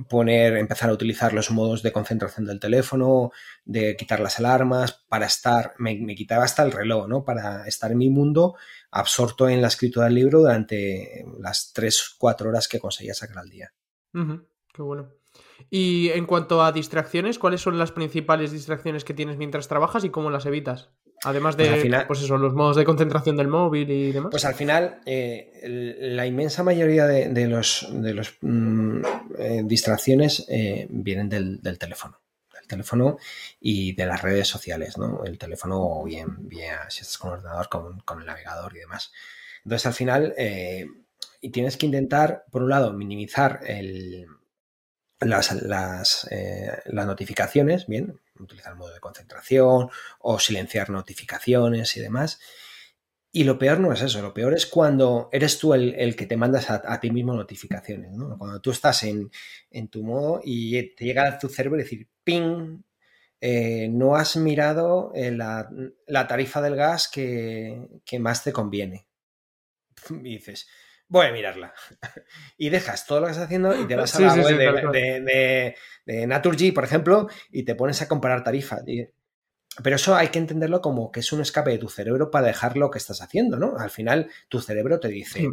poner, 0.10 0.58
empezar 0.58 0.89
a 0.89 0.93
utilizar 0.93 1.34
los 1.34 1.52
modos 1.52 1.84
de 1.84 1.91
concentración 1.91 2.47
del 2.47 2.60
teléfono, 2.60 3.32
de 3.65 3.95
quitar 3.95 4.19
las 4.19 4.39
alarmas, 4.39 5.06
para 5.08 5.28
estar, 5.28 5.76
me, 5.78 6.15
quitaba 6.15 6.43
hasta 6.43 6.63
el 6.63 6.71
reloj, 6.71 7.08
¿no? 7.08 7.23
Para 7.23 7.67
estar 7.67 7.91
en 7.91 8.00
mi 8.00 8.10
mundo 8.10 8.56
absorto 8.89 9.47
en 9.47 9.62
la 9.62 9.67
escritura 9.67 10.06
del 10.06 10.15
libro 10.15 10.39
durante 10.39 11.23
las 11.39 11.71
3, 11.73 12.15
4 12.17 12.50
horas 12.50 12.67
que 12.67 12.80
conseguía 12.80 13.13
sacar 13.13 13.38
al 13.38 13.50
día. 13.50 13.71
Qué 14.73 14.82
bueno. 14.82 15.10
Y 15.70 16.10
en 16.10 16.26
cuanto 16.26 16.63
a 16.63 16.72
distracciones, 16.72 17.39
¿cuáles 17.39 17.62
son 17.62 17.78
las 17.78 17.91
principales 17.91 18.52
distracciones 18.52 19.04
que 19.04 19.13
tienes 19.13 19.38
mientras 19.38 19.67
trabajas 19.67 20.04
y 20.04 20.10
cómo 20.10 20.30
las 20.30 20.46
evitas? 20.46 20.89
Además 21.24 21.56
pues 21.56 21.84
de 21.84 22.06
pues 22.06 22.22
eso, 22.22 22.38
los 22.38 22.54
modos 22.54 22.76
de 22.76 22.86
concentración 22.86 23.38
del 23.38 23.48
móvil 23.48 23.89
y 23.89 24.12
demás. 24.12 24.30
Pues 24.32 24.46
al 24.46 24.54
final, 24.54 25.02
eh, 25.06 25.98
la 26.00 26.28
inmensa 26.28 26.63
mayoría 26.63 27.08
de, 27.08 27.48
los, 27.48 27.88
de 27.91 28.13
los 28.13 28.38
mm, 28.41 29.02
eh, 29.39 29.62
distracciones 29.65 30.46
eh, 30.48 30.88
vienen 30.89 31.28
del, 31.28 31.60
teléfono. 31.80 32.22
Del 32.54 32.67
teléfono 32.67 33.17
y 33.60 33.93
de 33.93 34.06
las 34.06 34.22
redes 34.22 34.48
sociales, 34.48 34.98
¿no? 34.98 35.24
El 35.26 35.39
teléfono, 35.39 36.04
bien, 36.04 36.48
bien 36.48 36.76
si 36.89 37.02
estás 37.02 37.17
con 37.17 37.32
el 37.32 37.38
ordenador, 37.38 37.67
con, 37.70 38.00
con 38.02 38.20
el 38.20 38.28
navegador 38.28 38.76
y 38.76 38.80
demás. 38.80 39.12
Entonces, 39.63 39.88
al 39.88 39.93
final, 39.93 40.36
y 41.41 41.50
tienes 41.50 41.78
que 41.78 41.88
intentar, 41.88 42.46
por 42.52 42.62
un 42.62 42.70
lado, 42.70 42.93
minimizar 42.93 43.60
el, 43.65 44.28
las, 45.19 45.51
las, 45.63 46.27
eh, 46.32 46.71
las, 46.86 47.06
notificaciones, 47.06 47.88
bien, 47.88 48.19
utilizar 48.39 48.73
el 48.73 48.77
modo 48.77 48.93
de 48.93 48.99
concentración 48.99 49.89
o 50.19 50.39
silenciar 50.39 50.89
notificaciones 50.89 51.97
y 51.97 52.01
demás. 52.01 52.39
Y 53.32 53.43
lo 53.43 53.60
peor 53.60 53.80
no 53.80 53.91
es 53.91 54.01
eso, 54.01 54.21
lo 54.21 54.34
peor 54.34 54.53
es 54.53 54.65
cuando 54.65 55.30
eres 55.32 55.60
tú 55.60 55.73
el, 55.73 56.15
que 56.15 56.25
te 56.25 56.38
mandas 56.38 56.69
a, 56.69 56.99
ti 56.99 57.12
mismo 57.12 57.34
notificaciones, 57.34 58.12
¿no? 58.13 58.38
Cuando 58.38 58.62
tú 58.62 58.71
estás 58.71 59.03
en, 59.03 59.30
tu 59.89 60.03
modo 60.03 60.41
y 60.43 60.95
te 60.95 61.06
llega 61.06 61.27
a 61.27 61.38
tu 61.38 61.49
cerebro 61.49 61.80
y 61.80 61.84
decir, 61.84 62.08
ping, 62.23 62.82
eh, 63.39 63.89
no 63.89 64.15
has 64.15 64.38
mirado 64.38 65.12
eh, 65.13 65.32
la, 65.32 65.69
la, 66.08 66.27
tarifa 66.27 66.62
del 66.62 66.75
gas 66.75 67.08
que, 67.08 68.01
que 68.06 68.17
más 68.17 68.43
te 68.43 68.53
conviene. 68.53 69.08
Y 70.10 70.38
dices, 70.38 70.67
voy 71.08 71.28
a 71.28 71.32
mirarla. 71.32 71.74
y 72.58 72.70
dejas 72.70 73.06
todo 73.06 73.20
lo 73.20 73.26
que 73.26 73.32
estás 73.32 73.46
haciendo 73.46 73.80
y 73.80 73.88
te 73.88 73.96
vas 73.96 74.15
a 74.15 74.22
la 74.22 74.36
web 74.36 74.91
de, 74.91 75.76
de, 76.06 76.28
Naturgy, 76.28 76.72
por 76.72 76.84
ejemplo, 76.84 77.28
y 77.52 77.63
te 77.63 77.76
pones 77.76 78.02
a 78.02 78.08
comparar 78.08 78.43
tarifas. 78.43 78.84
Pero 79.84 79.96
eso 79.96 80.15
hay 80.15 80.30
que 80.30 80.39
entenderlo 80.39 80.82
como 80.82 81.12
que 81.12 81.20
es 81.20 81.32
un 81.32 81.41
escape 81.41 81.72
de 81.72 81.78
tu 81.78 81.89
cerebro 81.89 82.32
para 82.32 82.48
dejar 82.48 82.78
lo 82.78 82.89
que 82.89 82.98
estás 82.98 83.22
haciendo, 83.22 83.58
¿no? 83.58 83.78
Al 83.78 83.89
final, 83.89 84.30
tu 84.50 84.60
cerebro 84.60 85.00
te 85.00 85.10
dice, 85.10 85.48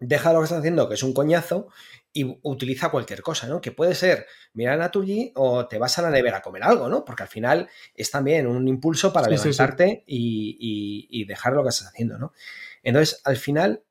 deja 0.00 0.32
lo 0.32 0.40
que 0.40 0.44
estás 0.44 0.58
haciendo, 0.58 0.88
que 0.88 0.94
es 0.94 1.02
un 1.02 1.12
coñazo, 1.12 1.68
y 2.12 2.38
utiliza 2.42 2.88
cualquier 2.90 3.22
cosa, 3.22 3.46
¿no? 3.46 3.60
Que 3.60 3.70
puede 3.70 3.94
ser 3.94 4.26
mirar 4.54 4.78
Naturgy 4.78 5.32
o 5.36 5.68
te 5.68 5.78
vas 5.78 5.98
a 5.98 6.02
la 6.02 6.10
nevera 6.10 6.38
a 6.38 6.42
comer 6.42 6.64
algo, 6.64 6.88
¿no? 6.88 7.04
Porque 7.04 7.22
al 7.22 7.28
final 7.28 7.68
es 7.94 8.10
también 8.10 8.46
un 8.46 8.66
impulso 8.66 9.12
para 9.12 9.28
levantarte 9.28 10.04
y, 10.06 11.06
y, 11.10 11.24
dejar 11.26 11.52
lo 11.52 11.62
que 11.62 11.68
estás 11.68 11.88
haciendo, 11.88 12.18
¿no? 12.18 12.32
Entonces, 12.82 13.20
al 13.24 13.36
final, 13.36 13.84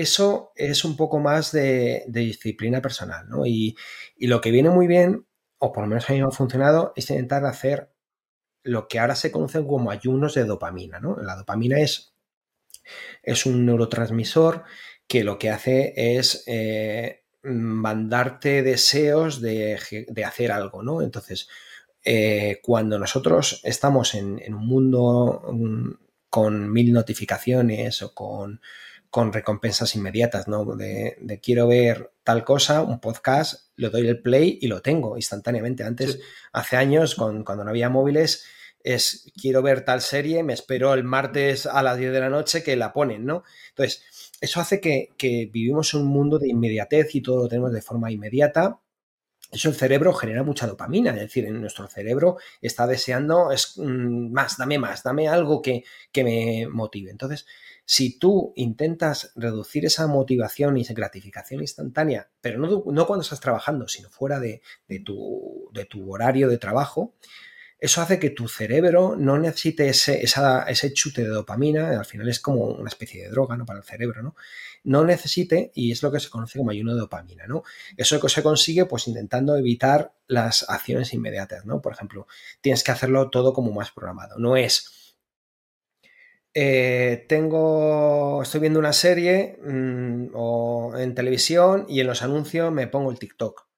eso 0.00 0.52
es 0.54 0.84
un 0.84 0.96
poco 0.96 1.18
más 1.18 1.50
de, 1.50 2.04
disciplina 2.06 2.80
personal, 2.80 3.28
¿no? 3.28 3.46
Y, 3.46 3.76
lo 4.18 4.40
que 4.40 4.52
viene 4.52 4.70
muy 4.70 4.86
bien, 4.86 5.26
o 5.58 5.72
por 5.72 5.82
lo 5.82 5.88
menos 5.88 6.08
a 6.08 6.12
mí 6.12 6.20
me 6.20 6.26
ha 6.26 6.30
funcionado, 6.30 6.92
es 6.94 7.10
intentar 7.10 7.44
hacer 7.44 7.90
lo 8.62 8.86
que 8.86 9.00
ahora 9.00 9.16
se 9.16 9.32
conocen 9.32 9.66
como 9.66 9.90
ayunos 9.90 10.34
de 10.34 10.44
dopamina, 10.44 11.00
¿no? 11.00 11.16
La 11.16 11.34
dopamina 11.34 11.80
es, 11.80 12.14
es 13.24 13.44
un 13.44 13.66
neurotransmisor 13.66 14.62
que 15.08 15.24
lo 15.24 15.36
que 15.36 15.50
hace 15.50 15.94
es 15.96 16.44
eh, 16.46 17.24
mandarte 17.42 18.62
deseos 18.62 19.40
de, 19.40 19.78
hacer 20.24 20.52
algo, 20.52 20.84
¿no? 20.84 21.02
Entonces, 21.02 21.48
eh, 22.04 22.60
cuando 22.62 23.00
nosotros 23.00 23.60
estamos 23.64 24.14
en, 24.14 24.38
en 24.38 24.54
un 24.54 24.66
mundo 24.66 25.42
mm, 25.52 25.90
con 26.30 26.72
mil 26.72 26.92
notificaciones 26.92 28.02
o 28.02 28.14
con 28.14 28.60
con 29.10 29.32
recompensas 29.32 29.94
inmediatas, 29.94 30.48
¿no? 30.48 30.64
De, 30.76 31.40
quiero 31.42 31.66
ver 31.66 32.12
tal 32.22 32.44
cosa, 32.44 32.82
un 32.82 33.00
podcast, 33.00 33.70
le 33.76 33.90
doy 33.90 34.06
el 34.06 34.20
play 34.20 34.58
y 34.60 34.68
lo 34.68 34.82
tengo 34.82 35.16
instantáneamente. 35.16 35.84
Antes, 35.84 36.20
hace 36.52 36.76
años, 36.76 37.14
cuando 37.14 37.64
no 37.64 37.70
había 37.70 37.88
móviles, 37.88 38.44
es 38.82 39.32
quiero 39.40 39.62
ver 39.62 39.84
tal 39.84 40.00
serie, 40.00 40.42
me 40.42 40.52
espero 40.52 40.94
el 40.94 41.04
martes 41.04 41.66
a 41.66 41.82
las 41.82 41.98
10 41.98 42.12
de 42.12 42.20
la 42.20 42.30
noche 42.30 42.62
que 42.62 42.76
la 42.76 42.92
ponen, 42.92 43.24
¿no? 43.26 43.44
Entonces, 43.70 44.02
eso 44.40 44.60
hace 44.60 44.80
que, 44.80 45.10
que 45.16 45.48
vivimos 45.52 45.94
un 45.94 46.06
mundo 46.06 46.38
de 46.38 46.48
inmediatez 46.48 47.14
y 47.14 47.22
todo 47.22 47.42
lo 47.44 47.48
tenemos 47.48 47.72
de 47.72 47.82
forma 47.82 48.10
inmediata 48.10 48.80
eso 49.50 49.70
el 49.70 49.74
cerebro 49.74 50.12
genera 50.12 50.42
mucha 50.42 50.66
dopamina, 50.66 51.10
es 51.10 51.20
decir, 51.20 51.46
en 51.46 51.60
nuestro 51.60 51.88
cerebro 51.88 52.36
está 52.60 52.86
deseando 52.86 53.50
es, 53.50 53.78
mm, 53.78 54.30
más, 54.30 54.58
dame 54.58 54.78
más, 54.78 55.02
dame 55.02 55.28
algo 55.28 55.62
que, 55.62 55.84
me 56.16 56.66
motive. 56.68 57.10
Entonces, 57.10 57.46
si 57.90 58.18
tú 58.18 58.52
intentas 58.54 59.32
reducir 59.34 59.86
esa 59.86 60.06
motivación 60.06 60.76
y 60.76 60.82
esa 60.82 60.92
gratificación 60.92 61.62
instantánea, 61.62 62.28
pero 62.42 62.58
no, 62.58 62.84
no 62.84 63.06
cuando 63.06 63.22
estás 63.22 63.40
trabajando, 63.40 63.88
sino 63.88 64.10
fuera 64.10 64.38
de, 64.38 64.60
tu, 65.06 65.70
de 65.72 65.86
tu 65.86 66.12
horario 66.12 66.50
de 66.50 66.58
trabajo, 66.58 67.14
eso 67.78 68.02
hace 68.02 68.18
que 68.18 68.28
tu 68.28 68.46
cerebro 68.46 69.16
no 69.16 69.38
necesite 69.38 69.88
ese, 69.88 70.22
ese 70.22 70.92
chute 70.92 71.22
de 71.22 71.28
dopamina, 71.28 71.98
al 71.98 72.04
final 72.04 72.28
es 72.28 72.40
como 72.40 72.66
una 72.66 72.90
especie 72.90 73.22
de 73.22 73.30
droga 73.30 73.56
¿no? 73.56 73.64
para 73.64 73.78
el 73.78 73.86
cerebro, 73.86 74.22
¿no? 74.22 74.36
No 74.84 75.04
necesite, 75.04 75.72
y 75.74 75.90
es 75.90 76.02
lo 76.02 76.12
que 76.12 76.20
se 76.20 76.28
conoce 76.28 76.58
como 76.58 76.72
ayuno 76.72 76.92
de 76.92 77.00
dopamina, 77.00 77.46
¿no? 77.46 77.62
Eso 77.96 78.28
se 78.28 78.42
consigue 78.42 78.84
pues 78.84 79.08
intentando 79.08 79.56
evitar 79.56 80.12
las 80.26 80.68
acciones 80.68 81.14
inmediatas, 81.14 81.64
¿no? 81.64 81.80
Por 81.80 81.94
ejemplo, 81.94 82.26
tienes 82.60 82.84
que 82.84 82.90
hacerlo 82.90 83.30
todo 83.30 83.54
como 83.54 83.72
más 83.72 83.92
programado, 83.92 84.38
no 84.38 84.58
es... 84.58 84.92
Eh, 86.54 87.26
tengo, 87.28 88.42
estoy 88.42 88.60
viendo 88.60 88.78
una 88.78 88.92
serie 88.92 89.58
mm, 89.62 90.30
o 90.34 90.96
en 90.96 91.14
televisión 91.14 91.86
y 91.88 92.00
en 92.00 92.06
los 92.06 92.22
anuncios 92.22 92.72
me 92.72 92.86
pongo 92.86 93.10
el 93.10 93.18
TikTok. 93.18 93.68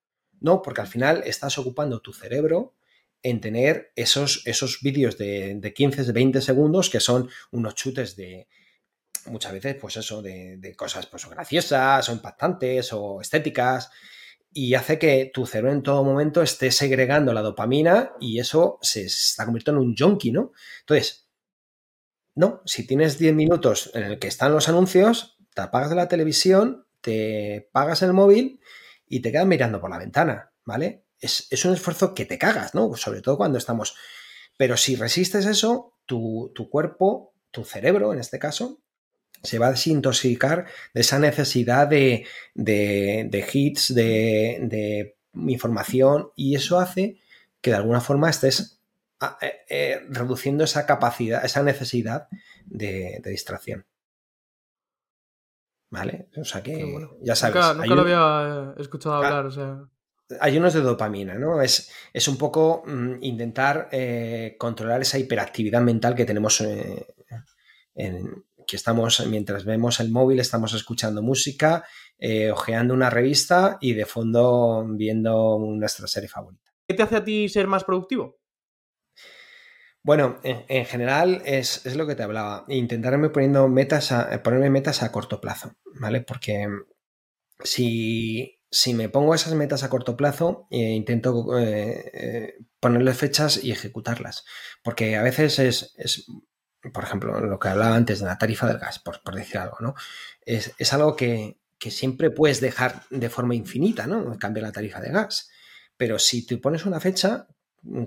No, 0.41 0.63
porque 0.63 0.81
al 0.81 0.87
final 0.87 1.23
estás 1.27 1.59
ocupando 1.59 2.01
tu 2.01 2.13
cerebro 2.13 2.75
en 3.23 3.41
tener 3.41 3.93
esos, 3.97 4.43
esos 4.47 4.81
vídeos 4.81 5.19
de, 5.19 5.55
de 5.57 5.75
15, 5.75 6.13
20 6.13 6.41
segundos 6.41 6.89
que 6.89 7.01
son 7.01 7.29
unos 7.51 7.75
chutes 7.75 8.17
de 8.17 8.49
muchas 9.27 9.53
veces, 9.53 9.77
pues 9.81 9.97
eso, 9.97 10.23
de, 10.23 10.75
cosas 10.77 11.07
pues, 11.07 11.29
graciosas 11.29 12.09
o 12.09 12.13
impactantes 12.13 12.93
o 12.93 13.21
estéticas 13.21 13.91
y 14.53 14.75
hace 14.75 14.99
que 14.99 15.31
tu 15.33 15.47
cerebro 15.47 15.73
en 15.73 15.83
todo 15.83 16.03
momento 16.03 16.43
esté 16.43 16.73
segregando 16.73 17.33
la 17.33 17.43
dopamina 17.43 18.13
y 18.21 18.41
eso 18.41 18.79
se 18.83 19.05
está 19.05 19.45
convirtiendo 19.45 19.81
en 19.81 19.89
un 19.89 19.97
junkie, 19.97 20.33
¿no? 20.33 20.53
Entonces, 20.81 21.30
no, 22.35 22.63
si 22.65 22.87
tienes 22.87 23.19
10 23.19 23.35
minutos 23.35 23.91
en 23.95 24.05
el 24.05 24.19
que 24.19 24.29
están 24.29 24.53
los 24.53 24.69
anuncios, 24.69 25.37
te 25.55 25.63
apagas 25.63 25.91
de 25.91 25.97
la 25.97 26.09
televisión, 26.09 26.87
te 27.01 27.69
pagas 27.73 28.03
el 28.03 28.13
móvil 28.13 28.61
y 29.07 29.21
te 29.21 29.33
quedas 29.33 29.47
mirando 29.47 29.81
por 29.81 29.91
la 29.91 29.99
ventana, 29.99 30.53
¿vale? 30.65 31.05
es, 31.21 31.65
un 31.65 31.75
esfuerzo 31.75 32.15
que 32.15 32.25
te 32.25 32.39
cagas, 32.39 32.75
¿no? 32.75 32.95
Sobre 32.97 33.23
todo 33.23 33.37
cuando 33.37 33.59
estamos... 33.59 33.95
Pero 34.57 34.77
si 34.77 34.97
resistes 34.97 35.47
eso, 35.47 35.95
tu, 36.07 36.53
cuerpo, 36.71 37.35
tu 37.51 37.65
cerebro 37.65 38.13
en 38.13 38.19
este 38.19 38.39
caso, 38.39 38.83
se 39.43 39.59
va 39.59 39.69
a 39.69 39.73
desintoxicar 39.73 40.67
de 40.93 41.01
esa 41.01 41.19
necesidad 41.19 41.89
de, 41.89 42.27
hits, 42.55 43.95
de, 43.95 45.17
información, 45.35 46.31
y 46.37 46.57
eso 46.57 46.79
hace 46.79 47.21
que 47.63 47.71
de 47.71 47.77
alguna 47.77 48.01
forma 48.01 48.29
estés 48.29 48.80
ah, 49.21 49.39
eh, 49.41 49.61
eh, 49.69 50.01
reduciendo 50.09 50.65
esa 50.65 50.87
capacidad, 50.87 51.45
esa 51.45 51.63
necesidad 51.63 52.29
de, 52.67 53.21
distracción. 53.25 53.87
¿Vale? 55.91 56.29
O 56.37 56.45
sea 56.45 56.63
que 56.63 57.09
ya 57.21 57.35
sabes. 57.35 57.77
Nunca, 57.77 57.95
lo 57.95 58.03
había 58.03 58.75
escuchado 58.79 59.17
ah, 59.17 59.19
hablar, 59.19 59.47
o 59.47 59.51
sea 59.51 59.89
ayunos 60.41 60.75
de 60.75 60.81
dopamina, 60.81 61.35
¿no? 61.35 61.61
Es, 61.61 61.91
es 62.13 62.29
un 62.29 62.37
poco 62.37 62.83
mm, 62.87 63.15
intentar 63.23 63.89
eh, 63.91 64.57
controlar 64.59 65.01
esa 65.01 65.19
hiperactividad 65.19 65.81
mental 65.81 66.15
que 66.15 66.25
tenemos 66.25 66.61
eh, 66.61 67.07
en, 67.95 68.45
que 68.67 68.77
estamos, 68.77 69.27
mientras 69.27 69.65
vemos 69.65 69.99
el 69.99 70.13
móvil, 70.13 70.39
estamos 70.39 70.75
escuchando 70.75 71.23
música, 71.23 71.85
eh, 72.19 72.53
ojeando 72.53 72.95
una 72.95 73.11
revista 73.11 73.79
y 73.81 73.95
de 73.95 74.07
fondo 74.07 74.87
viendo 74.91 75.59
nuestra 75.59 76.07
serie 76.07 76.29
favorita. 76.29 76.71
¿Qué 76.87 76.95
te 76.95 77.03
hace 77.03 77.17
a 77.17 77.25
ti 77.25 77.49
ser 77.49 77.67
más 77.67 77.83
productivo? 77.83 78.40
Bueno, 80.03 80.41
en, 80.43 80.87
general 80.87 81.43
es, 81.45 81.85
lo 81.95 82.07
que 82.07 82.15
te 82.15 82.23
hablaba. 82.23 82.65
Intentarme 82.69 83.29
poniendo 83.29 83.69
metas 83.69 84.13
a, 84.13 84.43
ponerme 84.43 84.71
metas 84.71 85.03
a 85.03 85.13
corto 85.13 85.41
plazo, 85.41 85.75
¿vale? 86.01 86.23
Porque 86.23 86.69
si 87.63 88.61
si 88.71 88.95
me 88.95 89.09
pongo 89.09 89.35
esas 89.35 89.55
metas 89.55 89.83
a 89.83 89.89
corto 89.91 90.17
plazo, 90.17 90.69
eh, 90.71 90.93
intento 90.93 91.59
eh, 91.59 92.11
eh, 92.15 92.55
ponerle 92.79 93.15
fechas 93.15 93.63
y 93.63 93.73
ejecutarlas. 93.73 94.45
Porque 94.83 95.17
a 95.17 95.23
veces 95.23 95.59
es, 95.59 96.27
por 96.93 97.05
ejemplo, 97.05 97.41
lo 97.41 97.59
que 97.59 97.69
hablaba 97.69 97.97
antes 97.97 98.21
de 98.21 98.27
la 98.27 98.39
tarifa 98.39 98.69
del 98.69 98.79
gas, 98.79 99.01
por, 99.01 99.21
decir 99.35 99.59
algo, 99.59 99.79
¿no? 99.81 99.95
Es, 100.43 100.93
algo 100.93 101.17
que, 101.17 101.59
siempre 101.81 102.31
puedes 102.31 102.61
dejar 102.61 103.03
de 103.11 103.31
forma 103.31 103.55
infinita, 103.55 104.07
¿no? 104.07 104.39
Cambiar 104.39 104.67
la 104.67 104.73
tarifa 104.73 105.01
de 105.01 105.11
gas. 105.11 105.51
Pero 105.97 106.19
si 106.19 106.47
te 106.47 106.57
pones 106.59 106.87
una 106.87 107.01
fecha, 107.01 107.49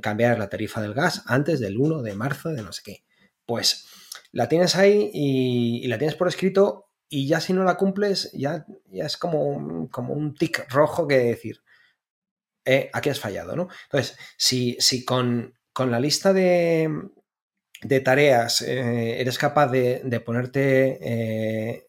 cambiar 0.01 0.39
la 0.39 0.49
tarifa 0.49 0.81
del 0.81 0.93
gas 0.93 1.23
antes 1.25 1.59
del 1.59 1.77
1 1.77 2.01
de 2.01 2.15
marzo 2.15 2.49
de 2.49 2.62
no 2.62 2.71
sé 2.71 2.81
qué, 2.83 3.03
pues 3.45 3.86
la 4.31 4.47
tienes 4.47 4.75
ahí 4.75 5.09
y 5.13 5.88
la 5.88 5.97
tienes 5.97 6.15
por 6.15 6.27
escrito 6.27 6.89
y 7.09 7.27
ya 7.27 7.39
si 7.39 7.53
no 7.53 7.63
la 7.63 7.77
cumples, 7.77 8.31
ya, 8.33 8.65
ya 8.88 9.05
es 9.05 9.17
como 9.17 9.89
como 9.91 10.13
un 10.13 10.33
tic 10.33 10.65
rojo 10.69 11.07
que 11.07 11.17
decir, 11.19 11.62
eh, 12.65 12.89
aquí 12.93 13.09
has 13.09 13.19
fallado, 13.19 13.55
¿no? 13.55 13.67
Entonces, 13.86 14.17
si, 14.38 14.77
si 14.79 15.03
con, 15.03 15.53
la 15.77 15.99
lista 15.99 16.33
de, 16.33 16.89
de 17.81 17.99
tareas 17.99 18.62
eh, 18.62 19.19
eres 19.19 19.38
capaz 19.38 19.67
de, 19.67 20.21
ponerte 20.25 20.97
eh, 21.01 21.88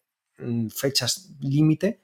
fechas 0.75 1.33
límite, 1.41 2.03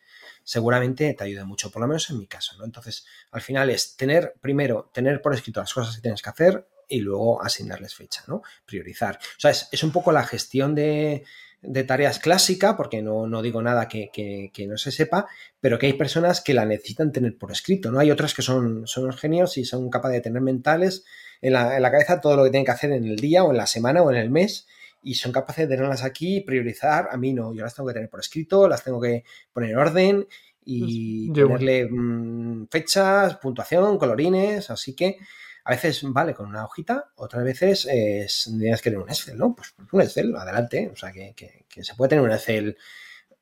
seguramente 0.51 1.15
te 1.15 1.23
ayude 1.23 1.45
mucho, 1.45 1.71
por 1.71 1.81
lo 1.81 1.87
menos 1.87 2.11
en 2.11 2.19
mi 2.19 2.27
caso, 2.27 2.57
¿no? 2.59 2.65
Entonces, 2.65 3.07
al 3.31 3.41
final 3.41 3.71
es 3.71 3.97
tener, 3.97 4.35
primero, 4.41 4.91
tener 4.93 5.23
por 5.23 5.33
escrito 5.33 5.61
las 5.61 5.73
cosas 5.73 5.95
que 5.95 6.03
tienes 6.03 6.23
que 6.23 6.29
hacer 6.29 6.67
y 6.89 6.99
luego 6.99 7.41
asignarles 7.41 7.95
fecha, 7.95 8.25
¿no? 8.27 8.43
Priorizar. 8.67 9.21
O 9.37 9.41
sea, 9.41 9.53
es 9.53 9.85
un 9.85 9.93
poco 9.93 10.11
la 10.11 10.25
gestión 10.25 10.75
de, 10.75 11.23
de 11.63 11.85
tareas 11.85 12.19
clásica, 12.19 12.77
porque 12.77 13.01
no, 13.01 13.29
no 13.29 13.43
digo 13.43 13.63
nada 13.63 13.87
que, 13.87 14.51
no 14.67 14.77
se 14.77 14.91
sepa, 14.91 15.29
pero 15.61 15.79
que 15.79 15.87
hay 15.87 15.93
personas 15.93 16.41
que 16.41 16.53
la 16.53 16.65
necesitan 16.65 17.13
tener 17.13 17.39
por 17.39 17.53
escrito, 17.53 17.93
¿no? 17.93 18.01
Hay 18.01 18.11
otras 18.11 18.35
que 18.35 18.43
son, 18.43 18.89
son 18.89 19.13
genios 19.13 19.57
y 19.57 19.65
son 19.65 19.89
capaces 19.89 20.17
de 20.17 20.23
tener 20.23 20.43
mentales 20.43 21.05
en 21.43 21.53
la, 21.53 21.77
en 21.77 21.83
la, 21.83 21.93
cabeza 21.93 22.21
todo 22.21 22.37
lo 22.37 22.43
que 22.43 22.51
tienen 22.51 22.65
que 22.65 22.73
hacer 22.73 22.91
en 22.91 23.05
el 23.05 23.15
día 23.15 23.45
o 23.45 23.53
en 23.53 23.57
la 23.57 23.69
semana 23.69 24.03
o 24.03 24.11
en 24.11 24.17
el 24.17 24.31
mes 24.31 24.67
y 25.03 25.15
son 25.15 25.33
capaces 25.33 25.69
de 25.69 25.77
tenerlas 25.77 26.05
aquí 26.05 26.37
y 26.37 26.41
priorizar. 26.43 27.09
A 27.11 27.17
mí 27.17 27.33
no, 27.33 27.55
yo 27.55 27.63
las 27.63 27.75
tengo 27.75 27.89
que 27.89 27.95
tener 27.95 28.11
por 28.11 28.21
escrito, 28.21 28.69
las 28.69 28.85
tengo 28.85 29.01
que 29.01 29.25
poner 29.53 29.71
en 29.71 29.77
orden 29.77 30.27
y 30.65 31.31
pues, 31.31 31.47
ponerle 31.47 31.89
mm, 31.91 32.69
fechas, 32.71 33.37
puntuación, 33.37 33.99
colorines, 33.99 34.71
así 34.71 34.95
que 34.95 35.17
a 35.65 35.71
veces 35.73 36.03
vale 36.05 36.35
con 36.35 36.49
una 36.49 36.65
hojita, 36.65 37.13
otras 37.17 37.45
veces 37.45 37.87
es, 37.91 38.51
tienes 38.59 38.81
que 38.83 38.91
tener 38.91 39.03
un 39.03 39.11
Excel, 39.11 39.39
¿no? 39.39 39.55
Pues, 39.55 39.75
pues 39.77 39.89
un 39.93 40.01
Excel, 40.01 40.37
adelante. 40.37 40.91
O 40.93 40.97
sea, 40.97 41.13
que, 41.13 41.35
se 41.69 41.95
puede 41.95 42.09
tener 42.11 42.25
un 42.25 42.33
Excel 42.33 42.77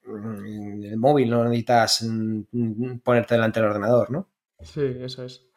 en 0.05 0.81
mm, 0.81 0.85
el 0.85 0.97
móvil, 0.97 1.31
no 1.31 1.45
necesitas 1.45 2.03
mm, 2.03 2.99
ponerte 3.03 3.35
delante 3.35 3.61
del 3.61 3.69
ordenador, 3.71 4.11
¿no? 4.11 4.29
Sí, 4.63 4.83
eso 5.01 5.25
es. 5.25 5.48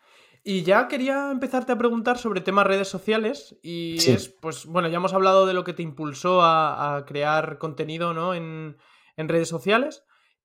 Y 0.43 0.63
ya 0.63 0.87
quería 0.87 1.29
empezarte 1.31 1.71
a 1.71 1.77
preguntar 1.77 2.17
sobre 2.17 2.41
temas 2.41 2.65
redes 2.65 2.87
sociales 2.87 3.59
y 3.61 3.97
es, 4.09 4.29
pues 4.29 4.65
bueno, 4.65 4.87
ya 4.87 4.97
hemos 4.97 5.13
hablado 5.13 5.45
de 5.45 5.53
lo 5.53 5.63
que 5.63 5.73
te 5.73 5.83
impulsó 5.83 6.41
a, 6.41 7.03
crear 7.05 7.59
contenido, 7.59 8.13
¿no? 8.13 8.33
En, 8.33 8.77
en 9.17 9.29
redes 9.29 9.49
sociales. 9.49 10.03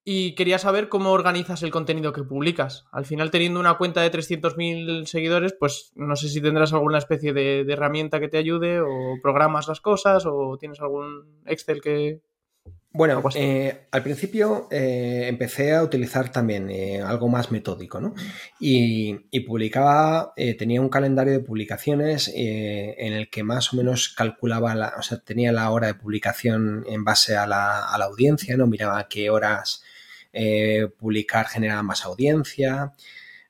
Y 0.08 0.36
quería 0.36 0.58
saber 0.60 0.88
cómo 0.88 1.10
organizas 1.10 1.64
el 1.64 1.72
contenido 1.72 2.12
que 2.12 2.22
publicas. 2.22 2.84
Al 2.92 3.06
final, 3.06 3.32
teniendo 3.32 3.58
una 3.58 3.76
cuenta 3.76 4.02
de 4.02 4.12
300.000 4.12 5.04
seguidores, 5.06 5.52
pues 5.58 5.92
no 5.96 6.14
sé 6.14 6.28
si 6.28 6.40
tendrás 6.40 6.72
alguna 6.72 6.98
especie 6.98 7.32
de, 7.32 7.62
herramienta 7.62 8.20
que 8.20 8.28
te 8.28 8.38
ayude 8.38 8.80
o 8.80 9.18
programas 9.20 9.66
las 9.66 9.80
cosas 9.80 10.24
o 10.24 10.58
tienes 10.60 10.80
algún 10.80 11.42
Excel 11.44 11.80
que... 11.80 12.20
Bueno, 12.96 13.22
eh, 13.34 13.86
al 13.90 14.02
principio 14.02 14.68
eh, 14.70 15.26
empecé 15.28 15.74
a 15.74 15.82
utilizar 15.82 16.32
también 16.32 16.70
eh, 16.70 17.00
algo 17.00 17.28
más 17.28 17.50
metódico, 17.50 18.00
¿no? 18.00 18.14
Y, 18.58 19.14
publicaba, 19.46 20.32
tenía 20.58 20.80
un 20.80 20.88
calendario 20.88 21.34
de 21.34 21.40
publicaciones 21.40 22.32
en 22.34 23.12
el 23.12 23.28
que 23.28 23.42
más 23.42 23.72
o 23.72 23.76
menos 23.76 24.08
calculaba, 24.08 24.74
la, 24.74 24.94
o 24.98 25.02
sea, 25.02 25.18
tenía 25.18 25.52
la 25.52 25.70
hora 25.70 25.88
de 25.88 25.94
publicación 25.94 26.84
en 26.88 27.04
base 27.04 27.36
a 27.36 27.46
la, 27.46 27.86
a 27.86 27.98
la 27.98 28.06
audiencia, 28.06 28.56
¿no? 28.56 28.66
Miraba 28.66 29.06
qué 29.08 29.30
horas 29.30 29.82
eh, 30.38 30.88
publicar 30.98 31.46
generaba 31.46 31.82
más 31.82 32.04
audiencia. 32.04 32.92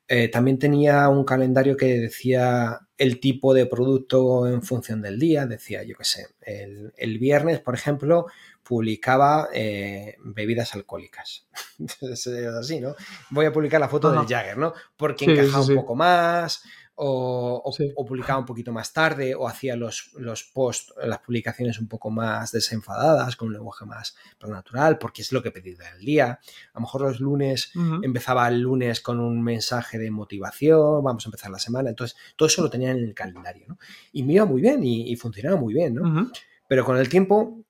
Eh, 0.07 0.29
también 0.29 0.59
tenía 0.61 1.09
un 1.09 1.25
calendario 1.25 1.77
que 1.77 1.99
decía 1.99 2.79
el 2.97 3.19
tipo 3.19 3.55
de 3.55 3.67
producto 3.67 4.47
en 4.47 4.63
función 4.63 5.03
del 5.03 5.19
día. 5.19 5.47
Decía, 5.47 5.83
yo 5.83 5.97
qué 5.97 6.05
sé, 6.05 6.27
el, 6.43 7.19
viernes, 7.19 7.59
por 7.59 7.75
ejemplo, 7.75 8.27
publicaba 8.67 9.49
eh, 9.53 10.17
bebidas 10.25 10.75
alcohólicas. 10.75 11.47
así, 12.59 12.81
¿no? 12.81 12.97
Voy 13.31 13.47
a 13.47 13.53
publicar 13.53 13.81
la 13.81 13.89
foto 13.89 14.11
del 14.11 14.27
Jagger, 14.27 14.59
¿no? 14.59 14.73
Porque 14.97 15.25
encaja 15.25 15.61
un 15.61 15.75
poco 15.77 15.95
más, 15.95 16.65
o, 16.97 17.73
publicaba 18.09 18.41
un 18.41 18.45
poquito 18.45 18.73
más 18.73 18.93
tarde, 18.93 19.37
o 19.37 19.47
hacía 19.47 19.77
los, 19.77 20.11
los 20.15 20.43
posts, 20.43 20.95
las 21.05 21.21
publicaciones 21.21 21.79
un 21.79 21.87
poco 21.87 22.11
más 22.11 22.51
desenfadadas, 22.51 23.37
con 23.37 23.49
un 23.49 23.55
lenguaje 23.55 23.85
más 23.85 24.17
natural, 24.41 24.99
porque 24.99 25.23
es 25.23 25.31
lo 25.31 25.43
que 25.43 25.53
pedí 25.53 25.75
del 25.75 26.01
día. 26.01 26.41
A 26.73 26.75
lo 26.75 26.81
mejor 26.81 27.03
los 27.03 27.21
lunes 27.21 27.71
empezaba 28.03 28.49
el 28.49 28.61
lunes 28.61 29.01
con 29.01 29.21
un 29.21 29.43
mensaje 29.43 29.97
de 29.99 30.11
motivación, 30.11 31.05
vamos 31.05 31.25
a 31.25 31.29
empezar 31.29 31.53
la 31.53 31.61
semana. 31.61 31.91
Entonces, 31.91 32.17
todo 32.35 32.49
eso 32.49 32.63
lo 32.63 32.71
tenía 32.71 32.91
en 32.91 32.99
el 32.99 33.15
calendario, 33.15 33.79
Y 34.13 34.25
me 34.25 34.33
iba 34.33 34.45
muy 34.45 34.61
bien 34.61 34.83
y, 34.83 35.15
funcionaba 35.15 35.57
muy 35.57 35.73
bien, 35.73 35.95
¿no? 35.95 36.31
Pero 36.69 36.85
con 36.85 36.97
el 36.97 37.09
tiempo 37.09 37.66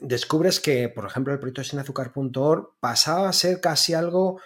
descubres 0.00 0.60
que, 0.60 0.88
por 0.88 1.06
ejemplo, 1.06 1.32
el 1.32 1.38
proyecto 1.38 1.64
sinazúcar.org 1.64 2.70
pasaba 2.80 3.28
a 3.28 3.32
ser 3.32 3.60
casi 3.60 3.94
algo 3.94 4.40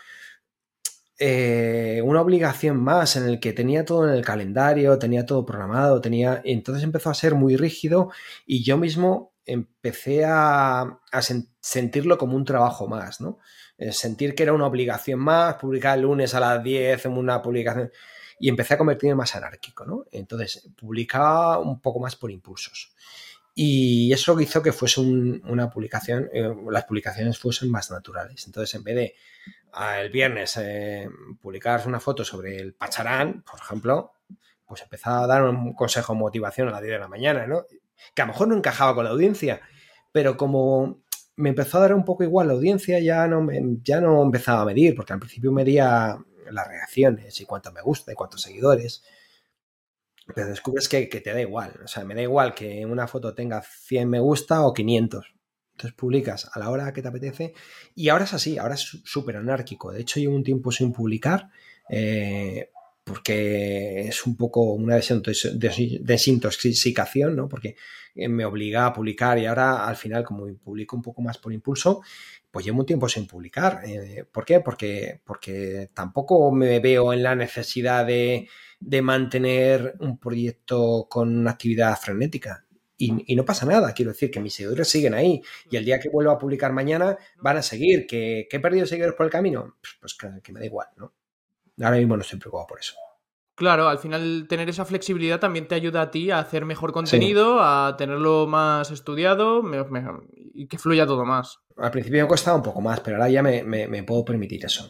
eh, 1.20 2.00
una 2.04 2.20
obligación 2.20 2.76
más 2.76 3.16
en 3.16 3.24
el 3.24 3.40
que 3.40 3.52
tenía 3.52 3.84
todo 3.84 4.08
en 4.08 4.14
el 4.14 4.24
calendario, 4.24 4.98
tenía 4.98 5.26
todo 5.26 5.44
programado, 5.44 6.00
tenía. 6.00 6.40
Entonces 6.44 6.84
empezó 6.84 7.10
a 7.10 7.14
ser 7.14 7.34
muy 7.34 7.56
rígido 7.56 8.10
y 8.46 8.62
yo 8.62 8.76
mismo 8.76 9.32
empecé 9.44 10.24
a, 10.24 11.00
sentirlo 11.60 12.18
como 12.18 12.36
un 12.36 12.44
trabajo 12.44 12.86
más, 12.86 13.20
¿no? 13.20 13.38
Eh, 13.78 13.92
sentir 13.92 14.34
que 14.34 14.44
era 14.44 14.52
una 14.52 14.66
obligación 14.66 15.18
más, 15.20 15.56
publicar 15.56 15.96
el 15.98 16.02
lunes 16.02 16.34
a 16.34 16.40
las 16.40 16.62
10 16.62 17.06
en 17.06 17.12
una 17.12 17.42
publicación. 17.42 17.90
Y 18.40 18.48
empecé 18.48 18.74
a 18.74 18.78
convertirme 18.78 19.16
más 19.16 19.34
anárquico, 19.34 19.84
¿no? 19.84 20.04
Entonces, 20.12 20.68
publicaba 20.76 21.58
un 21.58 21.80
poco 21.80 21.98
más 21.98 22.14
por 22.14 22.30
impulsos. 22.30 22.94
Y 23.60 24.12
eso 24.12 24.40
hizo 24.40 24.62
que 24.62 24.70
fuese 24.70 25.00
una 25.00 25.68
publicación, 25.68 26.30
eh, 26.32 26.48
las 26.70 26.84
publicaciones 26.84 27.40
fuesen 27.40 27.68
más 27.72 27.90
naturales. 27.90 28.46
Entonces, 28.46 28.72
en 28.76 28.84
vez 28.84 28.94
de 28.94 29.14
el 30.00 30.10
viernes 30.10 30.56
eh, 30.58 31.08
publicar 31.42 31.82
una 31.88 31.98
foto 31.98 32.24
sobre 32.24 32.56
el 32.56 32.74
Pacharán, 32.74 33.42
por 33.42 33.58
ejemplo, 33.58 34.12
pues 34.64 34.82
empezaba 34.82 35.24
a 35.24 35.26
dar 35.26 35.42
un 35.42 35.74
consejo 35.74 36.12
de 36.12 36.20
motivación 36.20 36.68
a 36.68 36.70
las 36.70 36.82
10 36.82 36.92
de 36.92 36.98
la 37.00 37.08
mañana, 37.08 37.48
¿no? 37.48 37.64
Que 38.14 38.22
a 38.22 38.26
lo 38.26 38.32
mejor 38.32 38.46
no 38.46 38.56
encajaba 38.56 38.94
con 38.94 39.02
la 39.02 39.10
audiencia, 39.10 39.60
pero 40.12 40.36
como 40.36 41.02
me 41.34 41.48
empezó 41.48 41.78
a 41.78 41.80
dar 41.80 41.94
un 41.94 42.04
poco 42.04 42.22
igual 42.22 42.46
la 42.46 42.54
audiencia, 42.54 43.00
ya 43.00 43.26
no, 43.26 43.44
ya 43.82 44.00
no 44.00 44.22
empezaba 44.22 44.62
a 44.62 44.66
medir, 44.66 44.94
porque 44.94 45.14
al 45.14 45.18
principio 45.18 45.50
medía 45.50 46.16
las 46.48 46.68
reacciones 46.68 47.40
y 47.40 47.44
cuánto 47.44 47.72
me 47.72 47.82
gusta 47.82 48.12
y 48.12 48.14
cuántos 48.14 48.40
seguidores. 48.40 49.02
Pero 50.34 50.48
descubres 50.48 50.88
que, 50.88 51.08
que, 51.08 51.20
te 51.20 51.32
da 51.32 51.40
igual. 51.40 51.80
O 51.84 51.88
sea, 51.88 52.04
me 52.04 52.14
da 52.14 52.22
igual 52.22 52.54
que 52.54 52.84
una 52.84 53.06
foto 53.08 53.34
tenga 53.34 53.62
100 53.62 54.08
me 54.08 54.20
gusta 54.20 54.66
o 54.66 54.74
500. 54.74 55.34
Entonces 55.72 55.96
publicas 55.96 56.50
a 56.52 56.58
la 56.58 56.70
hora 56.70 56.92
que 56.92 57.02
te 57.02 57.08
apetece 57.08 57.54
y 57.94 58.08
ahora 58.08 58.24
es 58.24 58.34
así, 58.34 58.58
ahora 58.58 58.74
es 58.74 58.80
súper 59.04 59.36
anárquico. 59.36 59.92
De 59.92 60.00
hecho, 60.00 60.18
llevo 60.18 60.34
un 60.34 60.42
tiempo 60.42 60.72
sin 60.72 60.92
publicar 60.92 61.50
eh, 61.88 62.70
porque 63.08 64.02
es 64.02 64.26
un 64.26 64.36
poco 64.36 64.74
una 64.74 64.96
desintoxicación, 64.96 67.34
¿no? 67.34 67.48
Porque 67.48 67.76
eh, 68.14 68.28
me 68.28 68.44
obliga 68.44 68.86
a 68.86 68.92
publicar 68.92 69.38
y 69.38 69.46
ahora 69.46 69.86
al 69.86 69.96
final, 69.96 70.24
como 70.24 70.46
publico 70.58 70.94
un 70.94 71.02
poco 71.02 71.22
más 71.22 71.38
por 71.38 71.52
impulso, 71.52 72.02
pues 72.50 72.66
llevo 72.66 72.80
un 72.80 72.86
tiempo 72.86 73.08
sin 73.08 73.26
publicar. 73.26 73.80
Eh, 73.86 74.24
¿Por 74.30 74.44
qué? 74.44 74.60
Porque, 74.60 75.20
porque 75.24 75.90
tampoco 75.94 76.52
me 76.52 76.80
veo 76.80 77.12
en 77.12 77.22
la 77.22 77.34
necesidad 77.34 78.06
de, 78.06 78.48
de 78.78 79.02
mantener 79.02 79.94
un 80.00 80.18
proyecto 80.18 81.06
con 81.08 81.36
una 81.36 81.52
actividad 81.52 81.98
frenética 81.98 82.66
y, 83.00 83.36
no 83.36 83.44
pasa 83.44 83.64
nada. 83.64 83.94
Quiero 83.94 84.10
decir 84.10 84.30
que 84.30 84.40
mis 84.40 84.54
seguidores 84.54 84.88
siguen 84.88 85.14
ahí 85.14 85.40
y 85.70 85.76
el 85.76 85.84
día 85.84 86.00
que 86.00 86.08
vuelva 86.08 86.32
a 86.32 86.38
publicar 86.38 86.72
mañana 86.72 87.16
van 87.40 87.56
a 87.56 87.62
seguir. 87.62 88.06
¿Que, 88.06 88.48
he 88.50 88.60
perdido 88.60 88.86
seguidores 88.86 89.16
por 89.16 89.24
el 89.24 89.32
camino? 89.32 89.76
Pues, 89.80 90.16
pues 90.18 90.32
que, 90.42 90.52
me 90.52 90.60
da 90.60 90.66
igual, 90.66 90.88
¿no? 90.96 91.14
Ahora 91.82 91.96
mismo 91.96 92.16
no 92.16 92.22
estoy 92.22 92.38
preocupado 92.38 92.66
por 92.68 92.80
eso. 92.80 92.94
Claro, 93.54 93.88
al 93.88 93.98
final 93.98 94.46
tener 94.48 94.68
esa 94.68 94.84
flexibilidad 94.84 95.40
también 95.40 95.66
te 95.66 95.74
ayuda 95.74 96.02
a 96.02 96.10
ti 96.10 96.30
a 96.30 96.38
hacer 96.38 96.64
mejor 96.64 96.92
contenido, 96.92 97.60
a 97.60 97.96
tenerlo 97.96 98.46
más 98.46 98.90
estudiado 98.92 99.62
y 100.54 100.68
que 100.68 100.78
fluya 100.78 101.06
todo 101.06 101.24
más. 101.24 101.58
Al 101.76 101.90
principio 101.90 102.22
me 102.22 102.28
costaba 102.28 102.56
un 102.56 102.62
poco 102.62 102.80
más, 102.80 103.00
pero 103.00 103.16
ahora 103.16 103.28
ya 103.28 103.42
me 103.42 104.02
puedo 104.04 104.24
permitir 104.24 104.64
eso. 104.64 104.88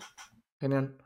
Genial. 0.61 0.99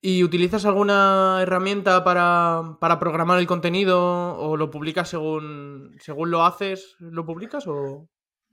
¿Y 0.00 0.22
utilizas 0.22 0.64
alguna 0.64 1.40
herramienta 1.42 2.04
para, 2.04 2.98
programar 3.00 3.40
el 3.40 3.48
contenido 3.48 4.38
o 4.38 4.56
lo 4.56 4.70
publicas 4.70 5.08
según, 5.08 5.96
según 5.98 6.30
lo 6.30 6.44
haces, 6.44 6.94
lo 7.00 7.26
publicas 7.26 7.66
o...? 7.66 8.08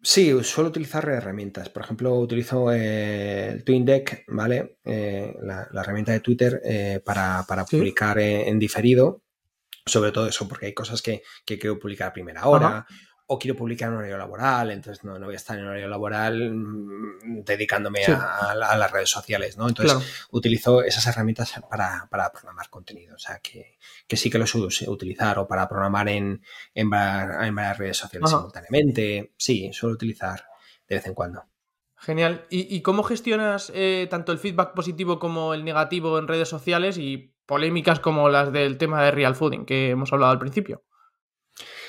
Sí, 0.05 0.31
suelo 0.43 0.69
utilizar 0.69 1.09
herramientas. 1.09 1.69
Por 1.69 1.81
ejemplo, 1.81 2.13
utilizo 2.13 2.71
eh, 2.71 3.49
el 3.49 3.63
TwinDeck, 3.63 4.25
¿vale? 4.27 4.77
Eh, 4.85 5.33
la, 5.41 5.67
herramienta 5.81 6.11
de 6.11 6.19
Twitter 6.19 6.61
eh, 6.63 7.01
para, 7.03 7.43
publicar 7.67 8.19
en, 8.19 8.59
diferido. 8.59 9.23
Sobre 9.83 10.11
todo 10.11 10.27
eso, 10.27 10.47
porque 10.47 10.67
hay 10.67 10.73
cosas 10.75 11.01
que, 11.01 11.23
quiero 11.43 11.79
publicar 11.79 12.09
a 12.09 12.13
primera 12.13 12.45
hora 12.45 12.85
o 13.27 13.39
quiero 13.39 13.57
publicar 13.57 13.89
en 13.89 13.95
horario 13.95 14.17
laboral, 14.17 14.71
entonces 14.71 15.03
no, 15.03 15.17
no 15.17 15.25
voy 15.25 15.33
a 15.33 15.37
estar 15.37 15.57
en 15.57 15.65
horario 15.65 15.87
laboral 15.87 16.51
mm, 16.51 17.43
dedicándome 17.43 18.05
a, 18.05 18.53
las 18.55 18.91
redes 18.91 19.09
sociales, 19.09 19.57
¿no? 19.57 19.67
Entonces 19.67 20.27
utilizo 20.31 20.83
esas 20.83 21.07
herramientas 21.07 21.53
para, 21.69 22.07
programar 22.31 22.69
contenido, 22.69 23.15
o 23.15 23.19
sea, 23.19 23.39
que, 23.39 23.77
sí 24.15 24.29
que 24.29 24.37
lo 24.37 24.45
suelo 24.45 24.69
utilizar 24.87 25.39
o 25.39 25.47
para 25.47 25.67
programar 25.67 26.07
en, 26.09 26.43
en, 26.73 26.89
varias, 26.89 27.77
redes 27.77 27.97
sociales 27.97 28.29
simultáneamente, 28.29 29.33
sí, 29.37 29.71
suelo 29.73 29.95
utilizar 29.95 30.45
de 30.87 30.95
vez 30.95 31.07
en 31.07 31.13
cuando. 31.15 31.45
Genial. 31.97 32.45
¿Y, 32.51 32.81
cómo 32.81 33.01
gestionas 33.01 33.71
eh, 33.73 34.05
tanto 34.11 34.31
el 34.31 34.37
feedback 34.37 34.75
positivo 34.75 35.17
como 35.17 35.55
el 35.55 35.63
negativo 35.63 36.19
en 36.19 36.27
redes 36.27 36.47
sociales 36.47 36.99
y 36.99 37.33
polémicas 37.47 37.99
como 37.99 38.29
las 38.29 38.51
del 38.51 38.77
tema 38.77 39.03
de 39.03 39.09
real 39.09 39.33
fooding 39.33 39.65
que 39.65 39.89
hemos 39.89 40.13
hablado 40.13 40.31
al 40.31 40.39
principio? 40.39 40.83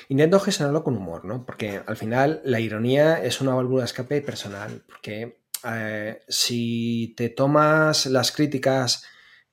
Intento 0.09 0.39
gestionarlo 0.39 0.83
con 0.83 0.95
humor, 0.95 1.25
¿no? 1.25 1.45
Porque 1.45 1.81
al 1.85 1.97
final 1.97 2.41
la 2.45 2.59
ironía 2.59 3.21
es 3.23 3.41
una 3.41 3.53
válvula 3.53 3.81
de 3.81 3.87
escape 3.87 4.21
personal, 4.21 4.83
porque 4.87 5.39
eh, 5.65 6.21
si 6.27 7.13
te 7.17 7.29
tomas 7.29 8.05
las 8.05 8.31
críticas 8.31 9.03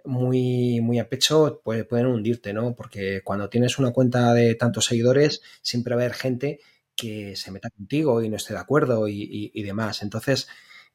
muy, 0.05 0.81
muy 0.81 0.99
a 0.99 1.09
pecho, 1.09 1.61
pues 1.65 1.85
pueden 1.87 2.07
hundirte, 2.07 2.53
¿no? 2.53 2.75
Porque 2.77 3.23
cuando 3.25 3.49
tienes 3.49 3.79
una 3.79 3.93
cuenta 3.93 4.33
de 4.35 4.55
tantos 4.55 4.85
seguidores, 4.85 5.43
siempre 5.63 5.95
va 5.95 6.03
a 6.03 6.05
haber 6.05 6.17
gente 6.17 6.61
que 6.95 7.35
se 7.37 7.51
meta 7.51 7.71
contigo 7.71 8.23
y 8.23 8.29
no 8.29 8.37
esté 8.37 8.55
de 8.55 8.61
acuerdo 8.61 9.09
y, 9.09 9.63
demás. 9.63 10.03
Entonces, 10.03 10.47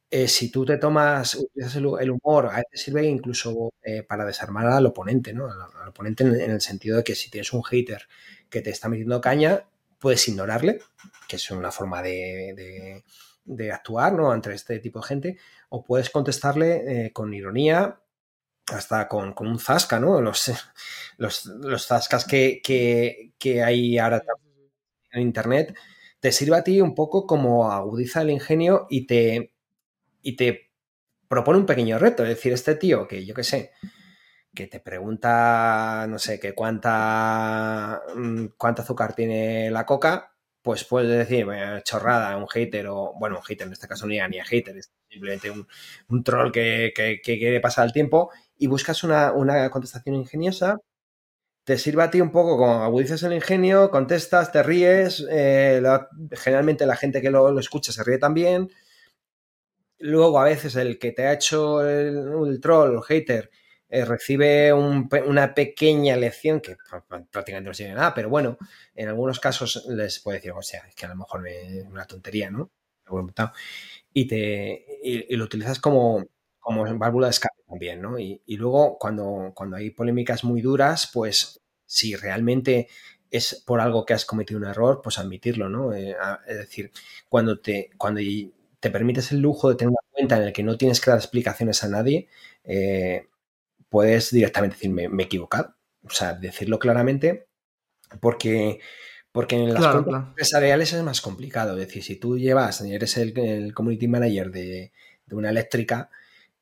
eh, 0.09 0.27
si 0.27 0.51
tú 0.51 0.65
te 0.65 0.77
tomas, 0.77 1.37
el, 1.75 2.11
humor, 2.11 2.47
a 2.47 2.57
veces 2.57 2.81
sirve 2.81 3.05
incluso 3.05 3.73
eh, 3.83 4.03
para 4.03 4.25
desarmar 4.25 4.67
al 4.67 4.85
oponente, 4.85 5.33
¿no? 5.33 5.47
Al, 5.51 5.89
oponente 5.89 6.23
en, 6.23 6.51
el 6.51 6.61
sentido 6.61 6.97
de 6.97 7.03
que 7.03 7.15
si 7.15 7.29
tienes 7.29 7.51
un 7.53 7.63
hater 7.63 8.07
que 8.49 8.61
te 8.61 8.69
está 8.69 8.89
metiendo 8.89 9.21
caña, 9.21 9.65
puedes 9.99 10.27
ignorarle, 10.27 10.81
que 11.27 11.35
es 11.35 11.51
una 11.51 11.71
forma 11.71 12.01
de, 12.01 13.03
actuar 13.71 14.13
¿no? 14.13 14.31
ante 14.31 14.53
este 14.53 14.79
tipo 14.79 14.99
de 14.99 15.07
gente, 15.07 15.37
o 15.69 15.83
puedes 15.83 16.09
contestarle 16.09 17.05
eh, 17.05 17.13
con 17.13 17.33
ironía, 17.33 17.99
hasta 18.67 19.07
con, 19.07 19.33
un 19.37 19.59
zasca, 19.59 19.99
¿no? 19.99 20.21
Los, 21.17 21.45
los, 21.45 21.87
zascas 21.87 22.25
que, 22.25 22.61
que, 22.63 23.63
hay 23.63 23.97
ahora 23.97 24.23
en 25.11 25.21
Internet, 25.21 25.75
te 26.19 26.31
sirve 26.31 26.57
a 26.57 26.63
ti 26.63 26.81
un 26.81 26.95
poco 26.95 27.25
como 27.25 27.71
agudiza 27.71 28.21
el 28.21 28.29
ingenio 28.29 28.87
y 28.89 29.05
te, 29.05 29.53
y 30.21 30.35
te 30.35 30.71
propone 31.27 31.59
un 31.59 31.65
pequeño 31.65 31.97
reto. 31.99 32.23
Es 32.23 32.29
decir, 32.29 32.53
este 32.53 32.75
tío 32.75 33.07
que 33.07 33.25
yo 33.25 33.33
qué 33.33 33.43
sé, 33.43 33.71
que 34.53 34.67
te 34.67 34.79
pregunta, 34.79 36.05
no 36.09 36.19
sé, 36.19 36.39
que 36.39 36.53
cuánta, 36.53 38.01
mm, 38.15 38.47
cuánto 38.57 38.81
azúcar 38.81 39.13
tiene 39.13 39.71
la 39.71 39.85
coca, 39.85 40.33
pues 40.61 40.83
puedes 40.83 41.09
decir, 41.09 41.47
chorrada, 41.83 42.35
un 42.37 42.47
hater 42.47 42.87
o, 42.87 43.13
bueno, 43.19 43.37
un 43.37 43.43
hater 43.43 43.67
en 43.67 43.73
este 43.73 43.87
caso 43.87 44.05
ni 44.07 44.19
ni 44.29 44.39
a 44.39 44.45
hater, 44.45 44.77
es 44.77 44.91
simplemente 45.09 45.51
un, 45.51 46.23
troll 46.23 46.51
que, 46.51 46.91
quiere 47.23 47.59
pasar 47.61 47.85
el 47.85 47.93
tiempo 47.93 48.31
y 48.57 48.67
buscas 48.67 49.03
una, 49.03 49.69
contestación 49.71 50.15
ingeniosa, 50.15 50.77
te 51.63 51.77
sirve 51.77 52.03
a 52.03 52.11
ti 52.11 52.21
un 52.21 52.31
poco 52.31 52.57
como 52.57 52.83
agudizas 52.83 53.23
el 53.23 53.33
ingenio, 53.33 53.91
contestas, 53.91 54.51
te 54.51 54.63
ríes, 54.63 55.25
eh, 55.29 55.81
generalmente 56.33 56.85
la 56.85 56.95
gente 56.95 57.21
que 57.21 57.31
lo, 57.31 57.57
escucha 57.59 57.91
se 57.91 58.03
ríe 58.03 58.17
también. 58.17 58.69
Luego, 59.99 60.39
a 60.39 60.45
veces, 60.45 60.75
el 60.75 60.97
que 60.97 61.11
te 61.11 61.27
ha 61.27 61.33
hecho 61.33 61.87
el, 61.87 62.59
troll, 62.61 62.95
el 62.95 63.03
hater, 63.03 63.51
eh, 63.89 64.05
recibe 64.05 64.71
una 64.71 65.53
pequeña 65.55 66.15
lección 66.15 66.61
que 66.61 66.77
prácticamente 67.31 67.69
no 67.69 67.73
sirve 67.73 67.93
nada, 67.93 68.13
pero 68.13 68.29
bueno, 68.29 68.57
en 68.93 69.09
algunos 69.09 69.39
casos 69.39 69.85
les 69.89 70.19
puede 70.19 70.37
decir, 70.37 70.51
o 70.51 70.61
sea, 70.61 70.85
es 70.87 70.95
que 70.95 71.05
a 71.05 71.09
lo 71.09 71.15
mejor 71.15 71.47
es 71.47 71.85
una 71.85 72.05
tontería, 72.05 72.51
¿no? 72.51 72.71
Y, 74.13 74.27
te, 74.27 74.85
y, 75.03 75.35
lo 75.35 75.45
utilizas 75.45 75.79
como, 75.79 76.25
como 76.59 76.85
válvula 76.97 77.27
de 77.27 77.31
escape 77.31 77.63
también, 77.67 78.01
¿no? 78.01 78.19
Y, 78.19 78.41
luego 78.57 78.97
cuando, 78.99 79.51
cuando 79.55 79.77
hay 79.77 79.91
polémicas 79.91 80.43
muy 80.43 80.61
duras, 80.61 81.09
pues 81.13 81.61
si 81.85 82.15
realmente 82.15 82.87
es 83.31 83.63
por 83.65 83.81
algo 83.81 84.05
que 84.05 84.13
has 84.13 84.25
cometido 84.25 84.59
un 84.59 84.65
error, 84.67 85.01
pues 85.03 85.19
admitirlo, 85.19 85.69
¿no? 85.69 85.93
Eh, 85.93 86.15
es 86.47 86.57
decir, 86.57 86.91
cuando 87.29 87.59
te, 87.59 87.91
cuando 87.97 88.21
te 88.79 88.91
permites 88.91 89.31
el 89.31 89.39
lujo 89.41 89.69
de 89.69 89.75
tener 89.75 89.89
una 89.89 90.11
cuenta 90.11 90.37
en 90.37 90.45
la 90.45 90.53
que 90.53 90.63
no 90.63 90.77
tienes 90.77 91.01
que 91.01 91.11
dar 91.11 91.19
explicaciones 91.19 91.83
a 91.83 91.89
nadie, 91.89 92.27
eh, 92.63 93.27
puedes 93.89 94.31
directamente 94.31 94.75
decir, 94.75 94.91
me, 94.91 95.03
he 95.03 95.25
equivocado. 95.25 95.75
o 96.03 96.09
sea, 96.09 96.33
decirlo 96.33 96.79
claramente, 96.79 97.47
porque, 98.21 98.79
porque 99.31 99.55
en 99.55 99.73
las 99.73 99.87
compras 99.87 100.27
empresariales 100.29 100.93
es 100.93 101.03
más 101.03 101.21
complicado. 101.21 101.73
Es 101.73 101.87
decir, 101.87 102.03
si 102.03 102.15
tú 102.15 102.37
llevas, 102.37 102.81
eres 102.81 103.17
el, 103.17 103.73
community 103.73 104.07
manager 104.07 104.51
de, 104.51 104.91
una 105.31 105.49
eléctrica, 105.49 106.09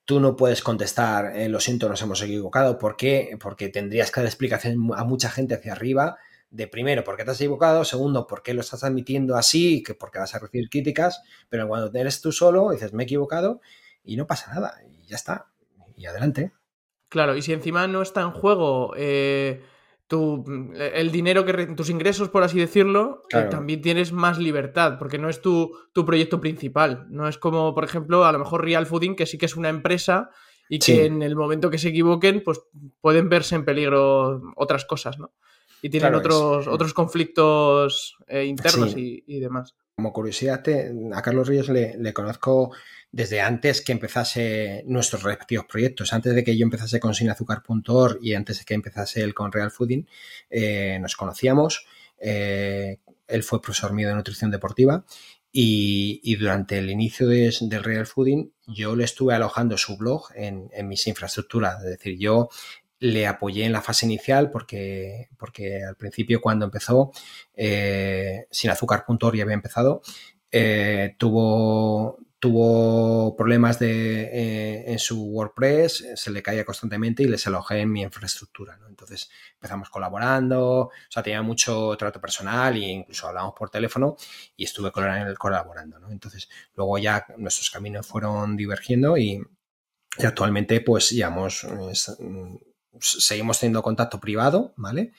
tú 0.04 0.20
no 0.20 0.36
puedes 0.36 0.62
contestar, 0.62 1.38
eh, 1.38 1.50
lo 1.50 1.60
siento, 1.60 1.88
nos 1.90 2.02
hemos 2.02 2.22
equivocado. 2.22 2.78
¿Por 2.78 2.98
qué? 2.98 3.38
Porque 3.40 3.70
tendrías 3.70 4.12
que 4.12 4.22
dar 4.22 4.28
explicación 4.28 4.90
a 4.96 5.04
mucha 5.04 5.30
gente 5.30 5.56
hacia 5.56 5.74
arriba 5.74 6.18
de 6.50 6.68
primero, 6.68 7.04
¿por 7.04 7.18
qué 7.18 7.26
te 7.26 7.32
has 7.32 7.42
equivocado? 7.42 7.84
Segundo, 7.84 8.26
¿por 8.26 8.42
qué 8.42 8.54
lo 8.54 8.62
estás 8.62 8.84
admitiendo 8.84 9.36
así? 9.36 9.84
Que 9.84 9.94
porque 9.94 10.20
vas 10.20 10.34
a 10.34 10.40
recibir 10.40 10.70
críticas, 10.70 11.22
pero 11.50 11.68
cuando 11.68 11.92
eres 12.00 12.22
tú 12.22 12.32
solo, 12.32 12.72
dices, 12.72 12.94
me 12.94 13.04
he 13.04 13.06
equivocado 13.06 13.62
y 14.04 14.16
no 14.16 14.28
pasa 14.28 14.54
nada, 14.54 14.80
y 14.90 15.06
ya 15.08 15.18
está, 15.18 15.48
y 15.96 16.06
adelante. 16.06 16.54
Claro, 17.10 17.36
y 17.36 17.42
si 17.42 17.54
encima 17.54 17.88
no 17.88 18.02
está 18.02 18.22
en 18.22 18.32
juego 18.32 18.94
eh, 18.98 19.62
tu, 20.08 20.44
el 20.76 21.12
dinero 21.12 21.46
que 21.46 21.68
tus 21.68 21.90
ingresos, 21.90 22.30
por 22.30 22.44
así 22.44 22.60
decirlo, 22.60 23.24
eh, 23.34 23.48
también 23.50 23.82
tienes 23.82 24.12
más 24.12 24.38
libertad, 24.40 24.98
porque 25.00 25.18
no 25.18 25.30
es 25.30 25.42
tu, 25.42 25.72
tu, 25.94 26.06
proyecto 26.06 26.42
principal. 26.42 27.06
No 27.10 27.28
es 27.28 27.38
como, 27.38 27.74
por 27.74 27.84
ejemplo, 27.84 28.26
a 28.26 28.32
lo 28.32 28.40
mejor 28.40 28.64
Real 28.64 28.86
Fooding, 28.86 29.16
que 29.16 29.26
sí 29.26 29.38
que 29.38 29.46
es 29.46 29.56
una 29.56 29.70
empresa 29.70 30.30
y 30.70 30.80
que 30.80 31.06
en 31.06 31.22
el 31.22 31.36
momento 31.36 31.70
que 31.70 31.78
se 31.78 31.90
equivoquen, 31.90 32.44
pues 32.44 32.62
pueden 33.00 33.30
verse 33.30 33.56
en 33.56 33.66
peligro 33.66 34.42
otras 34.56 34.86
cosas, 34.86 35.18
¿no? 35.18 35.32
Y 35.82 35.90
tienen 35.90 36.16
otros, 36.16 36.68
otros 36.68 36.94
conflictos 36.94 38.18
eh, 38.28 38.46
internos 38.46 38.96
y, 38.98 39.40
demás. 39.40 39.76
Como 39.98 40.14
curiosidad, 40.14 40.64
a 41.16 41.22
Carlos 41.24 41.48
Ríos 41.48 41.70
le, 41.70 42.14
conozco 42.14 42.72
desde 43.12 43.42
antes 43.42 43.82
que 43.82 43.94
empezase 43.94 44.84
nuestros 44.86 45.24
respectivos 45.24 45.66
proyectos. 45.66 46.14
Antes 46.14 46.36
de 46.36 46.44
que 46.44 46.56
yo 46.56 46.66
empezase 46.66 47.00
con 47.00 47.16
sinazúcar.org 47.16 48.20
y 48.22 48.36
antes 48.36 48.60
de 48.60 48.66
que 48.66 48.76
empezase 48.76 49.24
él 49.24 49.34
con 49.34 49.52
Real 49.52 49.72
Fooding, 49.72 50.08
eh, 50.52 51.00
nos 51.02 51.16
conocíamos. 51.16 51.88
Eh, 52.20 53.00
él 53.28 53.42
fue 53.42 53.60
profesor 53.60 53.92
mío 53.92 54.10
de 54.10 54.14
nutrición 54.14 54.52
deportiva 54.52 55.04
y, 55.52 56.36
durante 56.36 56.78
el 56.78 56.92
inicio 56.92 57.28
del 57.28 57.84
Real 57.84 58.06
Fooding 58.06 58.52
yo 58.68 58.96
le 58.96 59.04
estuve 59.04 59.34
alojando 59.34 59.80
su 59.80 59.98
blog 59.98 60.28
en, 60.36 60.70
en, 60.74 60.88
mis 60.88 61.08
infraestructuras. 61.08 61.84
Es 61.84 61.90
decir, 61.90 62.20
yo 62.20 62.50
le 63.00 63.28
apoyé 63.28 63.66
en 63.66 63.72
la 63.72 63.82
fase 63.82 64.06
inicial 64.06 64.52
porque, 64.52 65.30
porque 65.38 65.84
al 65.84 65.96
principio 65.96 66.42
cuando 66.42 66.66
empezó, 66.66 67.12
eh, 67.54 68.48
sin 68.52 68.72
azúcar.org 68.72 69.36
ya 69.36 69.44
había 69.44 69.54
empezado, 69.54 70.02
eh, 70.52 71.16
tuvo, 71.20 72.18
tuvo 72.40 73.36
problemas 73.36 73.80
de, 73.80 74.24
eh, 74.24 74.92
en 74.92 75.00
su 75.00 75.22
WordPress, 75.26 76.06
se 76.16 76.32
le 76.32 76.42
caía 76.42 76.66
constantemente 76.66 77.24
y 77.24 77.28
les 77.28 77.46
alojé 77.48 77.82
en 77.82 77.92
mi 77.92 78.02
infraestructura. 78.02 78.80
Entonces 78.88 79.30
empezamos 79.54 79.90
colaborando, 79.90 80.64
o 80.64 80.92
sea, 81.10 81.22
tenía 81.24 81.42
mucho 81.42 81.96
trato 81.98 82.22
personal 82.22 82.76
e 82.76 82.80
incluso 82.80 83.28
hablamos 83.28 83.54
por 83.56 83.70
teléfono 83.70 84.16
y 84.56 84.64
estuve 84.64 84.92
colaborando. 84.92 85.98
Entonces 86.10 86.50
luego 86.76 86.98
ya 86.98 87.26
nuestros 87.38 87.70
caminos 87.70 88.08
fueron 88.08 88.56
divergiendo 88.58 89.18
y, 89.18 89.42
actualmente 90.20 90.82
pues 90.82 91.12
llevamos 91.12 91.64
seguimos 93.02 93.60
teniendo 93.60 93.82
contacto 93.82 94.20
privado, 94.20 94.74
¿vale? 94.78 95.14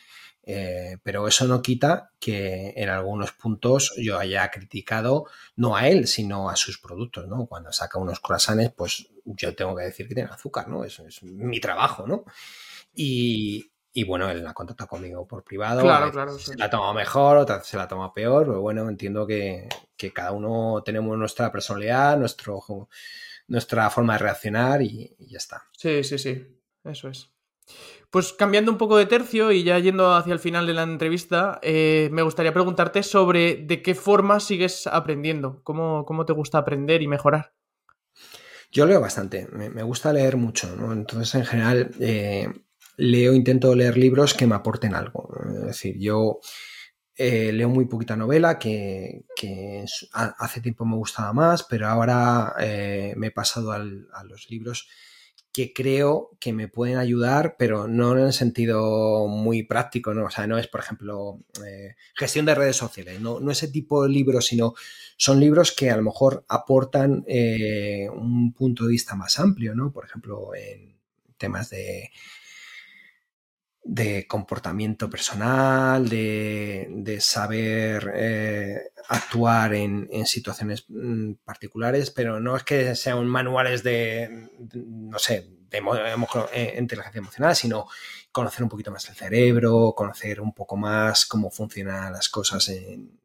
Eh, 0.51 0.97
pero 1.03 1.29
eso 1.29 1.47
no 1.47 1.61
quita 1.61 2.13
que 2.19 2.73
en 2.75 2.89
algunos 2.89 3.33
puntos 3.33 3.93
yo 3.99 4.19
haya 4.19 4.51
criticado 4.51 5.27
no 5.57 5.77
a 5.77 5.89
él, 5.89 6.07
sino 6.07 6.49
a 6.49 6.57
sus 6.57 6.79
productos, 6.79 7.29
¿no? 7.29 7.45
Cuando 7.45 7.71
saca 7.71 7.99
unos 7.99 8.21
croissants, 8.21 8.73
pues 8.75 9.09
yo 9.27 9.55
tengo 9.55 9.77
que 9.77 9.85
decir 9.85 10.09
que 10.09 10.15
tienen 10.15 10.33
azúcar, 10.33 10.67
¿no? 10.67 10.85
Eso 10.85 11.07
es 11.07 11.23
mi 11.23 11.61
trabajo, 11.61 12.07
¿no? 12.07 12.25
Y, 12.95 13.71
bueno, 14.07 14.31
él 14.31 14.43
la 14.43 14.55
contacta 14.55 14.87
conmigo 14.87 15.27
por 15.29 15.45
privado. 15.45 15.83
Claro, 15.83 16.11
claro. 16.11 16.39
Se 16.39 16.57
la 16.57 16.65
ha 16.65 16.71
tomado 16.71 16.95
mejor, 16.95 17.37
otra 17.37 17.63
se 17.63 17.77
la 17.77 17.83
ha 17.83 17.89
tomado 17.89 18.15
peor, 18.15 18.47
pero 18.47 18.63
bueno, 18.63 18.89
entiendo 18.89 19.27
que, 19.27 19.69
cada 20.15 20.33
uno 20.33 20.83
tenemos 20.83 21.19
nuestra 21.19 21.53
personalidad, 21.53 22.17
nuestro, 22.17 22.89
nuestra 23.49 23.91
forma 23.91 24.15
de 24.15 24.21
reaccionar 24.21 24.81
y 24.81 25.15
ya 25.19 25.37
está. 25.37 25.65
Sí, 25.77 26.03
sí, 26.05 26.17
sí. 26.17 26.59
Eso 26.85 27.09
es. 27.09 27.29
Pues 28.11 28.33
cambiando 28.33 28.73
un 28.73 28.79
poco 28.79 28.97
de 28.97 29.05
tercio 29.05 29.53
y 29.53 29.65
ya 29.65 29.79
yendo 29.79 30.15
hacia 30.15 30.33
el 30.33 30.39
final 30.39 30.67
de 30.67 30.73
la 30.73 30.83
entrevista, 30.83 31.59
eh, 31.63 32.09
me 32.11 32.23
gustaría 32.23 32.55
preguntarte 32.55 33.03
sobre 33.03 33.57
de 33.57 33.83
qué 33.83 33.95
forma 33.95 34.41
sigues 34.41 34.87
aprendiendo, 34.87 35.61
cómo, 35.63 36.07
cómo 36.07 36.25
te 36.25 36.33
gusta 36.33 36.57
aprender 36.57 37.03
y 37.03 37.09
mejorar. 37.09 37.53
Yo 38.71 38.87
leo 38.87 39.01
bastante, 39.01 39.47
me, 39.53 39.83
gusta 39.83 40.13
leer 40.13 40.37
mucho, 40.37 40.75
¿no? 40.77 40.93
Entonces, 40.93 41.35
en 41.35 41.45
general, 41.45 41.91
eh, 42.01 42.49
leo, 42.97 43.35
intento 43.35 43.75
leer 43.75 43.97
libros 43.97 44.35
que 44.35 44.47
me 44.47 44.55
aporten 44.55 44.95
algo. 44.95 45.29
Es 45.55 45.63
decir, 45.63 45.99
yo 45.99 46.41
eh, 47.15 47.51
leo 47.53 47.69
muy 47.69 47.87
poquita 47.87 48.17
novela, 48.17 48.59
que, 48.59 49.25
hace 50.13 50.61
tiempo 50.61 50.85
me 50.87 50.97
gustaba 50.97 51.33
más, 51.33 51.63
pero 51.63 51.89
ahora 51.89 52.55
me 52.59 53.27
he 53.27 53.31
pasado 53.31 53.73
a 53.73 53.79
los 53.79 54.51
libros 54.51 54.89
que 55.59 55.73
creo 55.73 56.37
que 56.39 56.53
me 56.53 56.69
pueden 56.69 56.99
ayudar, 56.99 57.57
pero 57.59 57.89
no 57.89 58.17
en 58.17 58.27
el 58.27 58.33
sentido 58.33 59.27
muy 59.27 59.65
práctico, 59.65 60.15
¿no? 60.15 60.27
O 60.27 60.31
sea, 60.31 60.47
no 60.47 60.57
es, 60.57 60.69
por 60.69 60.79
ejemplo, 60.79 61.41
eh, 61.67 61.97
gestión 62.15 62.47
de 62.47 62.55
redes 62.55 62.77
sociales, 62.77 63.21
no, 63.21 63.51
ese 63.51 63.67
tipo 63.67 64.05
de 64.05 64.09
libros, 64.09 64.47
sino 64.47 64.75
son 65.17 65.41
libros 65.41 65.73
que 65.73 65.91
a 65.91 65.97
lo 65.97 66.05
mejor 66.05 66.45
aportan 66.49 67.25
eh, 67.27 68.09
un 68.09 68.53
punto 68.53 68.85
de 68.85 68.93
vista 68.93 69.17
más 69.17 69.41
amplio, 69.41 69.75
¿no? 69.75 69.91
Por 69.91 70.05
ejemplo, 70.05 70.55
en 70.55 70.95
temas 71.37 71.71
de, 71.71 72.13
de 73.89 74.27
comportamiento 74.27 75.09
personal, 75.09 76.11
de, 76.11 77.19
saber 77.21 78.13
eh, 78.15 78.91
actuar 79.09 79.73
en, 79.73 80.27
situaciones 80.27 80.85
mm, 80.89 81.33
particulares, 81.43 82.11
pero 82.11 82.39
no 82.39 82.55
es 82.55 82.65
que 82.65 82.95
sean 82.95 83.27
manuales 83.27 83.83
de, 83.83 84.51
no 84.75 85.19
sé, 85.19 85.49
de, 85.71 85.79
eh, 86.53 86.77
inteligencia 86.79 87.19
emocional, 87.19 87.57
sino 87.57 87.89
conocer 88.31 88.63
un 88.63 88.69
poquito 88.69 88.93
más 88.93 89.09
el 89.09 89.15
cerebro, 89.15 89.95
conocer 89.97 90.43
un 90.43 90.53
poco 90.53 90.77
más 90.77 91.25
cómo 91.25 91.51
funcionan 91.51 92.13
las 92.13 92.29
cosas 92.29 92.69
en, 92.69 93.19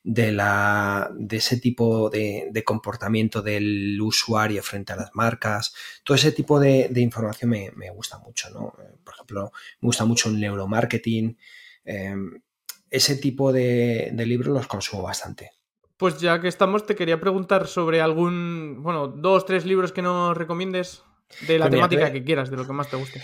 de, 0.04 0.32
la, 0.32 1.12
de 1.14 1.38
ese 1.38 1.58
tipo 1.58 2.10
de, 2.10 2.64
comportamiento 2.66 3.44
del 3.44 4.02
usuario 4.02 4.64
frente 4.64 4.94
a 4.94 4.96
las 4.96 5.12
marcas. 5.14 5.76
Todo 6.04 6.16
ese 6.16 6.32
tipo 6.32 6.60
de, 6.60 6.92
información 6.96 7.52
me, 7.52 7.92
gusta 7.92 8.18
mucho, 8.18 8.50
¿no? 8.50 8.74
Por 9.04 9.14
ejemplo, 9.14 9.52
me 9.82 9.88
gusta 9.88 10.06
mucho 10.06 10.30
el 10.30 10.40
neuromarketing. 10.40 11.38
Em, 11.86 12.42
ese 12.90 13.18
tipo 13.18 13.54
de, 13.54 14.10
de 14.14 14.26
libros 14.26 14.52
los 14.54 14.68
consumo 14.68 15.04
bastante. 15.04 15.52
Pues 15.98 16.20
ya 16.20 16.42
que 16.42 16.48
estamos, 16.48 16.88
te 16.88 16.96
quería 16.96 17.20
preguntar 17.20 17.68
sobre 17.68 18.02
algún, 18.02 18.82
bueno, 18.82 19.08
dos, 19.08 19.46
tres 19.46 19.66
libros 19.66 19.92
que 19.92 20.02
nos 20.02 20.36
recomiendes. 20.36 21.04
De 21.47 21.59
la 21.59 21.65
pues 21.65 21.75
temática 21.75 22.11
que 22.11 22.23
quieras, 22.23 22.49
de 22.49 22.57
lo 22.57 22.65
que 22.65 22.73
más 22.73 22.89
te 22.89 22.97
guste. 22.97 23.21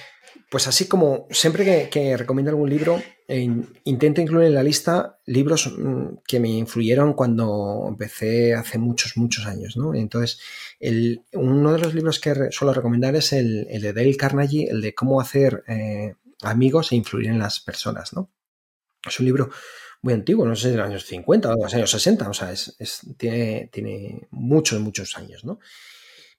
Pues 0.49 0.67
así 0.67 0.87
como 0.87 1.27
siempre 1.31 1.89
que, 1.89 2.17
recomiendo 2.17 2.51
algún 2.51 2.69
libro, 2.69 3.01
eh, 3.27 3.49
intento 3.83 4.21
incluir 4.21 4.47
en 4.47 4.53
la 4.53 4.63
lista 4.63 5.19
libros 5.25 5.73
mm, 5.77 6.17
que 6.27 6.39
me 6.39 6.49
influyeron 6.49 7.13
cuando 7.13 7.85
empecé 7.87 8.53
hace 8.53 8.77
muchos, 8.77 9.17
muchos 9.17 9.45
años. 9.47 9.75
¿no? 9.75 9.95
Entonces, 9.95 10.39
uno 11.33 11.73
de 11.73 11.79
los 11.79 11.93
libros 11.93 12.19
que 12.19 12.51
suelo 12.51 12.73
recomendar 12.73 13.15
es 13.15 13.33
el, 13.33 13.65
de 13.65 13.93
Dale 13.93 14.17
Carnegie, 14.17 14.69
el 14.69 14.81
de 14.81 14.93
cómo 14.93 15.19
hacer 15.19 15.63
eh, 15.67 16.13
amigos 16.41 16.91
e 16.91 16.95
influir 16.95 17.27
en 17.27 17.39
las 17.39 17.59
personas. 17.59 18.13
¿no? 18.13 18.29
Es 19.05 19.19
un 19.19 19.25
libro 19.25 19.49
muy 20.01 20.13
antiguo, 20.13 20.45
no 20.45 20.55
sé, 20.55 20.69
de 20.69 20.77
los 20.77 20.87
años 20.87 21.05
50 21.05 21.49
o 21.49 21.55
de 21.55 21.63
los 21.63 21.73
años 21.73 21.89
60, 21.89 22.29
o 22.29 22.33
sea, 22.33 22.51
es, 22.51 22.77
tiene, 23.17 23.69
tiene 23.71 24.27
muchos, 24.29 24.79
muchos 24.79 25.17
años. 25.17 25.43
¿no? 25.43 25.59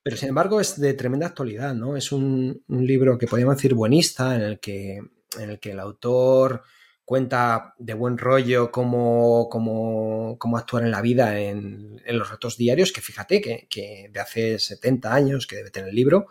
Pero 0.06 0.18
sin 0.18 0.28
embargo 0.28 0.60
es 0.60 0.80
de 0.80 0.94
tremenda 0.94 1.26
actualidad, 1.26 1.74
¿no? 1.74 1.96
Es 1.96 2.12
un, 2.12 2.62
libro 2.68 3.18
que 3.18 3.26
podríamos 3.26 3.56
decir 3.56 3.74
buenista, 3.74 4.36
en 4.36 4.42
el 4.42 4.60
que, 4.60 4.98
en 5.36 5.50
el, 5.50 5.58
que 5.58 5.72
el 5.72 5.80
autor 5.80 6.62
cuenta 7.04 7.74
de 7.76 7.92
buen 7.94 8.16
rollo 8.16 8.70
cómo, 8.70 9.48
cómo, 9.50 10.36
cómo 10.38 10.58
actuar 10.58 10.84
en 10.84 10.92
la 10.92 11.02
vida 11.02 11.40
en, 11.40 12.00
los 12.06 12.30
retos 12.30 12.56
diarios, 12.56 12.92
que 12.92 13.00
fíjate 13.00 13.40
que, 13.40 14.08
de 14.12 14.20
hace 14.20 14.60
70 14.60 15.12
años 15.12 15.48
que 15.48 15.56
debe 15.56 15.72
tener 15.72 15.88
el 15.88 15.96
libro, 15.96 16.28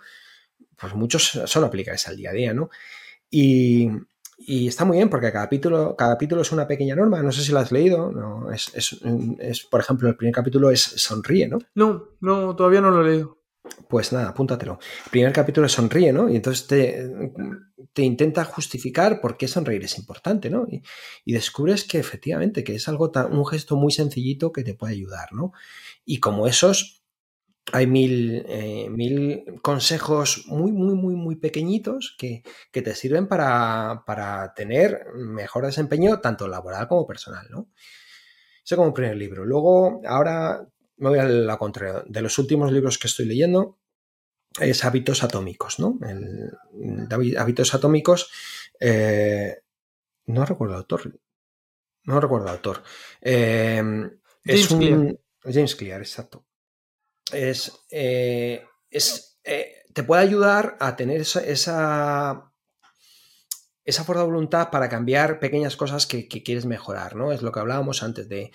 pues 0.78 0.96
muchos 0.96 1.42
son 1.44 1.66
aplicables 1.66 2.08
al 2.08 2.16
día 2.16 2.30
a 2.30 2.34
día, 2.34 2.54
¿no? 2.54 2.70
Y, 3.30 3.90
está 4.48 4.86
muy 4.86 4.96
bien 4.96 5.10
porque 5.10 5.34
cada 5.34 5.48
capítulo, 5.48 5.98
cada 5.98 6.14
capítulo 6.14 6.44
es 6.44 6.52
una 6.54 6.66
pequeña 6.66 6.96
norma. 6.96 7.22
No 7.22 7.34
sé 7.34 7.42
si 7.42 7.52
lo 7.52 7.60
has 7.60 7.74
leído. 7.74 8.10
No, 8.10 8.54
es, 8.54 8.72
es, 8.74 9.66
por 9.66 9.82
ejemplo, 9.82 10.08
el 10.08 10.16
primer 10.16 10.34
capítulo 10.34 10.72
es 10.72 10.82
Sonríe, 10.82 11.50
¿no? 11.50 11.60
No, 11.74 12.12
no, 12.22 12.56
todavía 12.56 12.80
no 12.80 12.92
lo 12.92 13.06
he 13.06 13.12
leído. 13.12 13.45
Pues 13.88 14.12
nada, 14.12 14.30
apúntatelo. 14.30 14.80
El 15.06 15.12
primer 15.12 15.34
capítulo 15.34 15.70
sonríe, 15.70 16.12
¿no? 16.12 16.30
Y 16.30 16.36
entonces 16.36 16.68
te, 16.68 17.10
te 17.94 18.02
intenta 18.04 18.44
justificar 18.44 19.22
por 19.22 19.38
qué 19.38 19.48
sonreír 19.48 19.84
es 19.84 19.98
importante, 19.98 20.50
¿no? 20.50 20.68
Y, 20.70 21.34
descubres 21.34 21.86
que 21.86 22.00
efectivamente, 22.00 22.64
que 22.64 22.76
es 22.76 22.88
algo 22.88 23.12
tan, 23.12 23.34
un 23.34 23.46
gesto 23.46 23.76
muy 23.76 23.92
sencillito 23.92 24.52
que 24.52 24.64
te 24.64 24.74
puede 24.74 24.94
ayudar, 24.94 25.32
¿no? 25.34 25.54
Y 26.04 26.20
como 26.20 26.48
esos, 26.48 27.04
hay 27.72 27.88
mil, 27.88 28.46
eh, 28.48 28.90
mil 28.90 29.60
consejos 29.62 30.46
muy, 30.48 30.72
muy, 30.72 30.96
muy, 30.96 31.16
muy 31.16 31.36
pequeñitos 31.36 32.16
que, 32.18 32.44
que 32.72 32.82
te 32.82 32.96
sirven 32.96 33.28
para, 33.28 34.04
para, 34.06 34.54
tener 34.54 35.06
mejor 35.16 35.66
desempeño 35.66 36.20
tanto 36.20 36.48
laboral 36.48 36.88
como 36.88 37.08
personal, 37.08 37.48
¿no? 37.50 37.70
Ese 38.64 38.76
como 38.76 38.94
primer 38.94 39.16
libro. 39.16 39.46
Luego, 39.46 40.02
ahora 40.06 40.68
me 40.98 41.10
voy 41.10 41.20
a 41.20 41.26
la 41.26 41.58
contraria. 41.58 42.04
De 42.08 42.22
los 42.22 42.38
últimos 42.38 42.72
libros 42.72 42.98
que 42.98 43.08
estoy 43.08 43.26
leyendo 43.26 43.78
es 44.60 44.86
Hábitos 44.86 45.24
Atómicos, 45.24 45.80
¿no? 45.80 46.00
El, 46.08 47.38
hábitos 47.38 47.74
Atómicos, 47.74 48.30
eh, 48.80 49.62
no 50.28 50.46
recuerdo 50.46 50.76
el 50.76 50.80
autor, 50.80 51.20
no 52.04 52.20
recuerdo 52.20 52.48
el 52.48 52.54
autor. 52.54 52.84
Eh, 53.22 53.84
es 54.44 54.72
un, 54.72 54.80
Clear. 54.80 55.20
James 55.44 55.76
Clear, 55.76 56.02
exacto. 56.02 56.46
Es, 57.32 57.86
eh, 57.90 58.64
es 58.90 59.40
te 59.94 60.04
puede 60.04 60.22
ayudar 60.24 60.78
a 60.80 60.96
tener 60.96 61.22
esa 61.22 61.44
esa 61.46 62.52
fuerza 64.04 64.24
de 64.24 64.32
voluntad 64.32 64.72
para 64.72 64.90
cambiar 64.90 65.40
pequeñas 65.40 65.76
cosas 65.76 66.08
que, 66.08 66.28
quieres 66.28 66.66
mejorar, 66.66 67.16
¿no? 67.16 67.32
Es 67.32 67.42
lo 67.42 67.52
que 67.52 67.60
hablábamos 67.60 68.02
antes 68.02 68.28
de, 68.28 68.52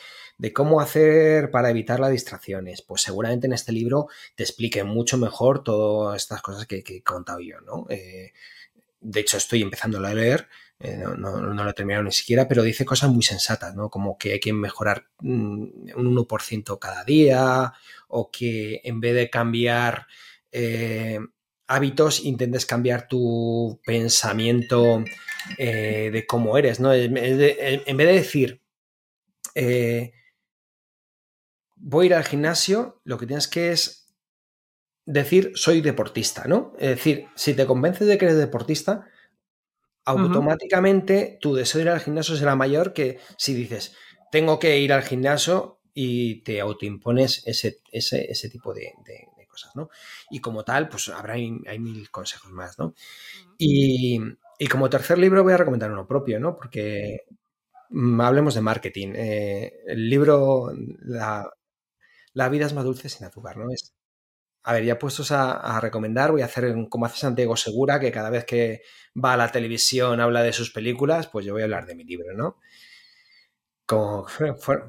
cómo 0.52 0.80
hacer 0.80 1.50
para 1.50 1.70
evitar 1.70 2.00
las 2.00 2.10
distracciones. 2.10 2.82
Pues 2.82 3.02
seguramente 3.02 3.46
en 3.46 3.52
este 3.52 3.72
libro 3.72 4.08
te 4.34 4.42
explique 4.42 4.82
mucho 4.82 5.18
mejor 5.18 5.62
todas 5.62 6.20
estas 6.20 6.42
cosas 6.42 6.66
que, 6.66 6.82
he 6.86 7.02
contado 7.02 7.40
yo, 7.40 7.60
¿no? 7.60 7.86
Eh, 7.90 8.32
de 9.00 9.20
hecho, 9.20 9.36
estoy 9.36 9.62
empezando 9.62 9.98
a 9.98 10.14
leer, 10.14 10.48
eh, 10.78 10.96
no, 10.96 11.40
lo 11.40 11.70
he 11.70 11.74
terminado 11.74 12.04
ni 12.04 12.12
siquiera, 12.12 12.48
pero 12.48 12.62
dice 12.62 12.84
cosas 12.84 13.10
muy 13.10 13.22
sensatas, 13.22 13.74
¿no? 13.74 13.88
Como 13.88 14.18
que 14.18 14.32
hay 14.32 14.40
que 14.40 14.52
mejorar 14.52 15.06
mm, 15.20 15.92
un 15.96 16.16
1% 16.16 16.78
cada 16.78 17.04
día, 17.04 17.72
o 18.08 18.30
que 18.30 18.80
en 18.84 19.00
vez 19.00 19.14
de 19.14 19.30
cambiar 19.30 20.06
eh, 20.52 21.20
hábitos 21.70 22.24
intentes 22.24 22.66
cambiar 22.66 23.06
tu 23.06 23.80
pensamiento 23.86 25.04
eh, 25.56 26.10
de 26.12 26.26
cómo 26.26 26.58
eres, 26.58 26.80
¿no? 26.80 26.92
En 26.92 27.14
vez 27.14 27.38
de, 27.38 27.94
decir, 27.96 28.60
eh, 29.54 30.12
voy 31.76 32.04
a 32.04 32.06
ir 32.06 32.14
al 32.14 32.24
gimnasio, 32.24 33.00
lo 33.04 33.18
que 33.18 33.26
tienes 33.26 33.46
que 33.46 33.70
es 33.70 34.12
decir, 35.06 35.52
soy 35.54 35.80
deportista, 35.80 36.44
¿no? 36.48 36.72
Es 36.76 36.88
decir, 36.88 37.28
si 37.36 37.54
te 37.54 37.66
convences 37.66 38.08
de 38.08 38.18
que 38.18 38.24
eres 38.24 38.36
deportista, 38.36 39.06
automáticamente 40.04 41.38
tu 41.40 41.54
deseo 41.54 41.78
de 41.78 41.84
ir 41.84 41.90
al 41.90 42.00
gimnasio 42.00 42.34
será 42.34 42.56
mayor 42.56 42.92
que 42.92 43.20
si 43.38 43.54
dices, 43.54 43.94
tengo 44.32 44.58
que 44.58 44.80
ir 44.80 44.92
al 44.92 45.04
gimnasio 45.04 45.80
y 45.94 46.42
te 46.42 46.60
autoimpones 46.60 47.46
ese, 47.46 47.78
ese, 47.92 48.50
tipo 48.50 48.74
de, 48.74 48.92
y 50.30 50.40
como 50.40 50.64
tal, 50.64 50.88
pues 50.88 51.08
habrá 51.08 51.34
hay, 51.34 51.78
mil 51.78 52.10
consejos 52.10 52.50
más, 52.52 52.78
¿no? 52.78 52.94
Y, 53.58 54.20
como 54.70 54.90
tercer 54.90 55.18
libro 55.18 55.42
voy 55.42 55.54
a 55.54 55.56
recomendar 55.56 55.90
uno 55.90 56.06
propio, 56.06 56.38
¿no? 56.38 56.56
Porque 56.56 57.26
mm, 57.90 58.20
hablemos 58.20 58.54
de 58.54 58.60
marketing. 58.60 59.12
Eh, 59.16 59.72
el 59.86 60.08
libro 60.08 60.72
la, 61.00 61.50
vida 62.50 62.66
es 62.66 62.74
más 62.74 62.84
dulce 62.84 63.08
sin 63.08 63.26
azúcar, 63.26 63.56
¿no? 63.56 63.70
Es, 63.72 63.94
a 64.62 64.74
ver, 64.74 64.84
ya 64.84 64.98
puestos 64.98 65.32
a, 65.32 65.80
recomendar, 65.80 66.32
voy 66.32 66.42
a 66.42 66.46
hacer 66.46 66.74
como 66.90 67.06
hace 67.06 67.18
Santiago 67.18 67.56
Segura, 67.56 67.98
que 68.00 68.12
cada 68.12 68.30
vez 68.30 68.44
que 68.44 68.82
va 69.22 69.32
a 69.34 69.36
la 69.36 69.50
televisión 69.50 70.20
habla 70.20 70.42
de 70.42 70.52
sus 70.52 70.70
películas, 70.70 71.28
pues 71.28 71.46
yo 71.46 71.52
voy 71.54 71.62
a 71.62 71.64
hablar 71.64 71.86
de 71.86 71.94
mi 71.94 72.04
libro, 72.04 72.34
¿no? 72.36 72.58
Como 73.90 74.24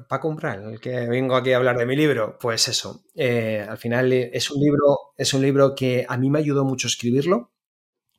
para 0.08 0.20
comprar, 0.20 0.60
el 0.60 0.78
que 0.78 1.08
vengo 1.08 1.34
aquí 1.34 1.52
a 1.52 1.56
hablar 1.56 1.76
de 1.76 1.86
mi 1.86 1.96
libro, 1.96 2.38
pues 2.40 2.68
eso. 2.68 3.02
Eh, 3.16 3.66
al 3.68 3.76
final 3.76 4.12
eh, 4.12 4.30
es 4.32 4.48
un 4.48 4.62
libro, 4.62 5.12
es 5.16 5.34
un 5.34 5.42
libro 5.42 5.74
que 5.74 6.06
a 6.08 6.16
mí 6.16 6.30
me 6.30 6.38
ayudó 6.38 6.64
mucho 6.64 6.86
escribirlo. 6.86 7.50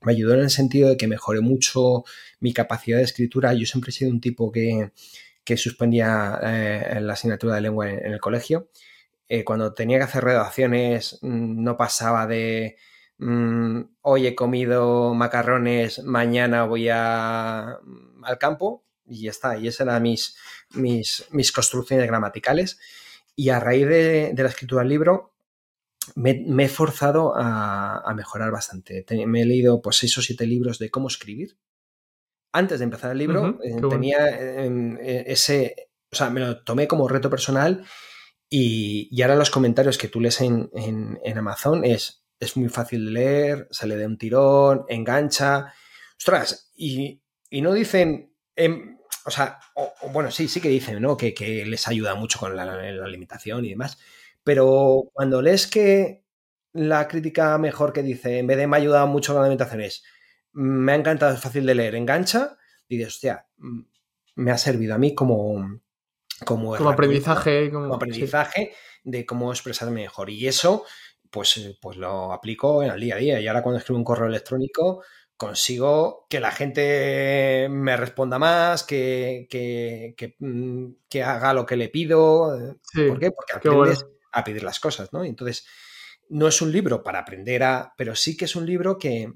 Me 0.01 0.11
ayudó 0.11 0.33
en 0.33 0.41
el 0.41 0.49
sentido 0.49 0.89
de 0.89 0.97
que 0.97 1.07
mejoré 1.07 1.39
mucho 1.39 2.03
mi 2.41 2.51
capacidad 2.53 2.97
de 2.97 3.05
escritura. 3.05 3.53
Yo 3.53 3.65
siempre 3.65 3.91
he 3.91 3.93
sido 3.93 4.11
un 4.11 4.19
tipo 4.19 4.51
que, 4.51 4.91
suspendía 5.55 6.37
eh, 6.43 6.99
la 6.99 7.13
asignatura 7.13 7.55
de 7.55 7.61
lengua 7.61 7.89
en, 7.89 8.11
el 8.11 8.19
colegio. 8.19 8.67
cuando 9.45 9.73
tenía 9.73 9.99
que 9.99 10.03
hacer 10.03 10.25
redacciones, 10.25 11.19
mm, 11.21 11.63
no 11.63 11.77
pasaba 11.77 12.27
de 12.27 12.75
mm, 13.19 13.81
hoy 14.01 14.27
he 14.27 14.35
comido 14.35 15.13
macarrones, 15.13 16.03
mañana 16.03 16.65
voy 16.65 16.89
a, 16.89 17.79
al 18.23 18.37
campo 18.37 18.83
y 19.13 19.23
ya 19.23 19.31
está. 19.31 19.57
Y 19.57 19.67
esas 19.67 19.87
eran 19.87 20.03
mis, 20.03 20.35
mis, 20.71 21.25
mis 21.31 21.51
construcciones 21.51 22.07
gramaticales. 22.07 22.79
Y 23.35 23.49
a 23.49 23.59
raíz 23.59 23.87
de, 23.87 24.33
la 24.35 24.49
escritura 24.49 24.81
del 24.81 24.89
libro, 24.89 25.33
me, 26.15 26.45
he 26.59 26.69
forzado 26.69 27.33
a, 27.35 28.13
mejorar 28.15 28.51
bastante. 28.51 29.05
me 29.25 29.41
he 29.41 29.45
leído 29.45 29.81
pues 29.81 29.97
seis 29.97 30.17
o 30.17 30.21
siete 30.21 30.45
libros 30.45 30.79
de 30.79 30.91
cómo 30.91 31.07
escribir. 31.07 31.57
Antes 32.51 32.79
de 32.79 32.83
empezar 32.83 33.11
el 33.11 33.17
libro, 33.17 33.59
eh, 33.63 33.75
tenía 33.89 34.29
em, 34.63 34.97
e, 34.97 35.23
ese, 35.27 35.89
o 36.11 36.15
sea, 36.15 36.29
me 36.29 36.39
lo 36.39 36.63
tomé 36.63 36.87
como 36.87 37.07
reto 37.07 37.29
personal 37.29 37.83
y, 38.47 39.19
ahora 39.23 39.35
los 39.35 39.49
comentarios 39.49 39.97
que 39.97 40.07
tú 40.07 40.21
lees 40.21 40.39
en, 40.41 40.69
Amazon 41.35 41.83
es, 41.83 42.23
es 42.39 42.55
muy 42.55 42.69
fácil 42.69 43.05
de 43.05 43.11
leer, 43.11 43.67
sale 43.71 43.95
de 43.95 44.05
un 44.05 44.19
tirón, 44.19 44.85
engancha. 44.87 45.73
Ostras, 46.19 46.71
y, 46.75 47.23
y 47.49 47.61
no 47.61 47.73
dicen, 47.73 48.31
em, 48.55 48.92
o 49.25 49.31
sea, 49.31 49.59
bueno, 50.11 50.31
sí, 50.31 50.47
sí 50.47 50.59
que 50.59 50.69
dicen, 50.69 51.01
¿no? 51.01 51.17
Que, 51.17 51.63
les 51.65 51.87
ayuda 51.87 52.15
mucho 52.15 52.39
con 52.39 52.55
la, 52.55 52.63
alimentación 52.63 53.65
y 53.65 53.69
demás. 53.69 53.97
Pero 54.43 55.09
cuando 55.13 55.41
lees 55.41 55.67
que 55.67 56.23
la 56.73 57.07
crítica 57.07 57.57
mejor 57.57 57.93
que 57.93 58.03
dice, 58.03 58.39
en 58.39 58.47
vez 58.47 58.57
de 58.57 58.67
me 58.67 58.77
ha 58.77 58.79
ayudado 58.79 59.07
mucho 59.07 59.33
con 59.33 59.41
la 59.41 59.47
alimentación, 59.47 59.81
es 59.81 60.03
me 60.53 60.91
ha 60.91 60.95
encantado, 60.95 61.33
es 61.33 61.41
fácil 61.41 61.65
de 61.65 61.75
leer, 61.75 61.95
engancha, 61.95 62.57
dices, 62.87 63.07
hostia, 63.07 63.47
mm, 63.57 63.81
me 64.35 64.51
ha 64.51 64.57
servido 64.57 64.95
a 64.95 64.97
mí 64.97 65.13
como. 65.13 65.81
Como, 66.45 66.75
aprendizaje. 66.75 67.71
Como, 67.71 67.93
aprendizaje 67.93 68.73
de 69.03 69.25
cómo 69.25 69.51
expresarme 69.51 70.01
mejor. 70.01 70.29
Y 70.29 70.47
eso, 70.47 70.83
pues, 71.29 71.77
pues 71.81 71.97
lo 71.97 72.33
aplico 72.33 72.83
en 72.83 72.91
el 72.91 72.99
día 72.99 73.15
a 73.15 73.19
día. 73.19 73.39
Y 73.39 73.47
ahora 73.47 73.61
cuando 73.61 73.79
escribo 73.79 73.97
un 73.97 74.03
correo 74.03 74.27
electrónico, 74.27 75.03
consigo 75.37 76.25
que 76.29 76.39
la 76.39 76.51
gente 76.51 77.67
me 77.69 77.97
responda 77.97 78.39
más, 78.39 78.83
que, 78.83 79.47
que, 79.49 80.35
mm, 80.39 80.87
haga 81.23 81.53
lo 81.53 81.65
que 81.65 81.75
le 81.75 81.89
pido. 81.89 82.77
¿Por 82.93 83.19
qué? 83.19 83.31
Porque 83.31 83.53
aprendes 83.53 84.05
a 84.31 84.43
pedir 84.43 84.63
las 84.63 84.79
cosas, 84.79 85.11
¿no? 85.13 85.23
Entonces, 85.23 85.65
no 86.29 86.47
es 86.47 86.61
un 86.61 86.71
libro 86.71 87.03
para 87.03 87.19
aprender 87.19 87.63
a, 87.63 87.93
pero 87.97 88.15
sí 88.15 88.35
que 88.35 88.45
es 88.45 88.55
un 88.55 88.65
libro 88.65 88.97
que, 88.97 89.31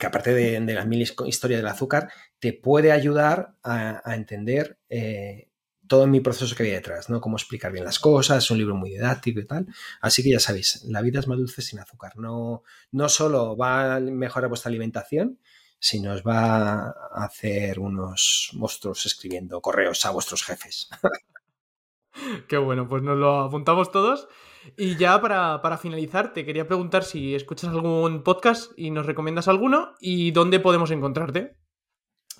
aparte 0.00 0.34
de, 0.34 0.60
las 0.60 0.86
mil 0.86 1.02
historias 1.02 1.60
del 1.60 1.68
azúcar, 1.68 2.10
te 2.38 2.52
puede 2.52 2.92
ayudar 2.92 3.54
a, 3.62 4.14
entender 4.14 4.78
eh, 4.88 5.49
todo 5.90 6.06
mi 6.06 6.20
proceso 6.20 6.54
que 6.54 6.62
había 6.62 6.76
detrás, 6.76 7.10
¿no? 7.10 7.20
Cómo 7.20 7.36
explicar 7.36 7.72
bien 7.72 7.84
las 7.84 7.98
cosas, 7.98 8.44
es 8.44 8.50
un 8.52 8.58
libro 8.58 8.76
muy 8.76 8.90
didáctico 8.90 9.40
y 9.40 9.44
tal. 9.44 9.66
Así 10.00 10.22
que 10.22 10.30
ya 10.30 10.38
sabéis, 10.38 10.84
la 10.84 11.02
vida 11.02 11.18
es 11.18 11.26
más 11.26 11.36
dulce 11.36 11.62
sin 11.62 11.80
azúcar. 11.80 12.12
No, 12.16 12.62
no 12.92 13.08
solo 13.08 13.56
va 13.56 13.96
a 13.96 14.00
mejorar 14.00 14.48
vuestra 14.48 14.68
alimentación, 14.68 15.40
sino 15.80 16.12
os 16.12 16.22
va 16.22 16.90
a 16.90 17.24
hacer 17.24 17.80
unos 17.80 18.50
monstruos 18.52 19.04
escribiendo 19.04 19.60
correos 19.60 20.06
a 20.06 20.12
vuestros 20.12 20.44
jefes. 20.44 20.88
Qué 22.46 22.56
bueno, 22.56 22.86
pues 22.86 23.02
nos 23.02 23.18
lo 23.18 23.40
apuntamos 23.40 23.90
todos. 23.90 24.28
Y 24.76 24.94
ya 24.94 25.20
para, 25.20 25.60
para, 25.60 25.76
finalizar, 25.76 26.32
te 26.32 26.46
quería 26.46 26.68
preguntar 26.68 27.02
si 27.02 27.34
escuchas 27.34 27.70
algún 27.70 28.22
podcast 28.22 28.70
y 28.76 28.92
nos 28.92 29.06
recomiendas 29.06 29.48
alguno 29.48 29.94
y 29.98 30.30
dónde 30.30 30.60
podemos 30.60 30.92
encontrarte. 30.92 31.56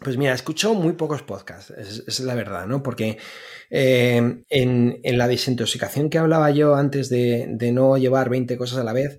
Pues 0.00 0.16
mira, 0.16 0.32
escucho 0.32 0.74
muy 0.74 0.94
pocos 0.94 1.22
podcasts, 1.22 1.70
es, 1.70 2.20
la 2.20 2.34
verdad, 2.34 2.66
¿no? 2.66 2.82
Porque 2.82 3.18
eh, 3.68 4.44
en, 4.48 5.00
la 5.02 5.28
desintoxicación 5.28 6.08
que 6.08 6.16
hablaba 6.16 6.50
yo 6.50 6.74
antes 6.74 7.10
de, 7.10 7.46
no 7.72 7.98
llevar 7.98 8.30
20 8.30 8.56
cosas 8.56 8.78
a 8.78 8.84
la 8.84 8.94
vez, 8.94 9.18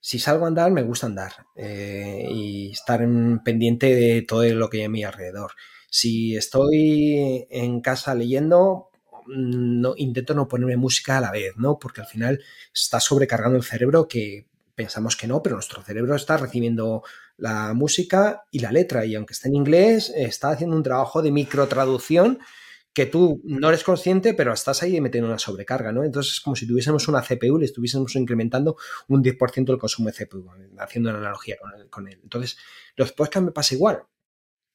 si 0.00 0.18
salgo 0.18 0.44
a 0.44 0.48
andar, 0.48 0.72
me 0.72 0.82
gusta 0.82 1.06
andar 1.06 1.32
eh, 1.54 2.26
y 2.28 2.72
estar 2.72 3.06
pendiente 3.44 3.94
de 3.94 4.22
todo 4.22 4.44
lo 4.54 4.68
que 4.68 4.78
hay 4.78 4.84
a 4.84 4.88
mi 4.88 5.04
alrededor. 5.04 5.52
Si 5.90 6.36
estoy 6.36 7.46
en 7.48 7.80
casa 7.80 8.14
leyendo, 8.16 8.90
no, 9.28 9.94
intento 9.96 10.34
no 10.34 10.48
ponerme 10.48 10.76
música 10.76 11.18
a 11.18 11.20
la 11.20 11.30
vez, 11.30 11.56
¿no? 11.56 11.78
Porque 11.78 12.00
al 12.00 12.08
final 12.08 12.42
está 12.74 12.98
sobrecargando 12.98 13.58
el 13.58 13.64
cerebro 13.64 14.08
que 14.08 14.46
pensamos 14.76 15.16
que 15.16 15.26
no, 15.26 15.42
pero 15.42 15.56
nuestro 15.56 15.82
cerebro 15.82 16.14
está 16.14 16.36
recibiendo 16.36 17.02
la 17.38 17.72
música 17.74 18.44
y 18.52 18.60
la 18.60 18.70
letra, 18.70 19.04
y 19.04 19.14
aunque 19.16 19.32
esté 19.32 19.48
en 19.48 19.56
inglés, 19.56 20.12
está 20.14 20.50
haciendo 20.50 20.76
un 20.76 20.82
trabajo 20.82 21.22
de 21.22 21.32
microtraducción 21.32 22.38
que 22.92 23.04
tú 23.04 23.42
no 23.44 23.68
eres 23.68 23.84
consciente, 23.84 24.32
pero 24.32 24.54
estás 24.54 24.82
ahí 24.82 24.98
metiendo 25.02 25.28
una 25.28 25.38
sobrecarga, 25.38 25.92
¿no? 25.92 26.02
Entonces 26.02 26.34
es 26.34 26.40
como 26.40 26.56
si 26.56 26.66
tuviésemos 26.66 27.08
una 27.08 27.20
CPU 27.20 27.58
le 27.58 27.66
estuviésemos 27.66 28.16
incrementando 28.16 28.76
un 29.08 29.22
10% 29.22 29.66
del 29.66 29.78
consumo 29.78 30.10
de 30.10 30.14
CPU, 30.14 30.50
haciendo 30.78 31.10
una 31.10 31.18
analogía 31.18 31.56
con, 31.90 32.08
él. 32.08 32.20
Entonces, 32.22 32.56
los 32.96 33.12
podcasts 33.12 33.44
me 33.44 33.52
pasa 33.52 33.74
igual. 33.74 34.04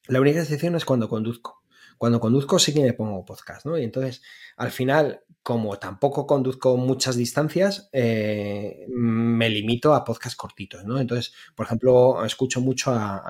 La 0.08 0.22
única 0.22 0.40
excepción 0.40 0.76
es 0.76 0.86
cuando 0.86 1.10
conduzco. 1.10 1.64
Cuando 1.98 2.20
conduzco 2.20 2.60
sí 2.60 2.74
que 2.74 2.82
me 2.82 2.94
pongo 2.94 3.26
podcast, 3.26 3.66
¿no? 3.66 3.76
Y 3.76 3.84
entonces, 3.84 4.22
al 4.56 4.70
final, 4.70 5.24
como 5.44 5.78
tampoco 5.80 6.28
conduzco 6.28 6.78
muchas 6.78 7.16
distancias, 7.16 7.90
eh, 7.92 8.86
me 8.90 9.50
limito 9.50 9.94
a 9.94 10.04
podcast 10.04 10.36
cortitos, 10.36 10.86
¿no? 10.86 11.00
Entonces, 11.00 11.34
por 11.56 11.66
ejemplo, 11.66 12.24
escucho 12.26 12.62
mucho 12.62 12.92
a, 12.94 13.24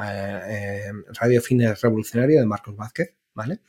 eh, 0.49 0.91
Radio 1.20 1.41
Fines 1.41 1.82
Revolucionario 1.82 2.39
de 2.39 2.45
Marcos 2.45 2.76
Vázquez, 2.76 3.16
¿vale? 3.34 3.62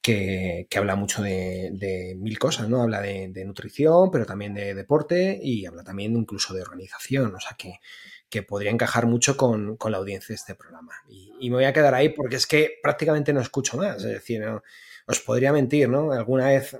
Que, 0.00 0.66
habla 0.76 0.96
mucho 0.96 1.22
de, 1.22 2.14
mil 2.18 2.38
cosas, 2.38 2.68
¿no? 2.68 2.82
Habla 2.82 3.00
de, 3.00 3.44
nutrición, 3.44 4.10
pero 4.10 4.24
también 4.24 4.54
de 4.54 4.74
deporte 4.74 5.38
y 5.42 5.66
habla 5.66 5.82
también 5.84 6.16
incluso 6.16 6.54
de 6.54 6.62
organización, 6.62 7.34
o 7.34 7.40
sea 7.40 7.56
que 7.58 7.80
que 8.30 8.44
podría 8.44 8.70
encajar 8.70 9.06
mucho 9.06 9.36
con, 9.36 9.76
la 9.86 9.96
audiencia 9.98 10.28
de 10.28 10.36
este 10.36 10.54
programa. 10.54 10.92
Y, 11.08 11.50
me 11.50 11.56
voy 11.56 11.64
a 11.64 11.72
quedar 11.72 11.94
ahí 11.94 12.10
porque 12.10 12.36
es 12.36 12.46
que 12.46 12.78
prácticamente 12.80 13.32
no 13.32 13.40
escucho 13.40 13.76
más. 13.76 13.96
Es 13.96 14.12
decir, 14.12 14.44
os 15.06 15.20
podría 15.20 15.52
mentir, 15.52 15.88
¿no? 15.88 16.12
Alguna 16.12 16.46
vez 16.46 16.78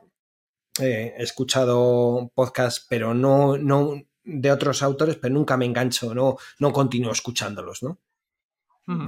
eh, 0.78 1.14
he 1.16 1.22
escuchado 1.22 2.30
podcasts, 2.34 2.86
pero 2.88 3.14
no, 3.14 3.56
no 3.56 4.02
de 4.24 4.52
otros 4.52 4.82
autores, 4.82 5.16
pero 5.16 5.34
nunca 5.34 5.56
me 5.56 5.64
engancho, 5.64 6.14
no, 6.14 6.36
no 6.58 6.72
continúo 6.72 7.12
escuchándolos, 7.12 7.82
¿no? 7.82 7.98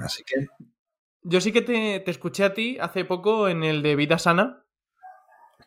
Así 0.02 0.22
que. 0.24 0.46
Yo 1.24 1.40
sí 1.40 1.52
que 1.52 1.62
te, 1.62 2.08
escuché 2.10 2.44
a 2.44 2.54
ti 2.54 2.78
hace 2.80 3.04
poco 3.04 3.48
en 3.48 3.62
el 3.62 3.82
de 3.82 3.96
Vida 3.96 4.18
Sana. 4.18 4.64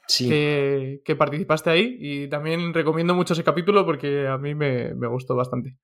Sí. 0.08 0.30
Que, 0.30 1.16
participaste 1.18 1.70
ahí 1.70 1.98
y 2.00 2.30
también 2.30 2.74
recomiendo 2.74 3.16
mucho 3.16 3.34
ese 3.34 3.43
capítulo 3.43 3.86
porque 3.86 4.28
a 4.28 4.38
mí 4.38 4.54
me 4.54 5.08
gustó 5.08 5.36
bastante. 5.36 5.78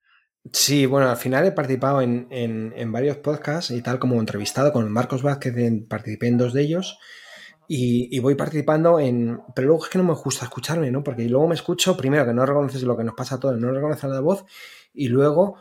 Sí, 0.51 0.87
bueno, 0.87 1.09
al 1.09 1.17
final 1.17 1.45
he 1.45 1.51
participado 1.51 2.01
en, 2.01 2.91
varios 2.91 3.17
podcasts 3.17 3.71
y 3.71 3.81
tal 3.81 3.99
como 3.99 4.19
entrevistado 4.19 4.73
con 4.73 4.91
Marcos 4.91 5.21
Vázquez, 5.21 5.53
participé 5.87 6.27
en 6.27 6.37
dos 6.37 6.53
de 6.53 6.63
ellos 6.63 6.97
y, 7.73 8.19
voy 8.19 8.35
participando 8.35 8.99
en... 8.99 9.41
Pero 9.55 9.69
luego 9.69 9.85
es 9.85 9.89
que 9.89 9.97
no 9.97 10.03
me 10.03 10.13
gusta 10.13 10.43
escucharme, 10.43 10.91
¿no? 10.91 11.05
Porque 11.05 11.23
luego 11.23 11.47
me 11.47 11.55
escucho, 11.55 11.95
primero 11.95 12.25
que 12.25 12.33
no 12.33 12.45
reconoces 12.45 12.83
lo 12.83 12.97
que 12.97 13.05
nos 13.05 13.15
pasa 13.15 13.35
a 13.35 13.39
todos, 13.39 13.57
no 13.57 13.71
reconoces 13.71 14.09
la 14.09 14.19
voz 14.19 14.43
y 14.93 15.07
luego 15.07 15.55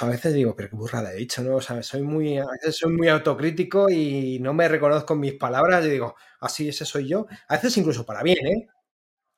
a 0.00 0.06
veces 0.06 0.32
digo, 0.32 0.56
pero 0.56 0.70
qué 0.70 0.76
burrada 0.76 1.12
he 1.12 1.16
dicho, 1.16 1.42
¿no? 1.42 1.56
O 1.56 1.60
sea, 1.60 1.82
soy 1.82 2.00
muy, 2.00 2.38
a 2.38 2.46
veces 2.46 2.78
soy 2.78 2.92
muy 2.92 3.08
autocrítico 3.08 3.90
y 3.90 4.38
no 4.40 4.54
me 4.54 4.66
reconozco 4.66 5.12
en 5.12 5.20
mis 5.20 5.34
palabras 5.34 5.84
y 5.84 5.90
digo, 5.90 6.16
así 6.40 6.70
ese 6.70 6.86
soy 6.86 7.08
yo. 7.08 7.26
A 7.48 7.56
veces 7.56 7.76
incluso 7.76 8.06
para 8.06 8.22
bien, 8.22 8.46
¿eh? 8.46 8.68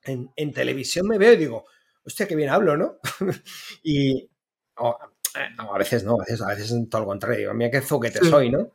En, 0.05 0.30
en 0.37 0.53
televisión 0.53 1.09
me 1.09 1.18
veo 1.18 1.33
y 1.33 1.37
digo, 1.37 1.64
hostia, 2.05 2.28
qué 2.28 2.37
bien 2.37 2.51
hablo, 2.51 2.76
¿no? 2.76 2.99
y, 3.83 4.18
eh, 4.18 4.28
a 4.76 5.78
veces 5.78 6.05
no, 6.05 6.14
a 6.14 6.18
veces, 6.18 6.43
a 6.43 6.49
veces 6.49 6.70
es 6.70 6.89
todo 6.89 7.01
lo 7.01 7.09
contrario. 7.09 7.51
A 7.51 7.55
mí 7.55 7.68
qué 7.72 7.83
foquete 7.83 8.20
soy, 8.20 8.51
¿no? 8.51 8.70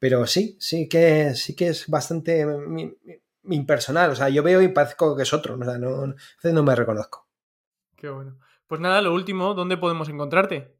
Pero 0.00 0.26
sí, 0.26 0.56
sí 0.58 0.88
que, 0.88 1.34
sí 1.36 1.54
que 1.54 1.68
es 1.68 1.86
bastante 1.86 2.44
impersonal. 3.44 4.10
O 4.10 4.16
sea, 4.16 4.28
yo 4.30 4.42
veo 4.42 4.60
y 4.62 4.68
parezco 4.68 5.14
que 5.14 5.22
es 5.22 5.32
otro. 5.32 5.56
O 5.56 5.64
sea, 5.64 5.78
no, 5.78 6.14
no 6.42 6.62
me 6.62 6.74
reconozco. 6.74 7.28
Qué 7.96 8.08
bueno. 8.08 8.38
Pues 8.66 8.80
nada, 8.80 9.02
lo 9.02 9.14
último, 9.14 9.54
¿dónde 9.54 9.76
podemos 9.76 10.08
encontrarte? 10.08 10.74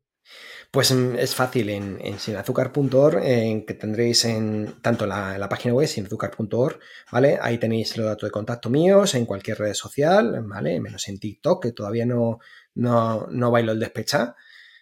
Pues 0.70 0.92
mm, 0.92 1.16
es 1.16 1.34
fácil 1.34 1.68
en, 1.70 1.98
en 2.00 2.18
sinazúcar.org, 2.18 3.18
en 3.22 3.66
que 3.66 3.74
tendréis 3.74 4.24
en 4.24 4.80
tanto 4.80 5.06
la, 5.06 5.36
la 5.36 5.48
página 5.48 5.74
web 5.74 5.86
sinazúcar.org, 5.86 6.78
¿vale? 7.12 7.38
Ahí 7.42 7.58
tenéis 7.58 7.96
los 7.96 8.06
datos 8.06 8.28
de 8.28 8.30
contacto 8.32 8.70
míos 8.70 9.14
en 9.14 9.26
cualquier 9.26 9.58
red 9.58 9.74
social, 9.74 10.42
¿vale? 10.44 10.80
Menos 10.80 11.08
en 11.08 11.18
TikTok, 11.18 11.62
que 11.62 11.72
todavía 11.72 12.06
no, 12.06 12.38
no, 12.74 13.26
no 13.28 13.50
bailo 13.50 13.72
el 13.72 13.80
despechar. 13.80 14.34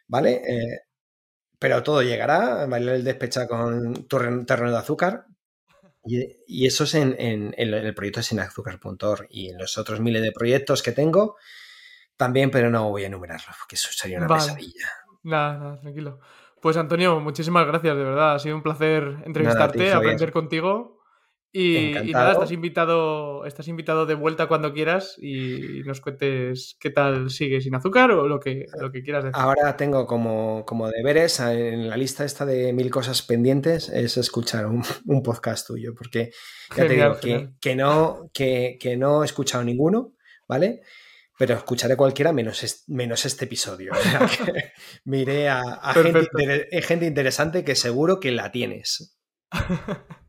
¿vale? 0.09 0.43
Eh, 0.47 0.81
pero 1.59 1.83
todo 1.83 2.03
llegará, 2.03 2.67
bailar 2.67 2.97
el 2.97 3.05
despecha 3.05 3.47
con 3.49 4.07
terreno 4.07 4.71
de 4.71 4.79
azúcar. 4.79 5.27
Y, 6.05 6.67
eso 6.67 6.85
es 6.85 6.95
en, 6.95 7.55
el 7.57 7.95
proyecto 7.95 8.23
sinazúcar.org 8.23 9.27
y 9.29 9.51
en 9.51 9.59
los 9.59 9.77
otros 9.77 10.01
miles 10.01 10.23
de 10.23 10.33
proyectos 10.33 10.83
que 10.83 10.93
tengo 10.93 11.37
también, 12.17 12.51
pero 12.51 12.71
no 12.71 12.89
voy 12.89 13.05
a 13.05 13.07
enumerarlos 13.07 13.57
porque 13.59 13.77
eso 13.77 13.91
sería 13.93 14.19
una 14.19 14.29
pesadilla. 14.29 14.89
Nada, 15.23 15.59
nada, 15.59 15.81
tranquilo. 15.81 16.21
Pues 16.61 16.77
Antonio, 16.77 17.21
muchísimas 17.21 17.67
gracias, 17.67 17.97
de 17.97 18.03
verdad. 18.03 18.35
Ha 18.35 18.39
sido 18.39 18.57
un 18.57 18.63
placer 18.63 19.23
entrevistarte, 19.25 19.93
aprender 19.93 20.33
contigo 20.33 20.98
y, 21.61 22.13
nada, 22.13 22.33
estás 22.33 22.53
invitado, 22.53 23.45
estás 23.45 23.67
invitado 23.67 24.07
de 24.07 24.15
vuelta 24.15 24.47
cuando 24.47 24.73
quieras 24.73 25.17
y 25.21 25.83
nos 25.85 26.01
cuentes 26.01 26.77
qué 26.79 26.91
tal 26.91 27.31
sigue 27.31 27.61
sin 27.61 27.75
azúcar 27.75 28.13
o 28.13 28.29
lo 28.29 28.39
que, 28.39 28.67
lo 28.81 28.93
que 28.93 29.03
quieras 29.03 29.25
decir. 29.25 29.41
Ahora 29.41 29.77
tengo 29.77 30.07
como, 30.07 30.65
como 30.65 30.89
deberes 30.89 31.41
en 31.41 31.89
la 31.89 31.97
lista 31.97 32.25
esta 32.25 32.47
de 32.47 32.73
mil 32.73 32.91
cosas 32.91 33.23
pendientes 33.23 33.89
es 33.89 34.17
escuchar 34.17 34.67
un, 34.67 34.83
podcast 35.25 35.67
tuyo, 35.67 35.95
porque 35.97 36.31
ya 36.77 36.87
te 36.87 36.95
digo 36.95 37.17
que, 37.61 37.75
no, 37.75 38.31
que, 38.33 38.97
no 38.97 39.23
he 39.23 39.27
escuchado 39.27 39.65
ninguno, 39.65 40.15
¿vale? 40.47 40.83
Pero 41.37 41.55
escucharé 41.55 41.97
cualquiera 41.97 42.33
menos, 42.33 42.85
menos 42.87 43.25
este 43.27 43.47
episodio. 43.47 43.93
miré 45.05 45.49
a, 45.49 45.93
gente, 45.93 46.83
gente 46.83 47.07
interesante 47.07 47.65
que 47.65 47.75
seguro 47.75 48.21
que 48.21 48.31
la 48.31 48.53
tienes. 48.53 49.19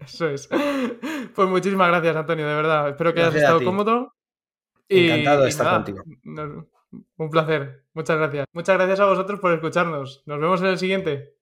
Eso 0.06 0.30
es. 0.30 0.50
Pues 1.40 1.48
muchísimas 1.48 1.88
gracias, 1.88 2.18
Antonio, 2.18 2.46
de 2.46 2.54
verdad. 2.54 2.90
Espero 2.90 3.14
que 3.14 3.22
hayas 3.22 3.36
estado 3.36 3.64
cómodo. 3.64 4.14
Encantado 4.90 5.44
de 5.44 5.48
estar 5.48 5.74
contigo. 5.74 6.04
un 7.16 7.30
placer. 7.30 7.86
Muchas 7.94 8.18
gracias. 8.18 8.46
Muchas 8.52 8.76
gracias 8.76 9.00
a 9.00 9.06
vosotros 9.06 9.40
por 9.40 9.54
escucharnos. 9.54 10.22
Nos 10.26 10.38
vemos 10.38 10.60
en 10.60 10.68
el 10.68 10.78
siguiente. 10.78 11.38